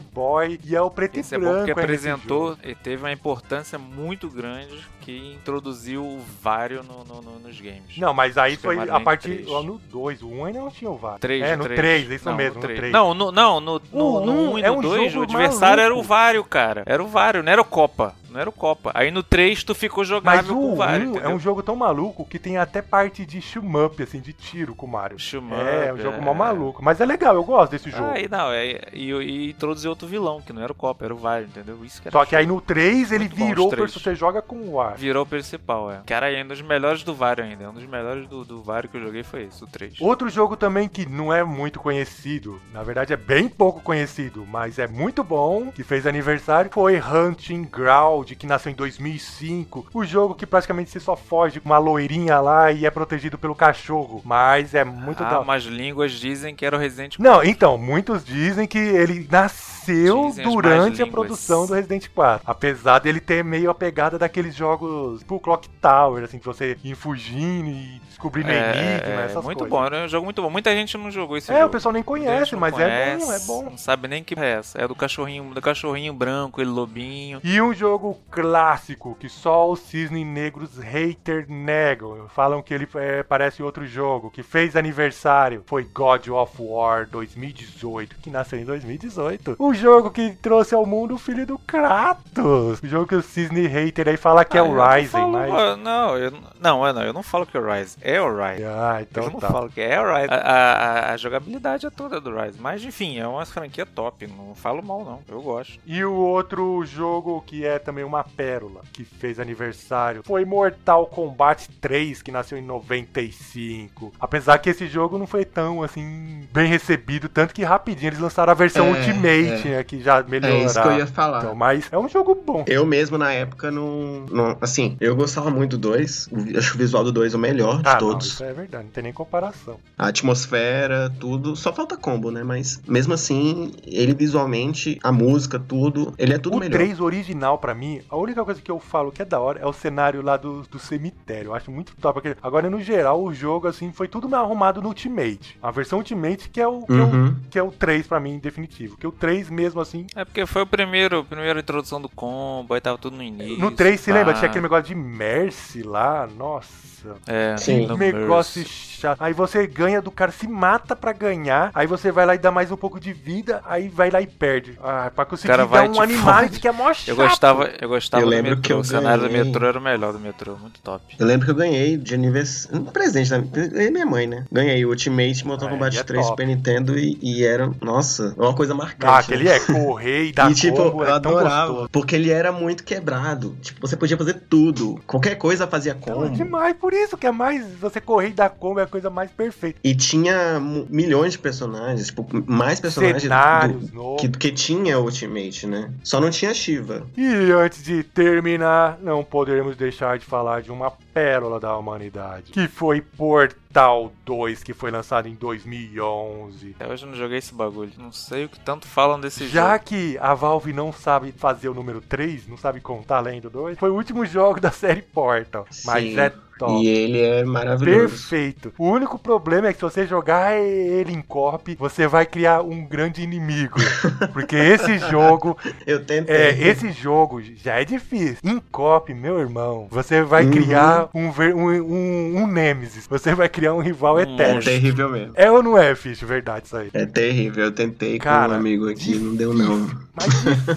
Boy 0.00 0.60
e 0.64 0.76
é 0.76 0.82
o 0.82 0.90
preto 0.90 1.18
Esse 1.18 1.34
é 1.34 1.38
e 1.38 1.40
bom 1.40 1.46
branco. 1.50 1.66
porque 1.66 1.80
ainda 1.80 1.92
esse 1.94 2.08
apresentou 2.10 2.56
e 2.62 2.74
teve 2.74 3.02
uma 3.02 3.12
importância 3.12 3.78
muito 3.78 4.28
grande 4.28 4.86
que 5.00 5.32
introduziu 5.34 6.04
o 6.04 6.20
Vario 6.42 6.82
no, 6.82 7.04
no- 7.04 7.22
no- 7.22 7.38
nos 7.38 7.60
games. 7.60 7.77
Não, 7.96 8.14
mas 8.14 8.38
aí 8.38 8.56
Super 8.56 8.68
foi 8.68 8.76
Mario 8.76 8.94
a 8.94 9.00
partir. 9.00 9.34
3. 9.36 9.50
ó, 9.50 9.62
no 9.62 9.78
2, 9.78 10.22
o 10.22 10.28
1 10.28 10.44
ainda 10.44 10.60
não 10.60 10.70
tinha 10.70 10.90
o 10.90 10.96
VAR. 10.96 11.18
3, 11.18 11.42
é, 11.42 11.56
no 11.56 11.64
3, 11.64 12.10
isso 12.10 12.28
não, 12.28 12.36
mesmo, 12.36 12.54
no 12.56 12.60
três. 12.60 12.78
3. 12.78 12.92
Não, 12.92 13.14
no, 13.14 13.32
não, 13.32 13.60
no, 13.60 13.82
no, 13.92 14.26
no 14.26 14.32
um 14.32 14.52
1 14.54 14.58
e 14.58 14.62
é 14.62 14.70
no 14.70 14.78
um 14.78 14.80
2, 14.80 15.12
jogo 15.12 15.20
o 15.20 15.22
adversário 15.24 15.80
era 15.80 15.92
o 15.92 15.96
maluco. 15.96 16.08
Vario, 16.08 16.44
cara. 16.44 16.82
Era 16.86 17.02
o 17.02 17.06
Vario, 17.06 17.42
não 17.42 17.52
era 17.52 17.60
o 17.60 17.64
Copa. 17.64 18.14
Não 18.30 18.40
era 18.40 18.48
o 18.48 18.52
Copa. 18.52 18.90
Aí 18.94 19.10
no 19.10 19.22
3 19.22 19.64
tu 19.64 19.74
ficou 19.74 20.02
Mas 20.02 20.08
jogável 20.08 20.56
o 20.58 20.60
com 20.60 20.72
o 20.72 20.76
Vario. 20.76 21.12
1 21.14 21.18
é 21.18 21.28
um 21.28 21.38
jogo 21.38 21.62
tão 21.62 21.76
maluco 21.76 22.24
que 22.24 22.38
tem 22.38 22.56
até 22.58 22.82
parte 22.82 23.24
de 23.24 23.40
shoot 23.40 23.66
up, 23.66 24.02
assim, 24.02 24.20
de 24.20 24.32
tiro 24.32 24.74
com 24.74 24.86
o 24.86 24.88
Mario. 24.88 25.16
É, 25.52 25.88
é 25.88 25.92
um 25.92 25.98
jogo 25.98 26.18
é. 26.18 26.20
mó 26.20 26.34
maluco. 26.34 26.82
Mas 26.82 27.00
é 27.00 27.06
legal, 27.06 27.34
eu 27.34 27.44
gosto 27.44 27.72
desse 27.72 27.90
jogo. 27.90 28.10
Aí 28.10 28.28
não, 28.28 28.50
é, 28.52 28.80
e, 28.92 29.10
e 29.12 29.50
introduziu 29.50 29.90
outro 29.90 30.06
vilão, 30.06 30.40
que 30.40 30.52
não 30.52 30.62
era 30.62 30.72
o 30.72 30.74
Copa, 30.74 31.04
era 31.04 31.14
o 31.14 31.18
Vario, 31.18 31.46
entendeu? 31.46 31.84
Isso 31.84 32.00
que 32.00 32.08
era 32.08 32.18
Só 32.18 32.24
que 32.24 32.30
show. 32.30 32.38
aí 32.38 32.46
no 32.46 32.60
3 32.60 33.12
ele 33.12 33.24
Muito 33.24 33.36
bom, 33.36 33.46
virou 33.46 33.70
perso- 33.70 34.00
você 34.00 34.14
joga 34.14 34.40
com 34.42 34.56
o 34.68 34.80
ar. 34.80 34.96
Virou 34.96 35.22
o 35.22 35.26
principal, 35.26 35.90
é. 35.90 36.00
Cara, 36.06 36.30
é 36.30 36.42
um 36.42 36.46
dos 36.48 36.60
melhores 36.60 37.02
do 37.02 37.14
Vario 37.14 37.44
ainda. 37.44 37.64
É 37.64 37.68
um 37.68 37.72
dos 37.72 37.86
melhores 37.86 38.26
do, 38.28 38.44
do 38.44 38.62
Vario 38.62 38.88
que 38.88 38.96
eu 38.96 39.02
joguei 39.02 39.22
foi 39.22 39.44
esse, 39.44 39.62
o 39.62 39.66
3. 39.66 40.00
Outro 40.00 40.28
jogo 40.28 40.56
também 40.56 40.88
que 40.88 41.06
não 41.06 41.32
é 41.32 41.42
muito 41.44 41.80
conhecido, 41.80 42.60
na 42.72 42.82
verdade 42.82 43.12
é 43.12 43.16
bem 43.16 43.48
pouco 43.48 43.80
conhecido, 43.80 44.46
mas 44.50 44.78
é 44.78 44.86
muito 44.86 45.22
bom, 45.22 45.70
que 45.70 45.82
fez 45.82 46.06
aniversário, 46.06 46.70
foi 46.72 47.00
Hunting 47.00 47.64
Ground, 47.64 48.17
que 48.24 48.46
nasceu 48.46 48.72
em 48.72 48.74
2005. 48.74 49.86
O 49.92 50.04
jogo 50.04 50.34
que 50.34 50.46
praticamente 50.46 50.90
você 50.90 51.00
só 51.00 51.16
foge 51.16 51.60
com 51.60 51.68
uma 51.68 51.78
loirinha 51.78 52.40
lá 52.40 52.70
e 52.72 52.86
é 52.86 52.90
protegido 52.90 53.38
pelo 53.38 53.54
cachorro, 53.54 54.22
mas 54.24 54.74
é 54.74 54.84
muito 54.84 55.22
ah, 55.22 55.30
da... 55.30 55.40
umas 55.40 55.64
línguas 55.64 56.12
dizem 56.12 56.54
que 56.54 56.64
era 56.64 56.76
o 56.76 56.78
Resident 56.78 57.16
Não, 57.18 57.42
então, 57.42 57.76
muitos 57.78 58.24
dizem 58.24 58.66
que 58.66 58.78
ele 58.78 59.26
nasceu 59.30 60.26
Dizem 60.28 60.44
durante 60.44 61.02
a 61.02 61.06
produção 61.06 61.66
do 61.66 61.72
Resident 61.74 62.08
4. 62.14 62.42
Apesar 62.44 62.98
dele 62.98 63.20
ter 63.20 63.42
meio 63.42 63.70
a 63.70 63.74
pegada 63.74 64.18
daqueles 64.18 64.54
jogos 64.54 65.20
tipo 65.20 65.40
Clock 65.40 65.68
Tower, 65.80 66.24
assim, 66.24 66.38
que 66.38 66.44
você 66.44 66.76
ir 66.84 66.94
fugindo 66.94 67.68
e 67.68 68.00
descobrindo 68.08 68.50
enigma, 68.50 69.22
é, 69.22 69.24
essas 69.24 69.42
muito 69.44 69.60
coisas. 69.60 69.70
bom, 69.70 69.84
era 69.84 70.04
um 70.04 70.08
jogo 70.08 70.24
muito 70.24 70.42
bom. 70.42 70.50
Muita 70.50 70.72
gente 70.74 70.98
não 70.98 71.10
jogou 71.10 71.36
esse 71.36 71.50
É, 71.50 71.54
jogo. 71.56 71.68
o 71.68 71.70
pessoal 71.70 71.92
nem 71.92 72.02
conhece, 72.02 72.38
gente 72.44 72.52
não 72.52 72.60
mas 72.60 72.78
é 72.78 73.16
bom, 73.16 73.24
conhece, 73.26 73.44
é 73.44 73.46
bom. 73.46 73.62
Não 73.70 73.78
sabe 73.78 74.08
nem 74.08 74.22
que 74.22 74.38
é 74.38 74.58
essa. 74.58 74.78
É 74.78 74.86
do 74.86 74.94
cachorrinho, 74.94 75.54
do 75.54 75.62
cachorrinho 75.62 76.12
branco, 76.12 76.60
ele 76.60 76.70
lobinho. 76.70 77.40
E 77.42 77.60
um 77.62 77.72
jogo 77.72 78.07
clássico 78.30 79.16
que 79.18 79.28
só 79.28 79.70
os 79.70 79.80
cisne 79.80 80.24
negros 80.24 80.78
hater 80.78 81.46
negam. 81.48 82.26
Falam 82.28 82.62
que 82.62 82.72
ele 82.74 82.88
é, 82.96 83.22
parece 83.22 83.62
outro 83.62 83.86
jogo, 83.86 84.30
que 84.30 84.42
fez 84.42 84.76
aniversário. 84.76 85.62
Foi 85.66 85.84
God 85.84 86.28
of 86.28 86.54
War 86.60 87.06
2018, 87.10 88.16
que 88.16 88.30
nasceu 88.30 88.58
em 88.58 88.64
2018. 88.64 89.56
O 89.58 89.72
jogo 89.74 90.10
que 90.10 90.30
trouxe 90.36 90.74
ao 90.74 90.84
mundo 90.86 91.14
o 91.14 91.18
filho 91.18 91.46
do 91.46 91.58
Kratos. 91.58 92.80
O 92.82 92.86
jogo 92.86 93.06
que 93.06 93.14
o 93.14 93.22
cisne 93.22 93.66
hater 93.66 94.08
aí 94.08 94.16
fala 94.16 94.44
que 94.44 94.56
é 94.56 94.60
Ah, 94.60 94.64
o 94.64 94.66
eu 94.68 94.74
não 94.74 94.86
Rising, 94.94 95.08
falo- 95.10 95.32
mas. 95.32 95.78
Não, 95.78 96.16
eu, 96.18 96.32
não, 96.60 96.86
é, 96.86 96.92
não, 96.92 97.02
eu 97.02 97.12
não 97.12 97.22
falo 97.22 97.46
que 97.46 97.56
é 97.56 97.60
o 97.60 97.72
Rise. 97.72 97.96
É 98.00 98.20
o 98.20 98.28
Rise. 98.36 98.64
Ah, 98.64 98.98
então 99.00 99.24
eu 99.24 99.30
não 99.30 99.40
tá. 99.40 99.48
falo 99.48 99.68
que 99.70 99.80
é 99.80 100.00
o 100.00 100.04
Rise. 100.14 100.28
A, 100.32 100.34
a- 100.36 101.12
a 101.12 101.16
jogabilidade 101.16 101.86
é 101.86 101.90
toda 101.90 102.20
do 102.20 102.34
Rise. 102.34 102.58
Mas 102.60 102.82
enfim, 102.84 103.18
é 103.18 103.26
uma 103.26 103.44
franquia 103.46 103.86
top. 103.86 104.26
Não 104.26 104.54
falo 104.54 104.82
mal, 104.82 105.04
não. 105.04 105.20
Eu 105.28 105.40
gosto. 105.42 105.78
E 105.86 106.04
o 106.04 106.12
outro 106.14 106.84
jogo 106.84 107.42
que 107.46 107.64
é 107.64 107.78
também 107.78 107.97
uma 108.04 108.22
pérola, 108.24 108.82
que 108.92 109.04
fez 109.04 109.38
aniversário, 109.40 110.22
foi 110.24 110.44
Mortal 110.44 111.06
Kombat 111.06 111.68
3, 111.80 112.22
que 112.22 112.30
nasceu 112.32 112.58
em 112.58 112.62
95. 112.62 114.12
Apesar 114.20 114.58
que 114.58 114.70
esse 114.70 114.86
jogo 114.86 115.18
não 115.18 115.26
foi 115.26 115.44
tão, 115.44 115.82
assim, 115.82 116.42
bem 116.52 116.68
recebido, 116.68 117.28
tanto 117.28 117.54
que 117.54 117.62
rapidinho 117.64 118.08
eles 118.10 118.18
lançaram 118.18 118.50
a 118.50 118.54
versão 118.54 118.86
É, 118.86 118.90
Ultimate, 118.90 119.68
é. 119.68 119.76
né, 119.76 119.84
que 119.84 120.00
já 120.02 120.18
É 120.18 120.22
melhoraram. 120.22 120.64
isso 120.66 120.80
que 120.82 120.88
eu 120.88 120.96
ia 120.98 121.06
falar. 121.06 121.38
Então, 121.38 121.54
mas 121.54 121.88
é 121.90 121.98
um 121.98 122.08
jogo 122.08 122.34
bom. 122.34 122.64
Eu 122.66 122.84
mesmo, 122.86 123.18
na 123.18 123.32
época, 123.32 123.70
não, 123.70 124.26
não- 124.30 124.58
Assim, 124.60 124.96
eu 125.00 125.14
gostava 125.14 125.50
muito 125.50 125.76
do 125.76 125.88
2. 125.88 126.28
Acho 126.56 126.74
o 126.74 126.78
visual 126.78 127.04
do 127.04 127.12
2 127.12 127.34
o 127.34 127.38
melhor 127.38 127.82
de 127.82 127.88
Ah, 127.88 127.92
não, 127.92 127.98
todos. 127.98 128.26
isso 128.26 128.44
é 128.44 128.52
verdade, 128.52 128.84
não 128.84 128.90
tem 128.90 129.02
nem 129.04 129.12
comparação. 129.12 129.78
A 129.96 130.08
atmosfera, 130.08 131.10
tudo. 131.20 131.54
Só 131.56 131.72
falta 131.72 131.96
combo, 131.96 132.30
né? 132.30 132.42
Mas 132.42 132.80
mesmo 132.86 133.12
assim, 133.14 133.72
ele 133.86 134.14
visualmente, 134.14 134.98
a 135.02 135.12
música, 135.12 135.58
tudo. 135.58 136.14
Ele 136.18 136.34
é 136.34 136.38
tudo 136.38 136.56
o 136.56 136.60
melhor. 136.60 136.72
3 136.78 137.00
original, 137.00 137.58
pra 137.58 137.74
mim, 137.74 137.87
a 138.10 138.16
única 138.16 138.44
coisa 138.44 138.60
que 138.60 138.70
eu 138.70 138.78
falo 138.78 139.10
que 139.12 139.22
é 139.22 139.24
da 139.24 139.40
hora 139.40 139.60
é 139.60 139.66
o 139.66 139.72
cenário 139.72 140.22
lá 140.22 140.36
do, 140.36 140.62
do 140.62 140.78
cemitério. 140.78 141.50
Eu 141.50 141.54
acho 141.54 141.70
muito 141.70 141.94
top. 141.96 142.18
aquele- 142.18 142.36
Agora, 142.42 142.68
no 142.70 142.80
geral, 142.80 143.22
o 143.22 143.32
jogo, 143.32 143.66
assim, 143.68 143.92
foi 143.92 144.08
tudo 144.08 144.28
mais 144.28 144.42
arrumado 144.42 144.80
no 144.82 144.88
Ultimate. 144.88 145.58
A 145.62 145.70
versão 145.70 145.98
Ultimate 145.98 146.48
que 146.48 146.60
é 146.60 146.66
o, 146.66 146.82
que 146.86 146.92
é 146.92 146.96
o, 146.96 147.06
Uhum. 147.06 147.36
que 147.50 147.58
é 147.58 147.62
o 147.62 147.70
3 147.70 148.06
pra 148.06 148.20
mim, 148.20 148.38
definitivo. 148.38 148.96
Que 148.96 149.06
o 149.06 149.12
3 149.12 149.48
mesmo, 149.50 149.80
assim... 149.80 150.06
É 150.14 150.24
porque 150.24 150.44
foi 150.46 150.62
o 150.62 150.66
primeiro, 150.66 151.20
a 151.20 151.24
primeira 151.24 151.60
introdução 151.60 152.00
do 152.00 152.08
combo, 152.08 152.74
aí 152.74 152.80
tava 152.80 152.98
tudo 152.98 153.16
no 153.16 153.22
início. 153.22 153.58
No 153.58 153.70
3, 153.70 153.98
se 154.00 154.12
lembra? 154.12 154.34
Tinha 154.34 154.46
aquele 154.46 154.62
negócio 154.62 154.84
de 154.84 154.94
Mercy 154.94 155.82
lá, 155.82 156.26
nossa... 156.36 156.88
É, 157.26 157.56
Sim. 157.56 157.86
negócio 157.96 158.64
chato. 158.66 159.18
Aí 159.22 159.32
você 159.32 159.66
ganha 159.66 160.02
do 160.02 160.10
cara, 160.10 160.32
se 160.32 160.46
mata 160.48 160.96
pra 160.96 161.12
ganhar. 161.12 161.70
Aí 161.74 161.86
você 161.86 162.10
vai 162.10 162.26
lá 162.26 162.34
e 162.34 162.38
dá 162.38 162.50
mais 162.50 162.70
um 162.72 162.76
pouco 162.76 162.98
de 162.98 163.12
vida. 163.12 163.60
Aí 163.64 163.88
vai 163.88 164.10
lá 164.10 164.20
e 164.20 164.26
perde. 164.26 164.78
Ah, 164.82 165.10
pra 165.14 165.24
conseguir 165.24 165.48
cara 165.48 165.62
dar 165.62 165.68
vai 165.68 165.88
um 165.88 165.92
te 165.92 166.00
animal 166.00 166.40
fode. 166.42 166.60
que 166.60 166.68
é 166.68 166.72
mó 166.72 166.92
chato. 166.92 167.08
Eu 167.08 167.16
gostava, 167.16 167.70
eu 167.80 167.88
gostava 167.88 168.22
Eu 168.22 168.26
do 168.26 168.30
lembro 168.30 168.50
metrô. 168.50 168.62
que 168.62 168.72
eu 168.72 168.78
o 168.78 168.84
cenário 168.84 169.22
do 169.24 169.30
metrô 169.30 169.66
era 169.66 169.78
o 169.78 169.82
melhor 169.82 170.12
do 170.12 170.18
metrô, 170.18 170.56
muito 170.56 170.80
top. 170.80 171.04
Eu 171.18 171.26
lembro 171.26 171.44
que 171.46 171.50
eu 171.52 171.56
ganhei 171.56 171.96
de 171.96 172.14
aniversário. 172.14 172.78
Um 172.78 172.84
presente 172.84 173.30
da 173.30 173.38
ganhei 173.38 173.90
minha 173.90 174.06
mãe, 174.06 174.26
né? 174.26 174.44
Ganhei 174.50 174.84
o 174.84 174.88
Ultimate 174.90 175.46
Mortal 175.46 175.68
Ah, 175.68 175.70
Kombat 175.72 175.98
é 175.98 176.02
3 176.02 176.20
top. 176.26 176.30
Super 176.32 176.46
Nintendo 176.46 176.98
e, 176.98 177.18
e 177.22 177.44
era, 177.44 177.70
nossa, 177.80 178.34
uma 178.36 178.54
coisa 178.54 178.74
marcante. 178.74 179.06
Ah, 179.06 179.18
aquele 179.18 179.42
Ele 179.44 179.48
é 179.50 179.60
correr 179.60 180.24
e 180.26 180.32
dar 180.32 180.50
e 180.50 180.54
tipo, 180.54 180.76
combo, 180.76 181.04
eu 181.04 181.08
é 181.08 181.12
adorava. 181.12 181.66
gostoso. 181.68 181.88
Porque 181.90 182.14
ele 182.16 182.30
era 182.30 182.50
muito 182.50 182.82
quebrado. 182.84 183.56
Tipo, 183.62 183.86
você 183.86 183.96
podia 183.96 184.16
fazer 184.16 184.34
tudo. 184.48 185.00
Qualquer 185.06 185.36
coisa 185.36 185.66
fazia 185.66 185.96
Então, 186.00 186.14
é 186.24 186.26
combo. 186.26 186.36
demais, 186.36 186.74
por 186.76 186.92
isso 186.92 186.97
que 187.16 187.26
é 187.26 187.30
mais. 187.32 187.64
Você 187.76 188.00
correr 188.00 188.28
e 188.28 188.32
dar 188.32 188.50
combo 188.50 188.80
é 188.80 188.84
a 188.84 188.86
coisa 188.86 189.10
mais 189.10 189.30
perfeita. 189.30 189.78
E 189.84 189.94
tinha 189.94 190.58
milhões 190.88 191.32
de 191.32 191.38
personagens, 191.38 192.06
tipo, 192.06 192.26
mais 192.46 192.80
personagens 192.80 193.22
Cenários 193.22 193.90
do, 193.90 193.96
novos. 193.96 194.20
que, 194.20 194.28
que 194.28 194.52
tinha 194.52 194.98
Ultimate, 194.98 195.66
né? 195.66 195.90
Só 196.02 196.20
não 196.20 196.30
tinha 196.30 196.52
Shiva. 196.54 197.06
E 197.16 197.26
antes 197.52 197.82
de 197.82 198.02
terminar, 198.02 198.98
não 199.00 199.22
poderemos 199.22 199.76
deixar 199.76 200.18
de 200.18 200.24
falar 200.24 200.62
de 200.62 200.70
uma 200.70 200.90
pérola 200.90 201.58
da 201.60 201.76
humanidade, 201.76 202.52
que 202.52 202.66
foi 202.68 203.00
Portal 203.00 204.12
2, 204.24 204.62
que 204.62 204.72
foi 204.72 204.90
lançado 204.90 205.28
em 205.28 205.34
2011. 205.34 206.74
Até 206.78 206.92
hoje 206.92 207.04
eu 207.04 207.10
não 207.10 207.16
joguei 207.16 207.38
esse 207.38 207.54
bagulho. 207.54 207.90
Não 207.98 208.12
sei 208.12 208.44
o 208.44 208.48
que 208.48 208.58
tanto 208.60 208.86
falam 208.86 209.20
desse 209.20 209.48
Já 209.48 209.72
jogo. 209.72 209.84
que 209.84 210.18
a 210.20 210.34
Valve 210.34 210.72
não 210.72 210.92
sabe 210.92 211.32
fazer 211.32 211.68
o 211.68 211.74
número 211.74 212.00
3, 212.00 212.48
não 212.48 212.56
sabe 212.56 212.80
contar 212.80 213.18
além 213.18 213.40
do 213.40 213.50
2, 213.50 213.78
foi 213.78 213.90
o 213.90 213.94
último 213.94 214.24
jogo 214.24 214.60
da 214.60 214.70
série 214.70 215.02
Portal. 215.02 215.66
Mas 215.84 216.04
Sim. 216.04 216.20
é 216.20 216.32
top. 216.58 216.82
E 216.84 216.88
ele 216.88 217.20
é 217.20 217.44
maravilhoso. 217.44 217.98
Perfeito. 218.08 218.72
O 218.78 218.88
único 218.88 219.18
problema 219.18 219.68
é 219.68 219.72
que 219.72 219.78
se 219.78 219.82
você 219.84 220.06
jogar 220.06 220.56
ele 220.58 221.12
em 221.12 221.22
cop, 221.22 221.74
você 221.78 222.06
vai 222.06 222.26
criar 222.26 222.62
um 222.62 222.84
grande 222.84 223.22
inimigo. 223.22 223.76
Porque 224.32 224.56
esse 224.56 224.98
jogo, 224.98 225.56
Eu 225.86 226.04
tentei. 226.04 226.34
é, 226.36 226.68
esse 226.68 226.90
jogo 226.92 227.40
já 227.42 227.80
é 227.80 227.84
difícil. 227.84 228.38
Em 228.44 228.58
cop, 228.70 229.12
meu 229.14 229.38
irmão, 229.38 229.86
você 229.90 230.22
vai 230.22 230.44
Uhum. 230.44 230.50
criar 230.50 231.08
um, 231.14 231.28
um, 231.28 231.82
um, 231.82 232.42
um 232.42 232.46
Nemesis. 232.46 233.06
Você 233.06 233.34
vai 233.34 233.48
criar 233.48 233.74
um 233.74 233.80
rival 233.80 234.16
Um 234.16 234.18
É 234.20 234.22
eterno. 234.22 234.62
terrível 234.62 235.08
mesmo. 235.10 235.32
É 235.34 235.50
ou 235.50 235.62
não 235.62 235.76
é, 235.78 235.94
Fish? 235.94 236.20
Verdade 236.22 236.66
isso 236.66 236.76
aí. 236.76 236.88
É 236.92 237.06
terrível. 237.06 237.64
Eu 237.64 237.72
tentei 237.72 238.18
Cara, 238.18 238.48
com 238.48 238.54
um 238.54 238.56
amigo 238.56 238.88
aqui, 238.88 239.16
não 239.16 239.34
deu 239.34 239.52
não. 239.54 239.88
Mas 240.14 240.28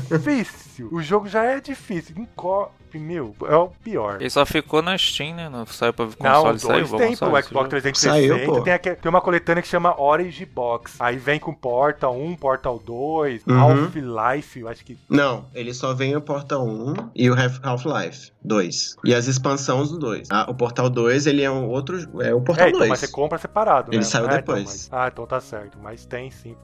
difícil. 0.10 0.54
O 0.92 1.02
jogo 1.02 1.28
já 1.28 1.44
é 1.44 1.60
difícil. 1.60 2.16
Em 2.18 2.26
cop, 2.36 2.72
meu, 2.94 3.36
é 3.46 3.56
o 3.56 3.68
pior. 3.84 4.18
Ele 4.22 4.30
só 4.30 4.46
ficou 4.46 4.82
na 4.82 4.98
Steam, 4.98 5.36
né? 5.36 5.50
Não 5.50 5.66
saiu 5.66 5.94
pra 5.94 6.06
Não, 6.06 6.12
console, 6.14 6.56
o 6.56 6.60
saiu? 6.60 6.74
2 6.80 6.90
Vou 6.90 7.00
tem 7.00 7.16
pro 7.18 7.28
Xbox 7.28 7.50
jogo. 7.50 7.68
360. 7.70 8.14
Saiu, 8.38 8.46
pô. 8.46 8.62
tem, 8.62 8.78
tem 8.80 9.10
uma 9.10 9.22
coletânea 9.22 9.62
que 9.62 9.68
chama 9.68 10.00
Orange 10.00 10.46
Box. 10.46 10.96
Aí 11.00 11.18
vem 11.18 11.40
com 11.40 11.54
Portal 11.54 12.16
1, 12.20 12.36
Portal 12.36 12.80
2, 12.80 13.44
Uhum. 13.48 13.60
Half-Life, 13.60 14.60
eu 14.60 14.68
acho 14.68 14.84
que. 14.86 14.98
Não, 15.10 15.46
ele 15.54 15.74
só 15.74 15.94
vem 15.94 16.16
o 16.16 16.22
Portal 16.22 16.66
1 16.68 16.94
e 17.16 17.30
o 17.30 17.34
Half- 17.34 17.60
Half-Life 17.64 18.32
2. 18.44 18.96
E 19.06 19.14
as 19.16 19.28
expansões 19.28 19.90
do 19.90 19.98
2. 20.00 20.28
Ah, 20.32 20.46
o 20.50 20.54
Portal 20.56 20.90
2, 20.90 21.28
ele 21.28 21.42
é 21.44 21.50
um 21.52 21.68
outro. 21.70 21.98
É 22.22 22.34
o 22.34 22.42
Portal 22.42 22.66
É, 22.66 22.70
então, 22.70 22.80
2. 22.80 22.90
mas 22.90 23.00
você 23.00 23.08
compra 23.08 23.38
separado, 23.38 23.90
né? 23.92 23.98
Ele 23.98 24.04
saiu 24.06 24.24
Ah, 24.26 24.28
então, 24.28 24.38
depois. 24.38 24.64
mas- 24.64 24.90
Ah, 24.92 25.08
então 25.12 25.26
tá 25.26 25.40
certo. 25.40 25.78
Mas 25.82 26.06
tem 26.06 26.30
sim. 26.32 26.56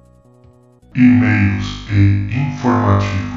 E-mails 0.96 1.66
e 1.92 2.30
informativos. 2.54 3.37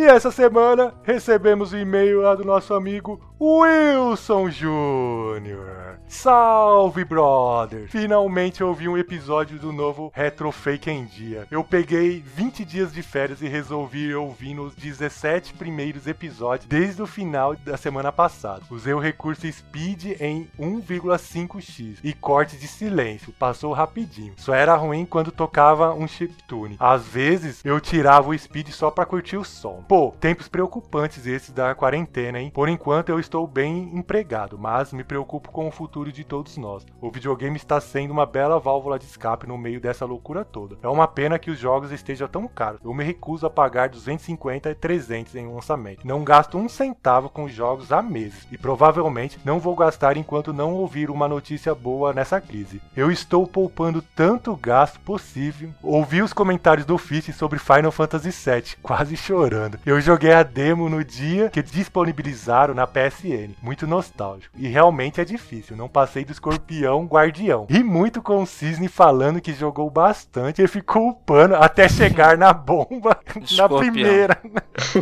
E 0.00 0.06
essa 0.06 0.30
semana 0.30 0.94
recebemos 1.02 1.74
o 1.74 1.76
e-mail 1.76 2.22
lá 2.22 2.34
do 2.34 2.42
nosso 2.42 2.72
amigo 2.72 3.20
Wilson 3.38 4.48
Júnior. 4.48 5.98
Salve, 6.06 7.04
brother! 7.04 7.88
Finalmente 7.88 8.64
ouvi 8.64 8.88
um 8.88 8.98
episódio 8.98 9.58
do 9.58 9.72
novo 9.72 10.10
Retro 10.14 10.50
Fake 10.50 10.90
em 10.90 11.04
Dia. 11.04 11.46
Eu 11.50 11.62
peguei 11.62 12.20
20 12.20 12.64
dias 12.64 12.92
de 12.92 13.02
férias 13.02 13.40
e 13.40 13.46
resolvi 13.46 14.14
ouvir 14.14 14.54
nos 14.54 14.74
17 14.74 15.54
primeiros 15.54 16.06
episódios 16.06 16.68
desde 16.68 17.00
o 17.00 17.06
final 17.06 17.54
da 17.56 17.76
semana 17.76 18.10
passada. 18.10 18.62
Usei 18.70 18.92
o 18.92 18.98
recurso 18.98 19.50
Speed 19.50 20.20
em 20.20 20.48
1,5x 20.58 21.98
e 22.02 22.12
corte 22.12 22.56
de 22.56 22.66
silêncio. 22.66 23.32
Passou 23.38 23.72
rapidinho. 23.72 24.34
Só 24.36 24.52
era 24.52 24.74
ruim 24.74 25.06
quando 25.06 25.30
tocava 25.30 25.94
um 25.94 26.08
chiptune. 26.08 26.76
Às 26.78 27.06
vezes 27.06 27.64
eu 27.64 27.80
tirava 27.80 28.30
o 28.30 28.38
Speed 28.38 28.70
só 28.70 28.90
pra 28.90 29.06
curtir 29.06 29.36
o 29.36 29.44
som. 29.44 29.84
Pô, 29.90 30.14
tempos 30.20 30.46
preocupantes 30.46 31.26
esses 31.26 31.50
da 31.50 31.74
quarentena, 31.74 32.40
hein? 32.40 32.52
Por 32.54 32.68
enquanto 32.68 33.08
eu 33.08 33.18
estou 33.18 33.44
bem 33.44 33.90
empregado, 33.92 34.56
mas 34.56 34.92
me 34.92 35.02
preocupo 35.02 35.50
com 35.50 35.66
o 35.66 35.72
futuro 35.72 36.12
de 36.12 36.22
todos 36.22 36.56
nós. 36.56 36.86
O 37.00 37.10
videogame 37.10 37.56
está 37.56 37.80
sendo 37.80 38.12
uma 38.12 38.24
bela 38.24 38.60
válvula 38.60 39.00
de 39.00 39.06
escape 39.06 39.48
no 39.48 39.58
meio 39.58 39.80
dessa 39.80 40.04
loucura 40.04 40.44
toda. 40.44 40.78
É 40.80 40.86
uma 40.86 41.08
pena 41.08 41.40
que 41.40 41.50
os 41.50 41.58
jogos 41.58 41.90
estejam 41.90 42.28
tão 42.28 42.46
caros. 42.46 42.80
Eu 42.84 42.94
me 42.94 43.02
recuso 43.02 43.46
a 43.46 43.50
pagar 43.50 43.88
250 43.88 44.70
e 44.70 44.74
300 44.76 45.34
em 45.34 45.48
um 45.48 45.56
lançamento. 45.56 46.06
Não 46.06 46.22
gasto 46.22 46.56
um 46.56 46.68
centavo 46.68 47.28
com 47.28 47.42
os 47.42 47.52
jogos 47.52 47.90
há 47.90 48.00
meses 48.00 48.46
e 48.52 48.56
provavelmente 48.56 49.40
não 49.44 49.58
vou 49.58 49.74
gastar 49.74 50.16
enquanto 50.16 50.52
não 50.52 50.72
ouvir 50.72 51.10
uma 51.10 51.26
notícia 51.26 51.74
boa 51.74 52.12
nessa 52.12 52.40
crise. 52.40 52.80
Eu 52.96 53.10
estou 53.10 53.44
poupando 53.44 54.00
tanto 54.14 54.54
gasto 54.54 55.00
possível. 55.00 55.74
Ouvi 55.82 56.22
os 56.22 56.32
comentários 56.32 56.86
do 56.86 56.96
Fish 56.96 57.34
sobre 57.34 57.58
Final 57.58 57.90
Fantasy 57.90 58.30
VII, 58.30 58.76
quase 58.80 59.16
chorando. 59.16 59.69
Eu 59.84 60.00
joguei 60.00 60.32
a 60.32 60.42
demo 60.42 60.88
no 60.88 61.04
dia 61.04 61.50
que 61.50 61.62
disponibilizaram 61.62 62.74
na 62.74 62.86
PSN. 62.86 63.54
Muito 63.62 63.86
nostálgico. 63.86 64.54
E 64.56 64.68
realmente 64.68 65.20
é 65.20 65.24
difícil. 65.24 65.76
Não 65.76 65.88
passei 65.88 66.24
do 66.24 66.32
escorpião 66.32 67.06
guardião. 67.06 67.66
E 67.68 67.82
muito 67.82 68.22
com 68.22 68.42
o 68.42 68.46
Cisne 68.46 68.88
falando 68.88 69.40
que 69.40 69.52
jogou 69.52 69.90
bastante 69.90 70.62
e 70.62 70.68
ficou 70.68 71.10
upando 71.10 71.54
até 71.56 71.88
chegar 71.88 72.36
na 72.36 72.52
bomba 72.52 73.18
na 73.56 73.68
primeira. 73.68 74.38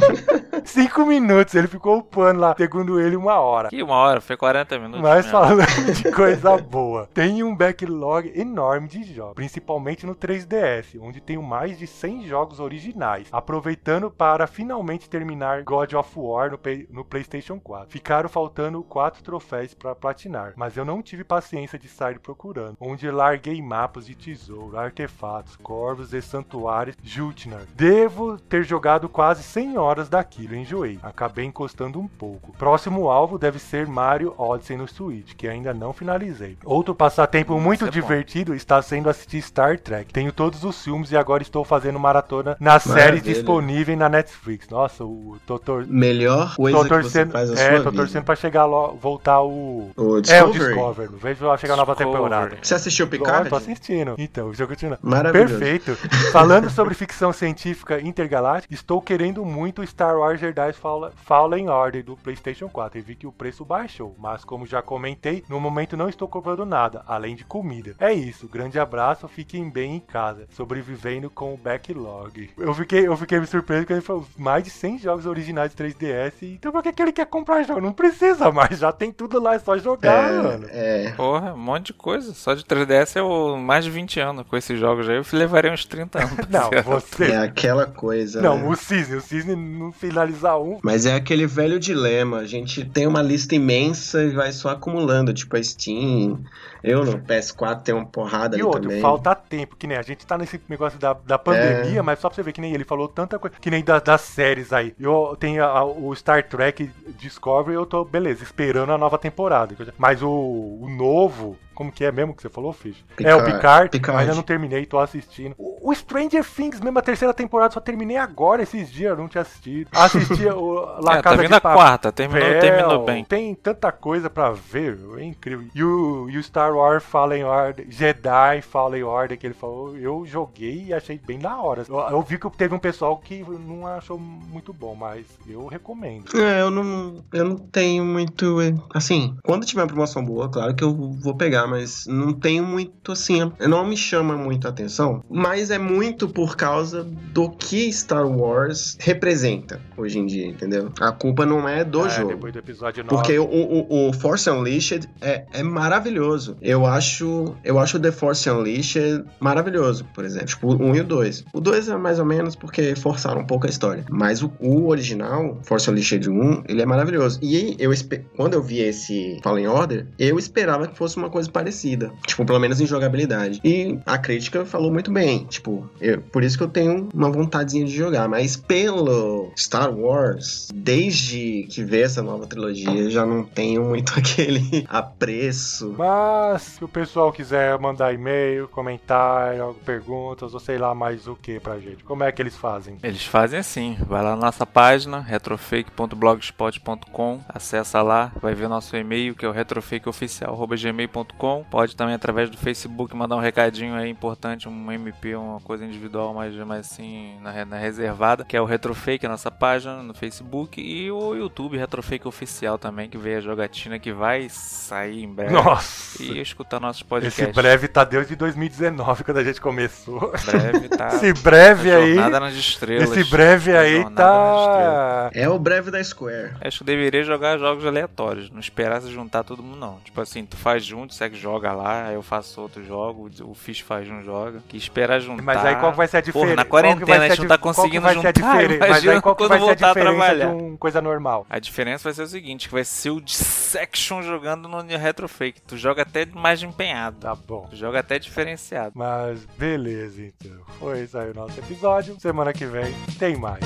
Cinco 0.65 1.07
minutos, 1.07 1.55
ele 1.55 1.67
ficou 1.67 1.99
upando 1.99 2.41
lá. 2.41 2.55
Segundo 2.57 3.01
ele, 3.01 3.17
uma 3.17 3.39
hora. 3.39 3.69
Que 3.69 3.83
uma 3.83 3.95
hora, 3.95 4.21
foi 4.21 4.37
40 4.37 4.79
minutos. 4.79 5.01
Mas 5.01 5.27
mesmo. 5.27 5.31
falando 5.31 5.93
de 5.93 6.11
coisa 6.13 6.57
boa, 6.59 7.09
tem 7.15 7.43
um 7.43 7.55
backlog 7.55 8.33
enorme 8.35 8.89
de 8.89 9.03
jogos, 9.03 9.35
principalmente 9.35 10.05
no 10.05 10.15
3DS, 10.15 10.99
onde 11.01 11.21
tenho 11.21 11.43
mais 11.43 11.79
de 11.79 11.87
100 11.87 12.27
jogos 12.27 12.61
originais, 12.61 13.29
aproveitando 13.33 14.11
para 14.11 14.47
finalmente 14.63 15.09
terminar 15.09 15.63
God 15.63 15.93
of 15.93 16.11
War 16.19 16.51
no, 16.51 16.59
no 16.91 17.05
PlayStation 17.05 17.61
4. 17.61 17.89
Ficaram 17.93 18.29
faltando 18.29 18.83
4 18.83 19.23
troféus 19.23 19.73
para 19.73 19.95
platinar, 19.95 20.53
mas 20.57 20.77
eu 20.77 20.85
não 20.85 21.01
tive 21.01 21.23
paciência 21.23 21.79
de 21.79 21.87
sair 21.87 22.19
procurando, 22.19 22.77
onde 22.81 23.09
larguei 23.09 23.63
mapas 23.63 24.05
de 24.07 24.17
tesouro, 24.17 24.77
artefatos, 24.77 25.55
corvos 25.63 26.13
e 26.13 26.21
santuários 26.21 26.97
Jutnar. 27.05 27.67
Devo 27.73 28.37
ter 28.37 28.65
jogado 28.65 29.09
quase 29.09 29.45
100 29.45 29.79
horas 29.79 30.09
daquilo, 30.09 30.57
enjoei. 30.57 30.99
Acabei 31.05 31.45
encostando 31.45 32.01
um 32.01 32.09
pouco. 32.09 32.51
Próximo 32.59 33.09
alvo 33.09 33.39
deve 33.39 33.61
ser 33.61 33.87
Mario 33.87 34.35
Odyssey 34.37 34.77
no 34.77 34.89
Switch, 34.89 35.37
que 35.37 35.47
ainda 35.47 35.73
não 35.73 35.93
finalizei. 35.93 36.59
Outro 36.65 36.97
passatempo 36.97 37.55
Hum, 37.55 37.61
muito 37.61 37.85
é 37.85 37.87
bom. 37.87 37.93
divertido 37.93 38.57
está 38.57 38.83
sendo 38.83 39.09
assistir 39.09 39.41
Star 39.41 39.79
Trek. 39.79 40.13
Tenho 40.13 40.33
todos 40.33 40.65
os 40.65 40.83
filmes 40.83 41.13
e 41.13 41.17
agora 41.17 41.45
estou 41.45 41.63
fazendo 41.65 42.01
maratona 42.01 42.57
na 42.59 42.81
série 42.81 42.99
Maravilha. 43.19 43.35
disponível 43.35 43.97
na 43.97 44.09
Netflix. 44.09 44.48
Nossa, 44.71 45.05
o 45.05 45.37
tô, 45.47 45.59
tor- 45.59 45.87
Melhor 45.89 46.55
coisa 46.57 46.79
tô 46.79 46.83
que 46.85 46.89
você 46.89 47.03
torcendo, 47.03 47.33
faz 47.33 47.51
na 47.51 47.61
é, 47.61 47.71
tô 47.79 47.91
vida. 47.91 48.03
torcendo 48.03 48.25
pra 48.25 48.37
chegar 48.37 48.67
lá, 48.67 48.89
voltar 48.89 49.43
o 49.43 49.91
O 49.97 50.17
é 50.29 50.43
o 50.45 50.51
Discovery. 50.53 51.11
Vejo 51.21 51.47
lá 51.47 51.57
chegar 51.57 51.75
a 51.75 51.77
nova 51.77 51.95
temporada. 51.95 52.57
Você 52.63 52.75
assistiu 52.75 53.07
Ó, 53.07 53.09
Picard? 53.09 53.49
tô 53.51 53.57
assistindo. 53.57 54.15
Então, 54.19 54.49
o 54.49 54.55
jogo 54.55 54.71
continua. 54.71 54.99
Maravilhoso. 55.03 55.59
Perfeito. 55.59 55.97
Falando 56.33 56.71
sobre 56.71 56.95
ficção 56.95 57.33
científica 57.33 58.01
intergaláctica, 58.01 58.73
estou 58.73 59.01
querendo 59.01 59.45
muito 59.45 59.87
Star 59.87 60.17
Wars 60.19 60.41
Jedi 60.41 60.73
Fall- 60.73 61.11
Fallen 61.25 61.69
Order 61.69 62.05
do 62.05 62.17
PlayStation 62.17 62.69
4 62.69 62.99
e 62.99 63.03
vi 63.03 63.15
que 63.15 63.27
o 63.27 63.33
preço 63.33 63.65
baixou. 63.65 64.15
Mas 64.19 64.45
como 64.45 64.67
já 64.67 64.81
comentei, 64.83 65.45
no 65.49 65.61
momento 65.61 65.97
não 65.97 66.09
estou 66.09 66.29
comprando 66.29 66.65
nada, 66.67 67.03
além 67.07 67.35
de 67.37 67.45
comida. 67.45 67.95
É 67.99 68.13
isso. 68.13 68.49
Grande 68.49 68.79
abraço. 68.79 69.27
Fiquem 69.29 69.69
bem 69.71 69.97
em 69.97 70.01
casa, 70.01 70.47
sobrevivendo 70.51 71.31
com 71.31 71.55
o 71.55 71.57
backlog. 71.57 72.51
Eu 72.59 72.75
fiquei, 72.75 73.07
eu 73.07 73.17
fiquei 73.17 73.39
me 73.41 73.47
surpreso 73.47 73.87
que 73.87 73.93
ele 73.93 74.01
falou 74.03 74.25
mais 74.39 74.65
de 74.65 74.71
100 74.71 74.99
jogos 74.99 75.27
originais 75.27 75.75
de 75.75 75.77
3DS. 75.77 76.33
Então 76.43 76.73
por 76.73 76.83
que, 76.83 76.93
que 76.93 77.03
ele 77.03 77.13
quer 77.13 77.27
comprar 77.27 77.63
jogo? 77.63 77.81
Não 77.81 77.93
precisa 77.93 78.51
mais. 78.51 78.79
Já 78.79 78.93
tem 78.93 79.13
tudo 79.13 79.41
lá, 79.41 79.55
é 79.55 79.59
só 79.59 79.77
jogar, 79.79 80.33
mano. 80.33 80.67
É, 80.71 81.07
é. 81.07 81.11
Porra, 81.13 81.53
um 81.55 81.59
monte 81.59 81.87
de 81.87 81.93
coisa. 81.93 82.33
Só 82.35 82.55
de 82.55 82.65
3DS 82.65 83.17
eu 83.17 83.57
mais 83.57 83.85
de 83.85 83.91
20 83.91 84.21
anos 84.21 84.47
com 84.49 84.57
esses 84.57 84.79
jogos 84.79 85.09
aí. 85.09 85.17
Eu 85.17 85.25
levaria 85.33 85.73
uns 85.73 85.85
30 85.85 86.19
anos. 86.19 86.37
Não, 86.49 86.71
você. 86.83 87.33
É 87.33 87.39
aquela 87.39 87.87
coisa. 87.87 88.41
Não, 88.41 88.59
né? 88.59 88.69
o 88.69 88.77
Cisne, 88.77 89.17
o 89.17 89.21
Cisne 89.21 89.57
não 89.57 89.93
finalizar 89.93 90.61
um. 90.61 90.79
Mas 90.83 91.07
é 91.07 91.15
aquele 91.15 91.47
velho 91.47 91.79
dilema. 91.79 92.39
A 92.39 92.47
gente 92.47 92.85
tem 92.85 93.07
uma 93.07 93.23
lista 93.23 93.55
imensa 93.55 94.23
e 94.23 94.31
vai 94.31 94.53
só 94.53 94.71
acumulando, 94.71 95.33
tipo 95.35 95.57
a 95.57 95.63
Steam. 95.63 96.41
Eu 96.83 97.05
no 97.05 97.19
PS4 97.19 97.83
tenho 97.83 97.99
uma 97.99 98.07
porrada 98.07 98.57
E 98.57 98.61
ali 98.61 98.63
outro, 98.63 98.83
também. 98.83 99.01
falta 99.01 99.35
tempo, 99.35 99.77
que 99.77 99.87
nem 99.87 99.97
a 99.97 100.03
gente 100.03 100.25
tá 100.25 100.39
nesse 100.39 100.61
negócio 100.69 100.99
da, 100.99 101.13
da 101.13 101.37
pandemia, 101.39 102.03
mas 102.03 102.19
só 102.21 102.29
pra 102.29 102.37
você 102.37 102.43
ver 102.43 102.53
que 102.53 102.61
nem 102.61 102.73
ele 102.73 102.85
falou 102.85 103.09
tanta 103.09 103.39
coisa, 103.39 103.57
que 103.61 103.71
nem 103.71 103.83
das, 103.83 104.03
das 104.03 104.21
séries 104.29 104.73
aí. 104.73 104.95
Eu 104.99 105.37
tenho 105.39 105.65
a- 105.65 105.85
o 105.85 106.15
Star 106.15 106.47
Trek 106.49 106.91
Discovery, 107.19 107.75
eu 107.77 107.87
tô, 107.87 108.05
beleza, 108.05 108.43
esperando 108.43 108.93
a 108.93 108.99
nova 108.99 109.19
temporada. 109.19 109.75
Mas 109.99 110.23
o, 110.23 110.29
o 110.31 110.89
novo, 110.89 111.57
Como 111.79 111.93
que 111.93 112.05
é 112.05 112.11
mesmo 112.11 112.35
que 112.35 112.43
você 112.43 112.49
falou, 112.49 112.73
Fish? 112.73 113.05
É 113.13 113.15
Picard. 113.15 113.41
o 113.41 113.45
Picard, 113.45 113.89
Picard. 113.91 114.21
ainda 114.23 114.35
não 114.35 114.43
terminei, 114.43 114.85
tô 114.85 114.99
assistindo. 114.99 115.55
O, 115.57 115.91
o 115.93 115.95
Stranger 115.95 116.45
Things, 116.45 116.81
mesmo 116.81 116.99
a 116.99 117.03
terceira 117.03 117.33
temporada, 117.33 117.73
só 117.73 117.79
terminei 117.79 118.17
agora, 118.17 118.65
esses 118.65 118.91
dias, 118.91 119.13
eu 119.13 119.17
não 119.17 119.29
tinha 119.29 119.43
assistido. 119.43 119.89
Assisti 119.95 120.45
o 120.47 120.81
La 121.01 121.13
É, 121.13 121.17
tá 121.19 121.23
Casa 121.23 121.37
vindo 121.37 121.51
de 121.51 121.55
a 121.55 121.61
Papel. 121.61 121.79
quarta, 121.79 122.11
terminou, 122.11 122.61
terminou 122.61 123.05
bem. 123.05 123.23
Tem 123.25 123.55
tanta 123.55 123.93
coisa 123.93 124.29
pra 124.29 124.51
ver, 124.51 124.99
é 125.19 125.23
incrível. 125.23 125.69
E 125.73 125.85
o, 125.85 126.29
e 126.29 126.37
o 126.37 126.43
Star 126.43 126.75
Wars 126.75 127.05
Fallen 127.05 127.45
Order, 127.45 127.87
Jedi 127.89 128.61
Fallen 128.63 129.05
Order, 129.05 129.39
que 129.39 129.47
ele 129.47 129.55
falou, 129.55 129.97
eu 129.97 130.27
joguei 130.27 130.87
e 130.89 130.93
achei 130.93 131.17
bem 131.25 131.39
da 131.39 131.57
hora. 131.59 131.85
Eu, 131.89 131.97
eu 132.11 132.23
vi 132.23 132.39
que 132.39 132.51
teve 132.51 132.75
um 132.75 132.79
pessoal 132.81 133.17
que 133.19 133.45
não 133.49 133.87
achou 133.87 134.19
muito 134.19 134.73
bom, 134.73 134.97
mas 134.97 135.25
eu 135.47 135.67
recomendo. 135.69 136.25
É, 136.37 136.61
eu 136.63 136.73
não, 136.73 137.23
eu 137.33 137.45
não 137.45 137.57
tenho 137.57 138.05
muito. 138.05 138.61
é, 138.61 138.75
Assim, 138.93 139.37
quando 139.45 139.65
tiver 139.65 139.83
uma 139.83 139.87
promoção 139.87 140.25
boa, 140.25 140.49
claro 140.49 140.75
que 140.75 140.83
eu 140.83 140.93
vou 140.93 141.37
pegar, 141.37 141.68
mas 141.69 142.07
não 142.07 142.33
tenho 142.33 142.65
muito 142.65 143.13
assim. 143.13 143.53
Não 143.61 143.87
me 143.87 143.97
chama 143.97 144.37
muito 144.37 144.67
a 144.67 144.71
atenção, 144.71 145.23
mas 145.31 145.71
é 145.71 145.79
muito 145.79 146.29
por 146.29 146.57
causa 146.57 147.05
do 147.05 147.51
que 147.51 147.93
Star 147.93 148.27
Wars 148.27 148.97
representa 149.01 149.81
hoje 149.97 150.19
em 150.19 150.27
dia, 150.27 150.47
entendeu? 150.47 150.91
A 151.01 151.13
culpa 151.13 151.45
não 151.45 151.69
é 151.69 151.85
do 151.85 152.07
É, 152.07 152.11
jogo. 152.11 152.29
Depois 152.31 152.53
do 152.53 152.59
episódio 152.59 153.05
9. 153.05 153.15
Porque 153.15 153.39
o, 153.39 153.45
o, 153.45 154.09
o 154.09 154.13
Force 154.13 154.49
Unleashed 154.49 155.09
é, 155.21 155.45
é 155.53 155.63
maravilhoso. 155.63 156.57
Eu 156.61 156.87
acho, 156.87 157.55
eu 157.65 157.79
acho 157.79 157.97
o 157.97 158.01
The 158.01 158.13
Force 158.13 158.49
Unleashed 158.49 159.25
maravilhoso, 159.41 160.05
por 160.15 160.25
exemplo. 160.25 160.47
Tipo, 160.49 160.69
o 160.75 160.83
1 160.83 160.97
e 160.97 161.01
o 161.01 161.05
2. 161.05 161.45
O 161.53 161.61
2 161.61 161.89
é 161.89 161.97
mais 161.97 162.19
ou 162.19 162.25
menos 162.25 162.55
porque 162.57 162.95
forçaram 162.97 163.41
um 163.43 163.47
pouco 163.47 163.67
a 163.67 163.71
história. 163.71 164.05
Mas 164.11 164.43
o, 164.43 164.51
o 164.61 164.89
original, 164.89 165.59
Force 165.63 165.91
Unleashed 165.91 166.29
1, 166.29 166.65
ele 166.69 166.83
é 166.83 166.87
maravilhoso. 166.87 167.39
E 167.43 167.77
eu 167.79 167.93
quando 168.37 168.55
eu 168.55 168.63
vi 168.63 168.81
esse 168.81 169.39
Fallen 169.43 169.67
Order, 169.67 170.07
eu 170.19 170.39
esperava 170.39 170.87
que 170.87 170.97
fosse 170.97 171.17
uma 171.17 171.31
coisa 171.31 171.51
parecida. 171.59 172.13
Tipo, 172.27 172.45
pelo 172.45 172.59
menos 172.61 172.81
em 172.81 172.87
jogabilidade. 172.87 173.61
E 173.65 173.99
a 174.07 174.17
crítica 174.17 174.65
falou 174.65 174.93
muito 174.93 175.11
bem. 175.11 175.45
Tipo, 175.47 175.91
eu- 176.01 176.21
por 176.21 176.45
isso 176.45 176.57
que 176.57 176.63
eu 176.63 176.69
tenho 176.69 177.09
uma 177.13 177.29
vontadezinha 177.31 177.85
de 177.85 177.93
jogar. 177.95 178.29
Mas 178.29 178.57
pelo 178.57 179.51
Star 179.57 179.93
Wars, 179.93 180.69
desde 180.73 181.67
que 181.71 181.83
veio 181.83 182.05
essa 182.05 182.23
nova 182.23 182.47
trilogia, 182.47 183.11
já 183.11 183.27
não 183.27 183.43
tenho 183.43 183.85
muito 183.85 184.13
aquele 184.19 184.87
apreço. 184.89 185.95
Mas 185.99 186.63
se 186.63 186.85
o 186.85 186.89
pessoal 186.89 187.33
quiser 187.33 187.77
mandar 187.79 188.13
e-mail, 188.15 188.69
comentário, 188.69 189.75
perguntas 189.85 190.55
ou 190.55 190.61
sei 190.61 190.79
lá 190.79 190.95
mais 190.95 191.27
o 191.27 191.35
que 191.35 191.59
pra 191.59 191.79
gente, 191.81 192.05
como 192.05 192.23
é 192.23 192.31
que 192.31 192.41
eles 192.41 192.55
fazem? 192.57 192.97
Eles 193.03 193.25
fazem 193.25 193.59
assim, 193.59 193.97
vai 194.07 194.23
lá 194.23 194.37
na 194.37 194.43
nossa 194.47 194.65
página, 194.67 195.19
retrofake.blogspot.com, 195.21 197.41
acessa 197.49 198.01
lá, 198.03 198.31
vai 198.41 198.55
ver 198.55 198.69
nosso 198.69 198.97
e-mail 198.97 199.35
que 199.35 199.45
é 199.45 199.49
o 199.49 199.53
retrofakeoficial.gmail.com. 199.53 201.48
Pode 201.71 201.97
também 201.97 202.15
através 202.15 202.51
do 202.51 202.57
Facebook 202.57 203.15
mandar 203.15 203.37
um 203.37 203.41
recadinho 203.41 203.95
aí 203.95 204.09
importante, 204.09 204.69
um 204.69 204.93
MP, 204.93 205.35
uma 205.35 205.61
coisa 205.61 205.85
individual, 205.85 206.35
mas 206.35 206.55
mais 206.55 206.81
assim 206.81 207.39
na, 207.41 207.65
na 207.65 207.77
reservada, 207.77 208.45
que 208.45 208.57
é 208.57 208.61
o 208.61 208.65
Retrofake, 208.65 209.27
a 209.27 209.29
nossa 209.29 209.51
página 209.51 210.03
no 210.03 210.15
Facebook 210.15 210.81
e 210.81 211.11
o 211.11 211.35
YouTube 211.35 211.77
Retrofake 211.77 212.27
Oficial 212.27 212.79
também, 212.79 213.09
que 213.09 213.17
veio 213.17 213.39
a 213.39 213.41
jogatina 213.41 213.99
que 213.99 214.13
vai 214.13 214.49
sair 214.49 215.23
em 215.23 215.33
breve. 215.33 215.53
Nossa! 215.53 216.23
E 216.23 216.41
escutar 216.41 216.81
nossos 216.81 217.03
podcasts. 217.03 217.39
Esse 217.39 217.53
breve 217.53 217.89
tá 217.89 218.05
desde 218.05 218.37
2019, 218.37 219.25
quando 219.25 219.39
a 219.39 219.45
gente 219.45 219.61
começou. 219.61 220.33
breve 220.45 220.89
tá. 220.89 221.09
Esse 221.15 221.33
breve 221.33 221.93
aí. 221.93 222.15
Jornada 222.15 222.41
nas 222.41 222.55
estrelas. 222.55 223.11
Esse 223.11 223.31
breve 223.31 223.77
aí 223.77 224.09
tá. 224.11 225.31
É 225.33 225.49
o 225.49 225.59
breve 225.59 225.91
da 225.91 226.03
Square. 226.03 226.53
Acho 226.61 226.79
que 226.79 226.85
deveria 226.85 227.23
jogar 227.23 227.59
jogos 227.59 227.85
aleatórios, 227.85 228.51
não 228.51 228.61
esperar 228.61 229.01
se 229.01 229.11
juntar 229.11 229.45
todo 229.45 229.63
mundo, 229.63 229.79
não. 229.79 229.99
Tipo 230.05 230.21
assim, 230.21 230.45
tu 230.45 230.57
faz 230.57 230.85
tu 231.07 231.15
segue 231.15 231.37
joga 231.39 231.73
lá, 231.73 232.07
aí 232.09 232.15
eu 232.15 232.23
faço 232.23 232.61
outro 232.61 232.85
jogo, 232.85 233.31
o 233.43 233.55
Fish 233.55 233.81
faz 233.81 234.09
um 234.11 234.23
joga. 234.23 234.63
Que 234.69 234.77
esperar 234.77 235.21
juntar. 235.21 235.43
Mas 235.43 235.65
aí 235.65 235.77
qual 235.77 235.93
vai 235.93 236.07
ser 236.07 236.19
a 236.19 236.23
Porra, 236.23 236.33
diferença? 236.33 236.57
na 236.57 236.65
que 236.65 236.71
vai 236.71 236.83
quarentena 236.83 237.25
a 237.25 237.29
gente 237.29 237.41
não 237.41 237.49
tá 237.49 237.59
conseguindo 237.59 238.01
vai 238.03 238.13
ser 238.13 238.19
a 238.19 238.33
juntar, 238.33 238.33
diferença? 238.33 238.79
Mas 238.79 238.89
imagina 238.89 239.13
aí 239.15 239.21
qual 239.23 239.37
quando 239.37 239.49
vai 239.49 239.59
ser 239.59 239.65
a 239.65 239.67
voltar 239.67 239.87
a 239.87 239.95
diferença 239.95 240.13
de 240.13 240.19
trabalhar. 240.19 240.49
uma 240.55 240.77
coisa 240.77 241.01
normal? 241.01 241.47
A 241.49 241.59
diferença 241.59 242.05
vai 242.05 242.13
ser 242.13 242.23
o 242.23 242.27
seguinte, 242.27 242.69
que 242.69 242.75
vai 242.75 242.85
ser 242.85 243.11
o 243.11 243.21
Dissection 243.21 244.23
jogando 244.23 244.69
no 244.69 244.79
Retrofake. 244.83 245.61
Tu 245.63 245.77
joga 245.77 246.03
até 246.03 246.27
mais 246.27 246.63
empenhado. 246.63 247.17
Tá 247.21 247.35
bom. 247.35 247.67
Tu 247.71 247.77
joga 247.77 248.01
até 248.01 248.19
diferenciado. 248.19 248.93
Mas 248.95 249.45
beleza, 249.57 250.23
então. 250.23 250.59
Foi 250.79 251.03
isso 251.03 251.17
aí 251.19 251.31
o 251.31 251.35
nosso 251.35 251.59
episódio. 251.59 252.19
Semana 252.21 252.53
que 252.53 252.67
vem 252.67 252.93
tem 253.19 253.37
mais. 253.37 253.61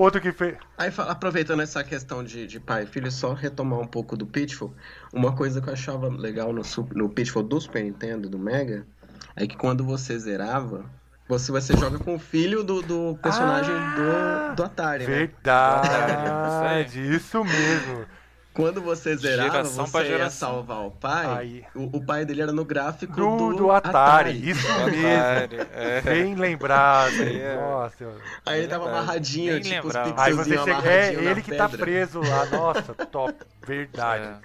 Outro 0.00 0.18
que 0.18 0.32
fez. 0.32 0.56
Aí, 0.78 0.90
aproveitando 0.96 1.60
essa 1.60 1.84
questão 1.84 2.24
de, 2.24 2.46
de 2.46 2.58
pai 2.58 2.84
e 2.84 2.86
filho, 2.86 3.12
só 3.12 3.34
retomar 3.34 3.78
um 3.80 3.86
pouco 3.86 4.16
do 4.16 4.26
Pitfall. 4.26 4.74
Uma 5.12 5.36
coisa 5.36 5.60
que 5.60 5.68
eu 5.68 5.74
achava 5.74 6.08
legal 6.08 6.54
no, 6.54 6.62
no 6.94 7.10
Pitfall 7.10 7.42
do 7.42 7.60
Super 7.60 7.84
Nintendo, 7.84 8.26
do 8.26 8.38
Mega, 8.38 8.86
é 9.36 9.46
que 9.46 9.58
quando 9.58 9.84
você 9.84 10.18
zerava, 10.18 10.86
você, 11.28 11.52
você 11.52 11.76
joga 11.76 11.98
com 11.98 12.14
o 12.14 12.18
filho 12.18 12.64
do, 12.64 12.80
do 12.80 13.14
personagem 13.18 13.74
Ah, 13.74 14.52
do, 14.52 14.56
do 14.56 14.62
Atari, 14.64 15.06
né? 15.06 15.16
Verdade, 15.18 17.14
isso 17.14 17.44
mesmo. 17.44 18.06
Quando 18.52 18.82
você 18.82 19.16
zerava, 19.16 19.50
Geração 19.52 19.86
você 19.86 20.08
ia 20.08 20.28
salvar 20.28 20.84
o 20.84 20.90
pai. 20.90 21.64
O, 21.74 21.98
o 21.98 22.04
pai 22.04 22.24
dele 22.24 22.42
era 22.42 22.52
no 22.52 22.64
gráfico 22.64 23.14
Do, 23.14 23.36
do, 23.52 23.56
do 23.56 23.70
Atari, 23.70 24.50
isso 24.50 24.66
mesmo. 24.86 25.66
É. 25.72 26.00
Bem 26.00 26.34
lembrado. 26.34 27.14
é- 27.22 27.56
Nossa. 27.56 28.08
Aí 28.44 28.58
ele 28.60 28.68
tava 28.68 28.88
amarradinho, 28.88 29.52
Nem 29.52 29.62
tipo 29.62 29.86
os 29.86 29.94
lembrava. 29.94 30.22
Aí 30.22 30.32
você 30.32 30.58
chega. 30.58 30.90
É 30.90 31.14
ele 31.14 31.42
que 31.42 31.54
tá 31.54 31.68
pedra. 31.68 31.86
preso 31.86 32.20
lá. 32.20 32.46
Nossa, 32.46 32.92
top. 32.94 33.34
Verdade. 33.62 34.40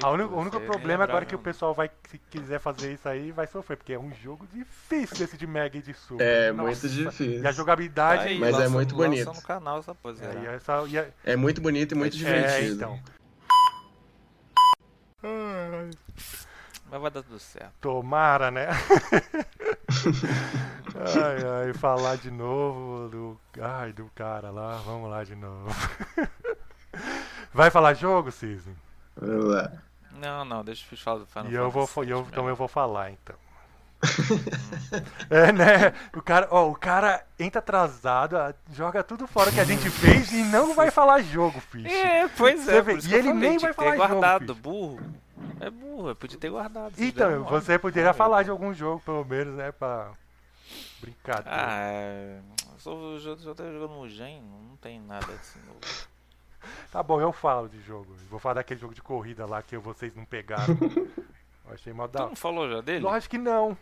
É. 0.00 0.06
O 0.06 0.36
único 0.40 0.58
problema 0.60 1.04
agora 1.04 1.24
é 1.24 1.26
que 1.26 1.34
o 1.34 1.38
pessoal 1.38 1.74
vai, 1.74 1.90
se 2.08 2.18
quiser 2.30 2.58
fazer 2.58 2.94
isso 2.94 3.08
aí, 3.08 3.30
vai 3.32 3.46
sofrer, 3.46 3.76
porque 3.76 3.92
é 3.92 3.98
um 3.98 4.12
jogo 4.14 4.46
difícil 4.52 5.24
esse 5.24 5.36
de 5.36 5.46
Mega 5.46 5.76
e 5.76 5.82
de 5.82 5.92
Super. 5.94 6.24
É, 6.24 6.52
Nossa. 6.52 6.62
muito 6.68 6.88
difícil. 6.88 7.42
E 7.42 7.46
a 7.46 7.52
jogabilidade. 7.52 8.22
Tá 8.24 8.28
aí, 8.30 8.38
Mas 8.38 8.54
é 8.54 8.58
lança- 8.58 8.70
muito 8.70 8.96
lança 8.96 9.08
bonito. 9.10 9.32
no 9.34 9.42
canal 9.42 9.78
essa 9.78 9.94
coisa. 9.94 10.24
É, 10.24 10.42
e 10.42 10.46
essa- 10.46 10.84
e 10.88 10.98
a- 10.98 11.06
É 11.24 11.36
muito 11.36 11.60
bonito 11.60 11.92
e 11.92 11.94
muito 11.94 12.14
É, 12.14 12.18
divertido. 12.18 12.64
é, 12.64 12.68
então. 12.68 13.00
Mas 16.90 17.00
vai 17.00 17.10
dar 17.10 17.22
tudo 17.22 17.38
certo. 17.38 17.72
Tomara, 17.80 18.50
né? 18.50 18.68
ai, 20.96 21.66
ai, 21.66 21.72
falar 21.74 22.16
de 22.16 22.30
novo 22.30 23.08
do. 23.08 23.40
Ai, 23.60 23.92
do 23.92 24.10
cara 24.14 24.50
lá, 24.50 24.76
vamos 24.78 25.08
lá 25.10 25.22
de 25.24 25.34
novo. 25.36 25.68
Vai 27.52 27.70
falar 27.70 27.94
jogo, 27.94 28.30
Cisne? 28.30 28.74
Vamos 29.16 29.44
lá. 29.46 29.72
Não, 30.12 30.44
não, 30.44 30.64
deixa 30.64 30.84
eu 30.90 30.98
falar 30.98 31.18
do 31.18 31.26
Final 31.26 31.50
E 31.50 31.54
eu 31.54 31.70
vou, 31.70 31.86
Fantasy 31.86 32.08
e 32.08 32.12
eu, 32.12 32.26
então 32.30 32.48
eu 32.48 32.56
vou 32.56 32.68
falar, 32.68 33.10
então. 33.10 33.36
é, 35.30 35.52
né? 35.52 35.94
O 36.14 36.20
cara, 36.20 36.48
ó, 36.50 36.68
o 36.68 36.74
cara 36.74 37.24
entra 37.38 37.60
atrasado, 37.60 38.36
joga 38.72 39.02
tudo 39.02 39.26
fora 39.26 39.52
que 39.52 39.60
a 39.60 39.64
gente 39.64 39.88
fez 39.90 40.32
e 40.32 40.42
não 40.42 40.74
vai 40.74 40.90
falar 40.90 41.22
jogo, 41.22 41.60
ficha. 41.60 41.88
É, 41.88 42.28
pois 42.28 42.62
Você 42.62 42.76
é, 42.76 42.82
vê, 42.82 42.92
por 42.92 42.98
isso 42.98 43.06
e 43.06 43.10
que 43.10 43.14
eu 43.14 43.18
ele 43.20 43.28
falei, 43.28 43.48
nem 43.48 43.58
vai 43.58 43.70
ter 43.70 43.76
falar 43.76 43.96
jogo, 43.96 44.08
guardado, 44.08 44.40
bicho. 44.40 44.54
burro. 44.54 45.00
É 45.60 45.70
burro, 45.70 46.08
eu 46.08 46.16
podia 46.16 46.38
ter 46.38 46.50
guardado. 46.50 46.94
Então, 46.98 47.44
você 47.44 47.78
poderia 47.78 48.12
falar 48.12 48.40
eu- 48.40 48.44
de 48.44 48.50
algum 48.50 48.74
jogo, 48.74 49.00
pelo 49.04 49.24
menos, 49.24 49.54
né? 49.56 49.70
Pra 49.72 50.10
brincar. 51.00 51.42
Ah, 51.46 51.78
é... 51.82 52.40
eu 52.72 52.78
só, 52.78 53.18
já, 53.18 53.36
já 53.36 53.54
tô 53.54 53.72
jogando 53.72 53.90
Mugen, 53.90 54.42
não 54.42 54.76
tem 54.76 55.00
nada 55.00 55.32
assim 55.32 55.60
novo. 55.66 55.80
Tá 56.90 57.02
bom, 57.02 57.20
eu 57.20 57.32
falo 57.32 57.68
de 57.68 57.80
jogo. 57.82 58.14
Vou 58.30 58.38
falar 58.38 58.54
daquele 58.54 58.80
jogo 58.80 58.94
de 58.94 59.02
corrida 59.02 59.46
lá 59.46 59.62
que 59.62 59.76
vocês 59.78 60.14
não 60.14 60.24
pegaram. 60.24 60.76
Eu 61.64 61.74
achei 61.74 61.92
mal 61.92 62.08
Tu 62.08 62.18
da 62.18 62.26
não 62.26 62.36
falou 62.36 62.68
já 62.68 62.80
dele? 62.80 63.04
Lógico 63.04 63.30
que 63.30 63.38
não. 63.38 63.76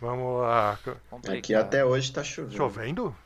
Vamos 0.00 0.42
lá. 0.42 0.78
Complicado. 1.08 1.38
Aqui 1.38 1.54
até 1.54 1.84
hoje 1.84 2.12
tá 2.12 2.24
chovendo. 2.24 2.56
Chovendo? 2.56 3.16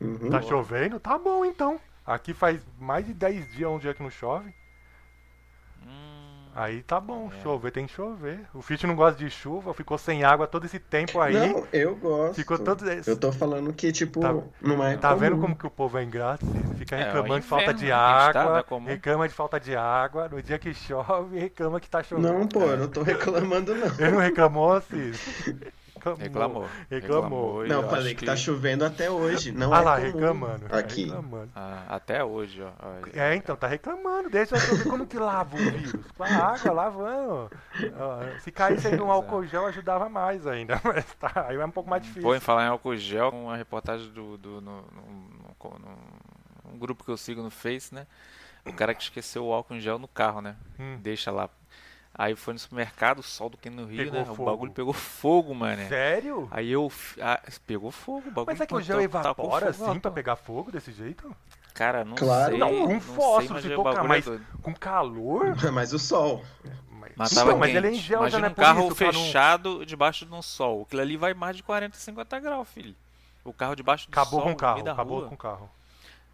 Uhum. 0.00 0.30
Tá 0.30 0.42
chovendo? 0.42 1.00
Tá 1.00 1.18
bom 1.18 1.44
então. 1.44 1.80
Aqui 2.06 2.32
faz 2.32 2.60
mais 2.78 3.04
de 3.04 3.12
10 3.14 3.52
dias, 3.52 3.70
um 3.70 3.78
dia 3.78 3.94
que 3.94 4.02
não 4.02 4.10
chove. 4.10 4.54
Aí 6.60 6.82
tá 6.82 6.98
bom, 6.98 7.30
É. 7.32 7.42
chover 7.42 7.70
tem 7.70 7.86
que 7.86 7.92
chover. 7.92 8.40
O 8.52 8.60
Fit 8.60 8.84
não 8.84 8.96
gosta 8.96 9.16
de 9.16 9.30
chuva, 9.30 9.72
ficou 9.72 9.96
sem 9.96 10.24
água 10.24 10.46
todo 10.46 10.64
esse 10.64 10.80
tempo 10.80 11.20
aí. 11.20 11.32
Não, 11.34 11.64
eu 11.72 11.94
gosto. 11.94 12.34
Ficou 12.34 12.58
todo 12.58 12.88
esse- 12.90 13.08
Eu 13.08 13.16
tô 13.16 13.30
falando 13.30 13.72
que, 13.72 13.92
tipo, 13.92 14.18
Tá- 14.20 14.34
não 14.60 14.82
é 14.84 14.96
Tá 14.96 15.14
vendo 15.14 15.32
comum. 15.36 15.42
como 15.42 15.56
que 15.56 15.66
o 15.66 15.70
povo 15.70 15.96
é 15.98 16.02
ingrato? 16.02 16.44
Fica 16.76 16.96
É, 16.96 17.04
reclamando 17.04 17.34
o 17.36 17.40
de 17.40 17.46
falta 17.46 17.72
de 17.72 17.84
né, 17.84 17.90
tá, 17.90 17.96
água, 17.96 18.64
não 18.80 18.88
é 18.88 18.90
reclama 18.90 19.28
de 19.28 19.34
falta 19.34 19.60
de 19.60 19.76
água, 19.76 20.28
no 20.28 20.42
dia 20.42 20.58
que 20.58 20.74
chove, 20.74 21.38
reclama 21.38 21.78
que 21.78 21.88
tá 21.88 22.02
chovendo. 22.02 22.32
Não, 22.32 22.46
pô, 22.48 22.62
eu 22.62 22.76
não 22.76 22.88
tô 22.88 23.02
reclamando, 23.02 23.74
não. 23.76 23.86
Ele 23.98 24.10
não 24.10 24.18
reclamou, 24.18 24.80
Cis? 24.80 25.20
reclamou. 26.16 26.68
Reclamou. 26.90 27.64
e 27.66 27.68
Não, 27.68 27.82
eu 27.82 27.88
falei 27.88 28.06
acho 28.12 28.16
que 28.16 28.26
tá 28.26 28.36
chovendo 28.36 28.84
até 28.84 29.10
hoje. 29.10 29.52
Não 29.52 29.72
Ah 29.74 29.78
é 29.80 29.84
lá, 29.84 29.96
comum 29.96 30.06
reclamando. 30.12 30.66
Aqui. 30.74 31.04
reclamando. 31.04 31.50
Ah, 31.54 31.84
até 31.88 32.24
hoje, 32.24 32.62
ó. 32.62 32.70
É, 33.14 33.34
então, 33.34 33.56
tá 33.56 33.66
reclamando. 33.66 34.30
Deixa 34.30 34.56
eu 34.56 34.76
ver 34.76 34.84
como 34.88 35.06
que 35.06 35.18
lava 35.18 35.54
o 35.54 35.58
vírus. 35.58 35.94
Com 36.16 36.24
a 36.24 36.28
água, 36.28 36.72
lavando. 36.72 37.50
Ó, 37.98 38.38
Se 38.40 38.50
caísse 38.50 38.86
aí 38.88 38.96
no 38.96 39.10
álcool 39.10 39.44
gel, 39.46 39.66
ajudava 39.66 40.08
mais 40.08 40.46
ainda. 40.46 40.80
Mas 40.84 41.04
tá, 41.14 41.46
aí 41.48 41.56
é 41.56 41.64
um 41.64 41.70
pouco 41.70 41.88
mais 41.90 42.02
difícil. 42.02 42.22
Pô, 42.22 42.34
em 42.34 42.40
falar 42.40 42.64
em 42.64 42.68
álcool 42.68 42.96
gel, 42.96 43.30
uma 43.30 43.56
reportagem 43.56 44.10
do, 44.12 44.36
do 44.36 44.60
no, 44.60 44.82
no- 44.82 44.82
no- 44.82 45.78
no- 45.78 46.72
um 46.74 46.78
grupo 46.78 47.02
que 47.04 47.10
eu 47.10 47.16
sigo 47.16 47.42
no 47.42 47.50
Face, 47.50 47.94
né? 47.94 48.06
O 48.66 48.72
cara 48.72 48.94
que 48.94 49.02
esqueceu 49.02 49.46
o 49.46 49.52
álcool 49.52 49.74
em 49.74 49.80
gel 49.80 49.98
no 49.98 50.06
carro, 50.08 50.40
né? 50.42 50.54
Hum. 50.78 50.98
Deixa 51.00 51.30
lá. 51.30 51.48
Aí 52.18 52.34
foi 52.34 52.52
no 52.52 52.58
supermercado, 52.58 53.22
sol 53.22 53.48
do 53.48 53.56
que 53.56 53.70
no 53.70 53.84
Rio, 53.86 53.98
Pegou 54.04 54.18
né? 54.18 54.24
fogo. 54.26 54.42
O 54.42 54.46
bagulho 54.46 54.72
pegou 54.72 54.92
fogo, 54.92 55.54
mano. 55.54 55.86
Sério? 55.88 56.48
Aí 56.50 56.68
eu. 56.68 56.90
ah, 57.22 57.40
pegou 57.64 57.92
fogo, 57.92 58.26
o 58.26 58.30
bagulho. 58.32 58.46
Mas 58.48 58.60
é 58.60 58.66
que 58.66 58.74
o 58.74 58.80
gel 58.80 59.00
evapora 59.00 59.72
fogo, 59.72 59.90
assim 59.90 60.00
pra 60.00 60.10
pegar 60.10 60.34
fogo 60.34 60.72
desse 60.72 60.90
jeito? 60.90 61.32
Cara, 61.74 62.04
não 62.04 62.16
Claro. 62.16 62.50
sei. 62.50 62.58
Não, 62.58 62.70
com 62.70 62.88
sei, 62.88 63.00
fósforo, 63.00 63.54
mas 63.54 63.62
se 63.62 63.72
o 63.72 63.76
tocar, 63.76 64.04
é 64.04 64.08
mas- 64.08 64.24
doido. 64.24 64.44
Com 64.62 64.74
calor? 64.74 65.54
Mas 65.72 65.92
o 65.92 65.98
sol. 65.98 66.44
Mas, 66.90 67.12
Mas 67.16 67.30
tava 67.30 67.54
mas 67.56 67.72
ele 67.72 67.86
é 67.86 67.90
em 67.92 67.94
gel, 67.94 68.28
já 68.28 68.38
Imagina 68.38 68.40
não 68.40 68.48
é 68.48 68.50
um 68.50 68.54
carro 68.54 68.78
isso, 68.80 68.88
não- 69.04 69.12
fechado 69.12 69.86
debaixo 69.86 70.26
de 70.26 70.34
um 70.34 70.42
sol. 70.42 70.82
Aquilo 70.82 71.02
ali 71.02 71.16
vai 71.16 71.34
mais 71.34 71.56
de 71.56 71.62
40, 71.62 71.96
50 71.96 72.40
graus, 72.40 72.68
filho. 72.68 72.96
O 73.44 73.52
carro 73.52 73.76
debaixo 73.76 74.10
do 74.10 74.12
Acabou 74.12 74.40
sol, 74.40 74.42
com 74.48 74.50
o 74.52 74.56
carro, 74.56 74.90
acabou 74.90 75.18
rua. 75.20 75.28
com 75.28 75.34
o 75.36 75.38
carro. 75.38 75.70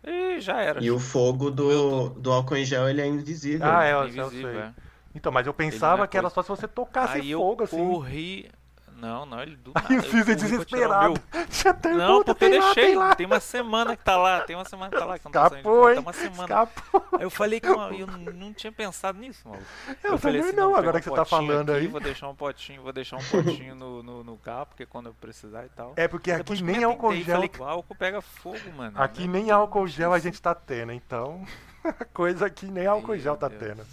Ih, 0.03 0.41
já 0.41 0.62
era. 0.62 0.82
E 0.82 0.91
o 0.91 0.99
fogo 0.99 1.51
do, 1.51 2.09
do 2.11 2.32
álcool 2.32 2.57
em 2.57 2.64
gel, 2.64 2.89
ele 2.89 3.03
é 3.03 3.07
invisível. 3.07 3.66
Ah, 3.70 3.85
é, 3.85 3.93
Invisível, 4.03 4.30
sei. 4.30 4.47
é. 4.57 4.72
Então, 5.14 5.30
mas 5.32 5.46
eu 5.46 5.50
não 5.50 5.56
pensava 5.56 6.04
é 6.04 6.06
que 6.06 6.16
era 6.16 6.30
coisa. 6.30 6.34
só 6.34 6.42
se 6.42 6.48
você 6.60 6.68
tocasse 6.68 7.18
Aí 7.18 7.30
eu 7.30 7.38
fogo, 7.38 7.64
assim. 7.64 7.76
corri. 7.76 8.50
Não, 8.96 9.26
não, 9.26 9.42
ele 9.42 9.56
do 9.56 9.72
Aí 9.74 9.82
nada. 9.82 9.94
o 9.94 9.96
eu 9.96 10.02
Cis 10.02 10.28
é 10.28 10.34
desesperado. 10.34 11.14
meu. 11.32 11.44
Já 11.50 11.74
tem 11.74 11.92
Não, 11.94 12.18
puta, 12.18 12.34
porque 12.34 12.44
eu 12.46 12.50
deixei. 12.62 12.86
tem 12.86 12.94
lá. 12.96 13.14
Tem 13.14 13.26
uma 13.26 13.40
semana 13.40 13.96
que 13.96 14.04
tá 14.04 14.16
lá. 14.16 14.40
Tem 14.42 14.56
uma 14.56 14.64
semana 14.64 14.90
que 14.90 14.98
tá 14.98 15.04
lá. 15.04 15.18
Que 15.18 15.26
eu 15.26 15.30
não 15.32 15.44
Escapou? 15.44 15.94
Tá 15.94 16.00
uma 16.00 16.12
semana. 16.12 16.42
Escapou. 16.42 17.04
Aí 17.12 17.22
eu 17.22 17.30
falei 17.30 17.60
que 17.60 17.68
não, 17.68 17.92
eu 17.92 18.06
não 18.06 18.54
tinha 18.54 18.72
pensado 18.72 19.18
nisso, 19.18 19.46
maluco. 19.46 19.64
Eu 20.02 20.16
falei 20.16 20.40
também 20.40 20.40
assim, 20.40 20.56
não, 20.56 20.68
vou 20.70 20.76
agora 20.78 20.92
pegar 20.92 21.00
que 21.02 21.10
um 21.10 21.12
você 21.12 21.16
tá 21.16 21.24
falando 21.24 21.70
aqui, 21.70 21.80
aí. 21.80 21.86
Vou 21.88 22.00
deixar 22.00 22.28
um 22.28 22.34
potinho, 22.34 22.82
vou 22.82 22.92
deixar 22.92 23.16
um 23.16 23.24
potinho 23.24 23.74
no, 23.74 24.02
no, 24.02 24.24
no 24.24 24.36
carro, 24.38 24.66
porque 24.66 24.86
quando 24.86 25.06
eu 25.06 25.14
precisar 25.14 25.66
e 25.66 25.68
tal. 25.70 25.92
É 25.96 26.08
porque 26.08 26.30
aqui 26.30 26.38
Depois 26.38 26.60
nem 26.60 26.82
eu 26.82 26.90
álcool 26.90 27.14
gel. 27.14 27.34
Falei 27.34 27.50
o 27.58 27.64
álcool 27.64 27.94
pega 27.96 28.22
fogo, 28.22 28.72
mano. 28.76 28.92
Aqui 28.98 29.26
Não 29.26 29.32
nem 29.32 29.50
álcool 29.50 29.86
gel 29.86 30.12
a 30.12 30.18
gente 30.18 30.40
tá 30.40 30.54
tendo, 30.54 30.92
então. 30.92 31.44
Coisa 32.14 32.48
que 32.48 32.66
nem 32.66 32.86
álcool 32.86 33.18
gel 33.18 33.36
tá 33.36 33.50
tendo. 33.50 33.84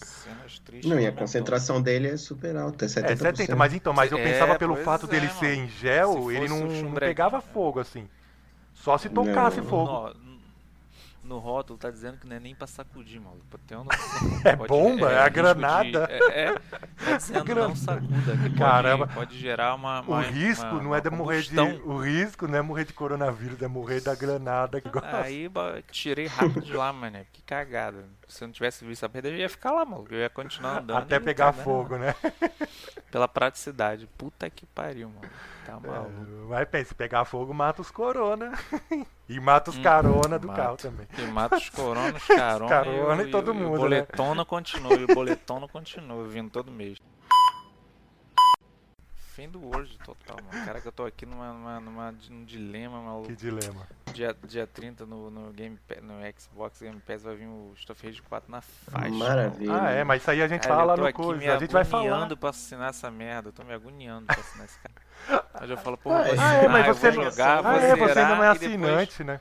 Deus. 0.00 0.10
Cenas 0.24 0.58
tristes 0.60 0.90
Não, 0.90 0.98
e 0.98 1.06
a 1.06 1.12
concentração 1.12 1.80
dele 1.82 2.08
é 2.08 2.16
super 2.16 2.56
alta, 2.56 2.84
é 2.84 2.88
70%. 2.88 3.04
É 3.10 3.16
70, 3.16 3.56
mas 3.56 3.74
então, 3.74 3.92
mas 3.92 4.10
eu 4.12 4.18
É, 4.18 4.22
pensava 4.32 4.56
pelo 4.56 4.74
pois 4.74 4.84
fato 4.84 5.06
é, 5.06 5.08
dele 5.08 5.26
mano. 5.26 5.38
ser 5.38 5.54
em 5.54 5.68
gel, 5.68 6.26
Se 6.28 6.36
ele 6.36 6.48
não, 6.48 6.66
não 6.66 6.94
pegava 6.94 7.40
fogo 7.40 7.80
assim. 7.80 8.08
Só 8.74 8.96
se 8.98 9.08
tocasse 9.10 9.60
Não. 9.60 9.64
fogo. 9.68 9.92
No, 10.14 10.14
no 11.30 11.38
rótulo 11.38 11.78
tá 11.78 11.90
dizendo 11.90 12.18
que 12.18 12.26
não 12.26 12.36
é 12.36 12.40
nem 12.40 12.54
pra 12.54 12.66
sacudir, 12.66 13.20
maluco. 13.20 13.44
Pra 13.48 13.58
ter 13.66 13.76
uma 13.76 13.84
noção. 13.86 14.40
É 14.44 14.56
Pode- 14.56 14.68
bomba, 14.68 15.10
é 15.12 15.18
a 15.18 15.22
risco 15.22 15.30
de- 15.30 15.34
granada. 15.40 16.06
é, 16.10 16.40
é, 16.42 16.52
tá 16.54 17.16
dizendo 17.16 17.44
Granada. 17.44 17.68
não 17.68 17.76
sacuda. 17.76 18.36
Que 18.42 18.58
Caramba. 18.58 19.06
Pode, 19.06 19.14
pode 19.18 19.38
gerar 19.38 19.74
uma, 19.74 20.00
O 20.02 20.04
uma- 20.12 20.20
risco 20.22 20.66
uma- 20.66 20.82
não 20.82 20.94
é 20.94 21.00
de 21.00 21.10
morrer 21.10 21.42
de. 21.42 21.58
O 21.84 21.96
risco 21.98 22.46
não 22.48 22.58
é 22.58 22.62
morrer 22.62 22.84
de 22.84 22.92
coronavírus, 22.92 23.62
é 23.62 23.68
morrer 23.68 24.00
da 24.00 24.14
granada 24.14 24.80
que 24.80 24.88
gosta. 24.90 25.20
Aí 25.22 25.48
tirei 25.90 26.26
rápido 26.26 26.60
de 26.62 26.72
lá, 26.72 26.92
mano. 26.92 27.18
Que 27.32 27.40
cagada. 27.42 28.04
Se 28.28 28.44
eu 28.44 28.48
não 28.48 28.52
tivesse 28.52 28.84
visto 28.84 29.04
a 29.04 29.08
perda, 29.08 29.28
eu 29.28 29.36
ia 29.36 29.48
ficar 29.48 29.70
lá, 29.72 29.84
mano. 29.84 30.04
Eu 30.10 30.18
ia 30.18 30.30
continuar 30.30 30.78
andando. 30.78 30.98
Até 30.98 31.18
pegar 31.20 31.52
fogo, 31.52 31.96
né? 31.96 32.14
Pela 33.10 33.26
praticidade. 33.26 34.06
Puta 34.18 34.48
que 34.50 34.66
pariu, 34.66 35.08
mano. 35.08 35.28
Tá 35.78 35.88
É, 35.88 35.90
maluco. 35.90 36.46
Mas 36.48 36.68
pensa, 36.68 36.88
se 36.88 36.94
pegar 36.94 37.24
fogo, 37.24 37.52
mata 37.54 37.80
os 37.82 37.90
corona. 37.90 38.52
e 39.28 39.38
mata 39.38 39.70
os 39.70 39.76
Hum, 39.78 39.82
carona 39.82 40.38
do 40.38 40.48
mata. 40.48 40.62
carro 40.62 40.76
também. 40.76 41.06
E 41.18 41.22
mata 41.22 41.56
os 41.56 41.68
coronas, 41.70 42.20
os 42.22 42.26
carona, 42.28 42.68
carona 42.68 43.22
o- 43.22 43.26
e 43.26 43.30
todo 43.30 43.48
o- 43.50 43.54
mundo, 43.54 43.68
O 43.68 43.72
né? 43.72 43.78
boletona 43.78 44.44
continua, 44.44 44.94
e 44.94 45.04
o 45.04 45.14
boletona 45.14 45.68
continua, 45.68 46.26
vindo 46.26 46.50
todo 46.50 46.70
mês. 46.70 46.98
Fim 49.34 49.48
do 49.48 49.60
World 49.60 49.96
total, 50.04 50.36
mano. 50.52 50.66
Cara, 50.66 50.80
que 50.80 50.88
eu 50.88 50.92
tô 50.92 51.04
aqui 51.06 51.24
numa, 51.24 51.52
numa, 51.52 51.80
numa- 51.80 52.14
num 52.28 52.44
dilema, 52.44 53.00
maluco. 53.00 53.28
Que 53.28 53.36
dilema. 53.36 53.86
Dia, 54.12 54.36
dia 54.44 54.66
30 54.66 55.06
no, 55.06 55.30
no, 55.30 55.52
Game, 55.52 55.78
no 56.02 56.14
Xbox 56.38 56.80
Game 56.82 57.00
Pass 57.00 57.22
vai 57.22 57.36
vir 57.36 57.46
o 57.46 57.72
Stuff 57.76 58.04
Rage 58.04 58.20
4 58.22 58.50
na 58.50 58.60
faixa. 58.60 59.08
Maravilha. 59.14 59.72
Ah, 59.82 59.90
é, 59.92 60.04
mas 60.04 60.20
isso 60.20 60.30
aí 60.32 60.42
a 60.42 60.48
gente 60.48 60.62
Cara, 60.62 60.74
fala 60.74 60.96
no 60.96 61.02
me 61.04 61.08
A 61.48 61.58
gente 61.58 61.72
vai 61.72 61.84
falar. 61.84 62.02
agoniando 62.08 62.36
pra 62.36 62.50
assinar 62.50 62.90
essa 62.90 63.08
merda. 63.10 63.48
Eu 63.48 63.52
tô 63.52 63.62
me 63.62 63.72
agoniando 63.72 64.26
pra 64.26 64.40
assinar 64.40 64.66
esse 64.66 64.78
cara. 64.80 64.94
Mas 65.60 65.70
eu 65.70 65.76
falo, 65.76 65.96
pô, 65.96 66.10
Ah, 66.10 66.22
vou 66.22 66.34
é. 66.34 66.38
Ah, 66.38 66.54
é, 66.54 66.68
mas 66.68 66.86
eu 66.88 66.94
você 66.94 67.10
vou 67.10 67.24
não. 67.24 67.30
jogar, 67.30 67.62
vou 67.62 67.70
ah, 67.72 67.76
é, 67.76 67.96
você 67.96 68.18
ainda 68.18 68.34
não 68.34 68.44
é 68.44 68.50
e 68.54 68.58
depois- 68.58 68.62
assinante, 68.72 69.24
né? 69.24 69.40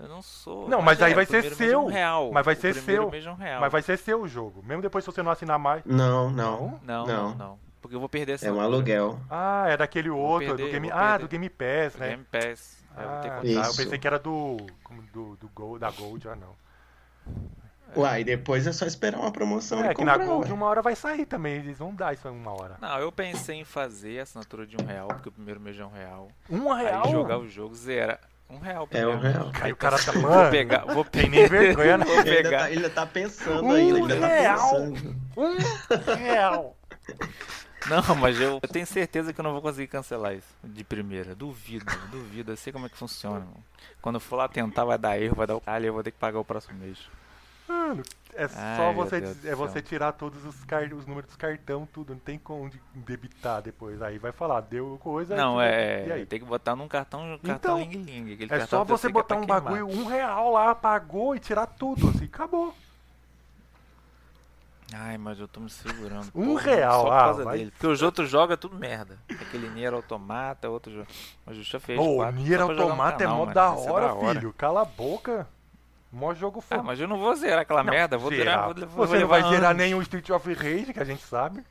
Eu 0.00 0.08
não 0.08 0.22
sou. 0.22 0.68
Não, 0.68 0.80
mas 0.82 1.00
aí 1.02 1.12
é, 1.12 1.14
vai 1.14 1.26
ser 1.26 1.44
é 1.44 1.48
um 1.48 1.54
seu. 1.54 1.86
real. 1.86 2.30
Mas 2.32 2.44
vai 2.44 2.54
O 2.54 2.60
ser 2.60 2.74
seu. 2.74 3.02
é 3.12 3.30
um 3.30 3.34
real. 3.34 3.60
Mas 3.60 3.70
vai 3.72 3.82
ser 3.82 3.98
seu 3.98 4.22
o 4.22 4.26
jogo. 4.28 4.62
Mesmo 4.64 4.82
depois 4.82 5.04
se 5.04 5.10
você 5.12 5.22
não 5.22 5.30
assinar 5.30 5.58
mais. 5.58 5.84
Não, 5.84 6.30
não. 6.30 6.80
Não, 6.82 7.06
não, 7.06 7.34
Não. 7.34 7.58
Porque 7.80 7.94
eu 7.96 8.00
vou 8.00 8.08
perder 8.08 8.32
essa 8.32 8.46
É 8.46 8.52
um 8.52 8.60
aluguel. 8.60 9.18
Ah, 9.28 9.64
é 9.68 9.76
daquele 9.76 10.08
outro, 10.08 10.48
perder, 10.48 10.64
do 10.66 10.70
Game... 10.70 10.88
vou 10.88 10.98
Ah, 10.98 11.18
do 11.18 11.28
Game 11.28 11.48
Pass, 11.50 11.96
né? 11.96 12.08
Game 12.10 12.24
Pass. 12.24 12.82
Aí 12.96 13.04
eu 13.04 13.10
vou 13.10 13.18
ter 13.20 13.28
que 13.28 13.34
Ah, 13.34 13.40
tá, 13.40 13.46
eu 13.46 13.60
Isso. 13.62 13.76
pensei 13.76 13.98
que 13.98 14.06
era 14.06 14.18
do, 14.18 14.56
como 14.84 15.02
do, 15.12 15.36
do 15.36 15.48
Gold, 15.54 15.80
da 15.80 15.90
Gold, 15.90 16.28
ah 16.28 16.36
não. 16.36 16.54
Uai, 17.96 18.24
depois 18.24 18.66
é 18.66 18.72
só 18.72 18.86
esperar 18.86 19.18
uma 19.20 19.30
promoção 19.32 19.84
É 19.84 19.92
e 19.92 19.94
que 19.94 20.04
na 20.04 20.12
comprar, 20.12 20.26
Gold 20.26 20.48
ué. 20.48 20.54
uma 20.54 20.66
hora 20.66 20.82
vai 20.82 20.94
sair 20.96 21.26
também, 21.26 21.56
eles 21.56 21.78
vão 21.78 21.94
dar 21.94 22.12
isso 22.14 22.26
em 22.28 22.30
uma 22.30 22.52
hora. 22.52 22.76
Não, 22.80 22.98
eu 22.98 23.10
pensei 23.12 23.56
em 23.56 23.64
fazer 23.64 24.20
a 24.20 24.22
assinatura 24.22 24.66
de 24.66 24.76
um 24.80 24.84
real, 24.86 25.08
porque 25.08 25.28
o 25.28 25.32
primeiro 25.32 25.60
mês 25.60 25.78
é 25.78 25.84
um 25.84 25.90
real. 25.92 26.28
Um 26.50 26.72
real? 26.72 27.02
Aí 27.06 27.12
jogar 27.12 27.38
o 27.38 27.48
jogo 27.48 27.74
zera. 27.74 28.18
Um 28.50 28.58
real 28.58 28.86
É 28.90 29.06
um 29.06 29.18
primeiro. 29.18 29.18
real. 29.18 29.52
Aí 29.62 29.72
o 29.72 29.76
cara 29.76 29.98
tá, 29.98 30.12
Vou 30.12 30.22
mano, 30.22 30.50
pegar, 30.50 30.84
vou 30.84 31.04
tem 31.04 31.28
nem 31.28 31.48
vergonha, 31.48 31.96
né? 31.98 32.04
Vou 32.04 32.14
Ele 32.20 32.30
ainda, 32.30 32.42
pegar. 32.42 32.58
tá, 32.58 32.70
ele 32.70 32.76
ainda 32.76 32.90
tá 32.90 33.06
pensando 33.06 33.64
Um 33.64 33.72
ainda, 33.72 33.98
ele 33.98 34.12
ainda 34.12 34.20
tá 34.20 34.26
real? 34.26 34.70
pensando. 34.70 35.16
Um 35.36 36.14
real. 36.16 36.76
Não, 37.88 38.14
mas 38.14 38.38
eu, 38.40 38.60
eu 38.62 38.68
tenho 38.68 38.86
certeza 38.86 39.32
que 39.32 39.40
eu 39.40 39.42
não 39.42 39.52
vou 39.52 39.60
conseguir 39.62 39.88
cancelar 39.88 40.34
isso 40.34 40.46
de 40.62 40.84
primeira. 40.84 41.34
Duvido, 41.34 41.84
duvido. 42.10 42.52
Eu 42.52 42.56
sei 42.56 42.72
como 42.72 42.86
é 42.86 42.88
que 42.88 42.96
funciona. 42.96 43.40
mano. 43.40 43.64
Quando 44.00 44.16
eu 44.16 44.20
for 44.20 44.36
lá 44.36 44.48
tentar, 44.48 44.84
vai 44.84 44.98
dar 44.98 45.18
erro, 45.20 45.34
vai 45.34 45.46
dar 45.46 45.56
o 45.56 45.60
calho, 45.60 45.86
eu 45.86 45.92
vou 45.92 46.02
ter 46.02 46.12
que 46.12 46.18
pagar 46.18 46.38
o 46.38 46.44
próximo 46.44 46.78
mês. 46.78 46.98
Mano, 47.72 48.02
é 48.34 48.48
só 48.48 48.58
Ai, 48.58 48.94
meu 48.94 49.04
você, 49.04 49.36
é 49.44 49.54
você 49.54 49.80
tirar 49.80 50.12
todos 50.12 50.44
os, 50.44 50.62
car... 50.64 50.84
os 50.92 51.06
números 51.06 51.26
dos 51.28 51.36
cartão, 51.36 51.88
tudo. 51.90 52.12
Não 52.12 52.20
tem 52.20 52.38
como 52.38 52.68
de 52.68 52.80
debitar 52.94 53.62
depois. 53.62 54.00
Aí 54.02 54.18
vai 54.18 54.30
falar, 54.30 54.60
deu 54.60 54.98
coisa. 55.02 55.34
Não, 55.34 55.60
é. 55.60 56.06
E 56.06 56.12
aí? 56.12 56.26
Tem 56.26 56.38
que 56.38 56.44
botar 56.44 56.76
num 56.76 56.86
cartão, 56.86 57.38
cartão 57.42 57.80
Então, 57.80 57.90
Ling 57.90 58.02
Ling. 58.02 58.46
É 58.50 58.66
só 58.66 58.84
você 58.84 59.08
é 59.08 59.10
botar 59.10 59.36
um 59.36 59.40
queimar. 59.40 59.60
bagulho, 59.62 59.88
um 59.88 60.06
real 60.06 60.52
lá, 60.52 60.74
pagou 60.74 61.34
e 61.34 61.40
tirar 61.40 61.66
tudo, 61.66 62.10
assim, 62.10 62.26
acabou. 62.26 62.74
Ai, 64.94 65.16
mas 65.16 65.40
eu 65.40 65.48
tô 65.48 65.60
me 65.60 65.70
segurando. 65.70 66.28
Um 66.34 66.54
porra, 66.54 66.62
real, 66.62 66.92
só 66.92 67.04
por 67.04 67.12
ah, 67.12 67.20
causa 67.20 67.44
vai- 67.44 67.58
dele. 67.58 67.70
Porque 67.70 67.86
os 67.86 68.02
outros 68.02 68.28
jogam 68.28 68.52
é 68.52 68.56
tudo 68.56 68.76
merda. 68.76 69.18
Aquele 69.30 69.70
Nier 69.70 69.94
Automata, 69.94 70.68
outro 70.68 70.92
jogo. 70.92 71.06
Mas 71.46 71.56
o 71.56 71.80
fez 71.80 71.98
Ô, 71.98 72.18
o 72.18 72.30
Nier 72.30 72.58
só 72.58 72.70
Automata 72.70 73.24
é 73.24 73.26
mó 73.26 73.46
da 73.46 73.72
hora, 73.72 74.34
filho. 74.34 74.52
Cala 74.52 74.82
a 74.82 74.84
boca. 74.84 75.48
Mó 76.12 76.34
jogo 76.34 76.60
foda. 76.60 76.80
Ah, 76.80 76.84
mas 76.84 77.00
eu 77.00 77.08
não 77.08 77.18
vou 77.18 77.34
zerar 77.34 77.60
aquela 77.60 77.82
merda. 77.82 78.18
Vou 78.18 78.30
zerar. 78.30 78.74
Vou, 78.74 78.86
vou 78.86 79.06
Você 79.06 79.18
não 79.18 79.26
vai 79.26 79.42
zerar 79.44 79.74
nem 79.74 79.94
o 79.94 80.02
Street 80.02 80.28
of 80.28 80.52
Rage, 80.52 80.92
que 80.92 81.00
a 81.00 81.04
gente 81.04 81.22
sabe. 81.22 81.64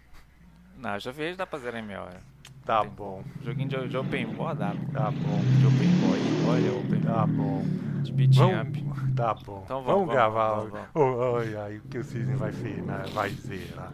Não, 0.76 1.00
já 1.00 1.14
fez, 1.14 1.38
dá 1.38 1.46
pra 1.46 1.60
zerar 1.60 1.80
em 1.80 1.86
meia 1.86 2.02
hora. 2.02 2.22
Tá 2.66 2.82
Tem 2.82 2.90
bom, 2.90 3.24
Joguinho 3.44 3.70
de, 3.70 3.88
de 3.88 3.98
Open 3.98 4.26
Boy 4.28 4.56
dá. 4.56 4.74
tá 4.94 5.12
bom, 5.12 5.40
De 5.60 5.68
Open 5.68 5.88
Boy. 6.00 6.20
Olha, 6.50 6.80
Open 6.80 7.02
tá 7.02 7.28
bom. 7.28 7.64
De 8.02 8.12
beat 8.12 8.36
up. 8.38 8.82
Vamos, 8.82 9.16
tá 9.16 9.34
bom. 9.34 9.62
Então 9.66 9.84
vamos, 9.84 9.86
vamos, 9.86 9.86
vamos, 9.86 10.10
gravar. 10.10 10.56
vamos, 10.56 10.72
vamos. 10.72 10.88
Oh, 10.96 11.38
ai, 11.38 11.56
ai, 11.56 11.78
o 11.78 11.82
que 11.82 11.98
o 12.00 12.04
Cisne 12.04 12.36
vai, 12.36 12.52
né? 12.52 13.04
vai 13.14 13.30
zerar. 13.30 13.94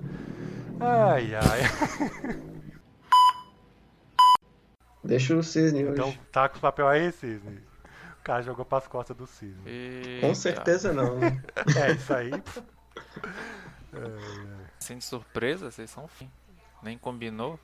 Ai, 0.79 1.35
ai. 1.35 2.37
Deixa 5.03 5.35
o 5.35 5.43
cisne 5.43 5.83
hoje. 5.83 5.93
Então 5.93 6.13
tá 6.31 6.47
com 6.49 6.55
os 6.55 6.61
papel 6.61 6.87
aí, 6.87 7.11
Cisne. 7.11 7.59
O 8.27 8.33
cara 8.35 8.41
jogou 8.41 8.65
pras 8.65 8.85
costas 8.89 9.15
do 9.15 9.25
Cisne. 9.25 9.61
Eita. 9.65 10.27
Com 10.27 10.35
certeza 10.35 10.91
não. 10.91 11.17
É 11.23 11.91
isso 11.93 12.13
aí. 12.13 12.31
Assim 14.77 14.97
de 14.97 15.05
surpresa, 15.05 15.71
vocês 15.71 15.89
são 15.89 16.09
fim. 16.09 16.29
Nem 16.83 16.97
combinou. 16.97 17.57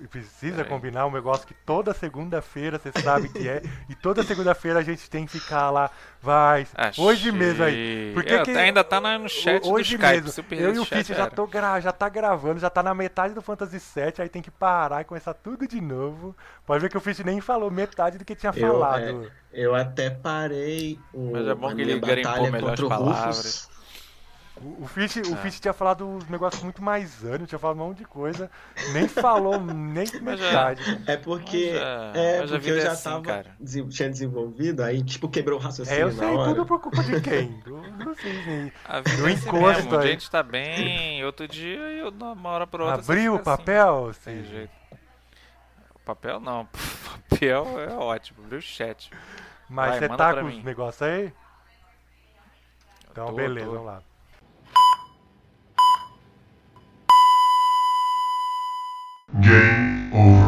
E 0.00 0.08
precisa 0.08 0.56
Peraí. 0.56 0.68
combinar 0.68 1.06
um 1.06 1.10
negócio 1.12 1.46
que 1.46 1.54
toda 1.54 1.94
segunda-feira 1.94 2.78
você 2.80 2.90
sabe 3.00 3.28
que 3.28 3.48
é. 3.48 3.62
e 3.88 3.94
toda 3.94 4.24
segunda-feira 4.24 4.80
a 4.80 4.82
gente 4.82 5.08
tem 5.08 5.24
que 5.24 5.38
ficar 5.38 5.70
lá. 5.70 5.88
Vai. 6.20 6.66
Hoje 6.98 7.28
Achei. 7.28 7.32
mesmo 7.32 7.62
aí. 7.64 8.10
Porque 8.12 8.32
É, 8.34 8.42
que- 8.42 8.50
ainda 8.50 8.82
tá 8.82 9.00
no 9.00 9.28
chat 9.28 9.62
do 9.62 9.70
hoje 9.70 9.94
Skype. 9.94 10.22
mesmo. 10.24 10.44
Eu 10.50 10.58
eu 10.70 10.74
e 10.74 10.78
o 10.80 10.84
Fitch 10.84 11.08
já, 11.08 11.30
tô 11.30 11.46
gra 11.46 11.78
já 11.80 11.92
tá 11.92 12.08
gravando, 12.08 12.58
já 12.58 12.68
tá 12.68 12.82
na 12.82 12.92
metade 12.94 13.34
do 13.34 13.40
Fantasy 13.42 13.78
VII, 13.78 14.14
aí 14.18 14.28
tem 14.28 14.42
que 14.42 14.50
parar 14.50 15.02
e 15.02 15.04
começar 15.04 15.32
tudo 15.34 15.66
de 15.68 15.80
novo. 15.80 16.34
Pode 16.66 16.82
ver 16.82 16.88
que 16.88 16.96
o 16.96 17.00
Fitch 17.00 17.20
nem 17.20 17.40
falou 17.40 17.70
metade 17.70 18.18
do 18.18 18.24
que 18.24 18.34
tinha 18.34 18.52
Eu, 18.56 18.72
falado. 18.72 19.26
é, 19.52 19.62
eu 19.64 19.74
até 19.74 20.10
parei 20.10 20.98
o, 21.12 21.30
Mas 21.32 21.46
é 21.46 21.54
bom 21.54 21.74
que 21.74 21.82
ele 21.82 22.00
garimpou 22.00 22.32
batalha 22.32 22.50
melhor 22.50 22.72
as 22.72 22.80
contra 22.80 22.86
o 22.86 22.88
palavras. 22.88 23.36
Rufus. 23.36 23.73
O, 24.56 24.84
o, 24.84 24.86
Fitch, 24.86 25.16
o 25.16 25.34
É. 25.34 25.36
Fitch 25.38 25.58
tinha 25.58 25.72
falado 25.74 26.06
uns 26.08 26.28
negócios 26.28 26.62
muito 26.62 26.80
mais 26.80 27.24
anos, 27.24 27.48
tinha 27.48 27.58
falado 27.58 27.76
um 27.76 27.88
monte 27.88 27.98
de 27.98 28.04
coisa. 28.04 28.48
Nem 28.92 29.08
falou 29.08 29.60
nem 29.60 30.06
já- 30.06 30.20
metade. 30.20 31.02
É 31.08 31.16
porque, 31.16 31.72
Mas 31.74 32.16
é, 32.16 32.40
mas 32.40 32.52
a 32.52 32.54
porque 32.54 32.70
eu 32.70 32.78
é 32.78 32.80
já 32.82 32.92
assim, 32.92 33.02
tava, 33.22 33.44
tinha 33.90 34.08
desenvolvido, 34.10 34.82
aí 34.84 35.02
tipo 35.02 35.28
quebrou 35.28 35.58
o 35.58 35.62
É, 35.62 35.64
raciocínio 35.64 36.00
eu 36.02 36.06
na 36.06 36.12
sei 36.14 36.28
hora. 36.28 36.50
tudo 36.54 36.66
por 36.66 36.80
culpa 36.80 37.02
de 37.02 37.20
quem? 37.20 37.48
Do, 37.60 37.80
do 37.82 38.14
Cisne. 38.14 38.72
A 38.84 39.00
vida 39.00 39.16
Do 39.16 39.28
é 39.28 39.32
assim 39.32 39.50
mesmo. 39.50 39.90
Um 39.96 39.98
aí. 39.98 40.08
gente 40.12 40.30
tá 40.30 40.42
bem, 40.42 41.24
outro 41.24 41.48
dia 41.48 41.78
eu 41.80 42.12
dou 42.12 42.32
uma 42.32 42.50
hora 42.50 42.66
por 42.66 42.80
outra. 42.80 42.94
Abriu 43.02 43.32
o 43.32 43.34
assim. 43.36 43.44
papel? 43.44 44.12
Tem 44.24 44.36
Cisne? 44.36 44.48
jeito. 44.50 44.72
O 45.94 45.98
papel 46.04 46.38
não. 46.40 46.68
O 47.34 47.36
papel 47.36 47.80
é 47.80 47.92
ótimo. 47.94 48.44
Abriu 48.44 48.58
o 48.60 48.62
chat. 48.62 49.10
Mas 49.68 49.90
Vai, 49.90 49.98
você 49.98 50.08
tá 50.08 50.32
pra 50.32 50.42
com 50.42 50.48
os 50.48 50.62
negócios 50.62 51.02
aí? 51.02 51.32
Então, 53.10 53.26
Tô, 53.26 53.32
beleza, 53.32 53.66
tô. 53.66 53.72
vamos 53.72 53.86
lá. 53.86 54.02
Game 59.44 60.08
over. 60.14 60.43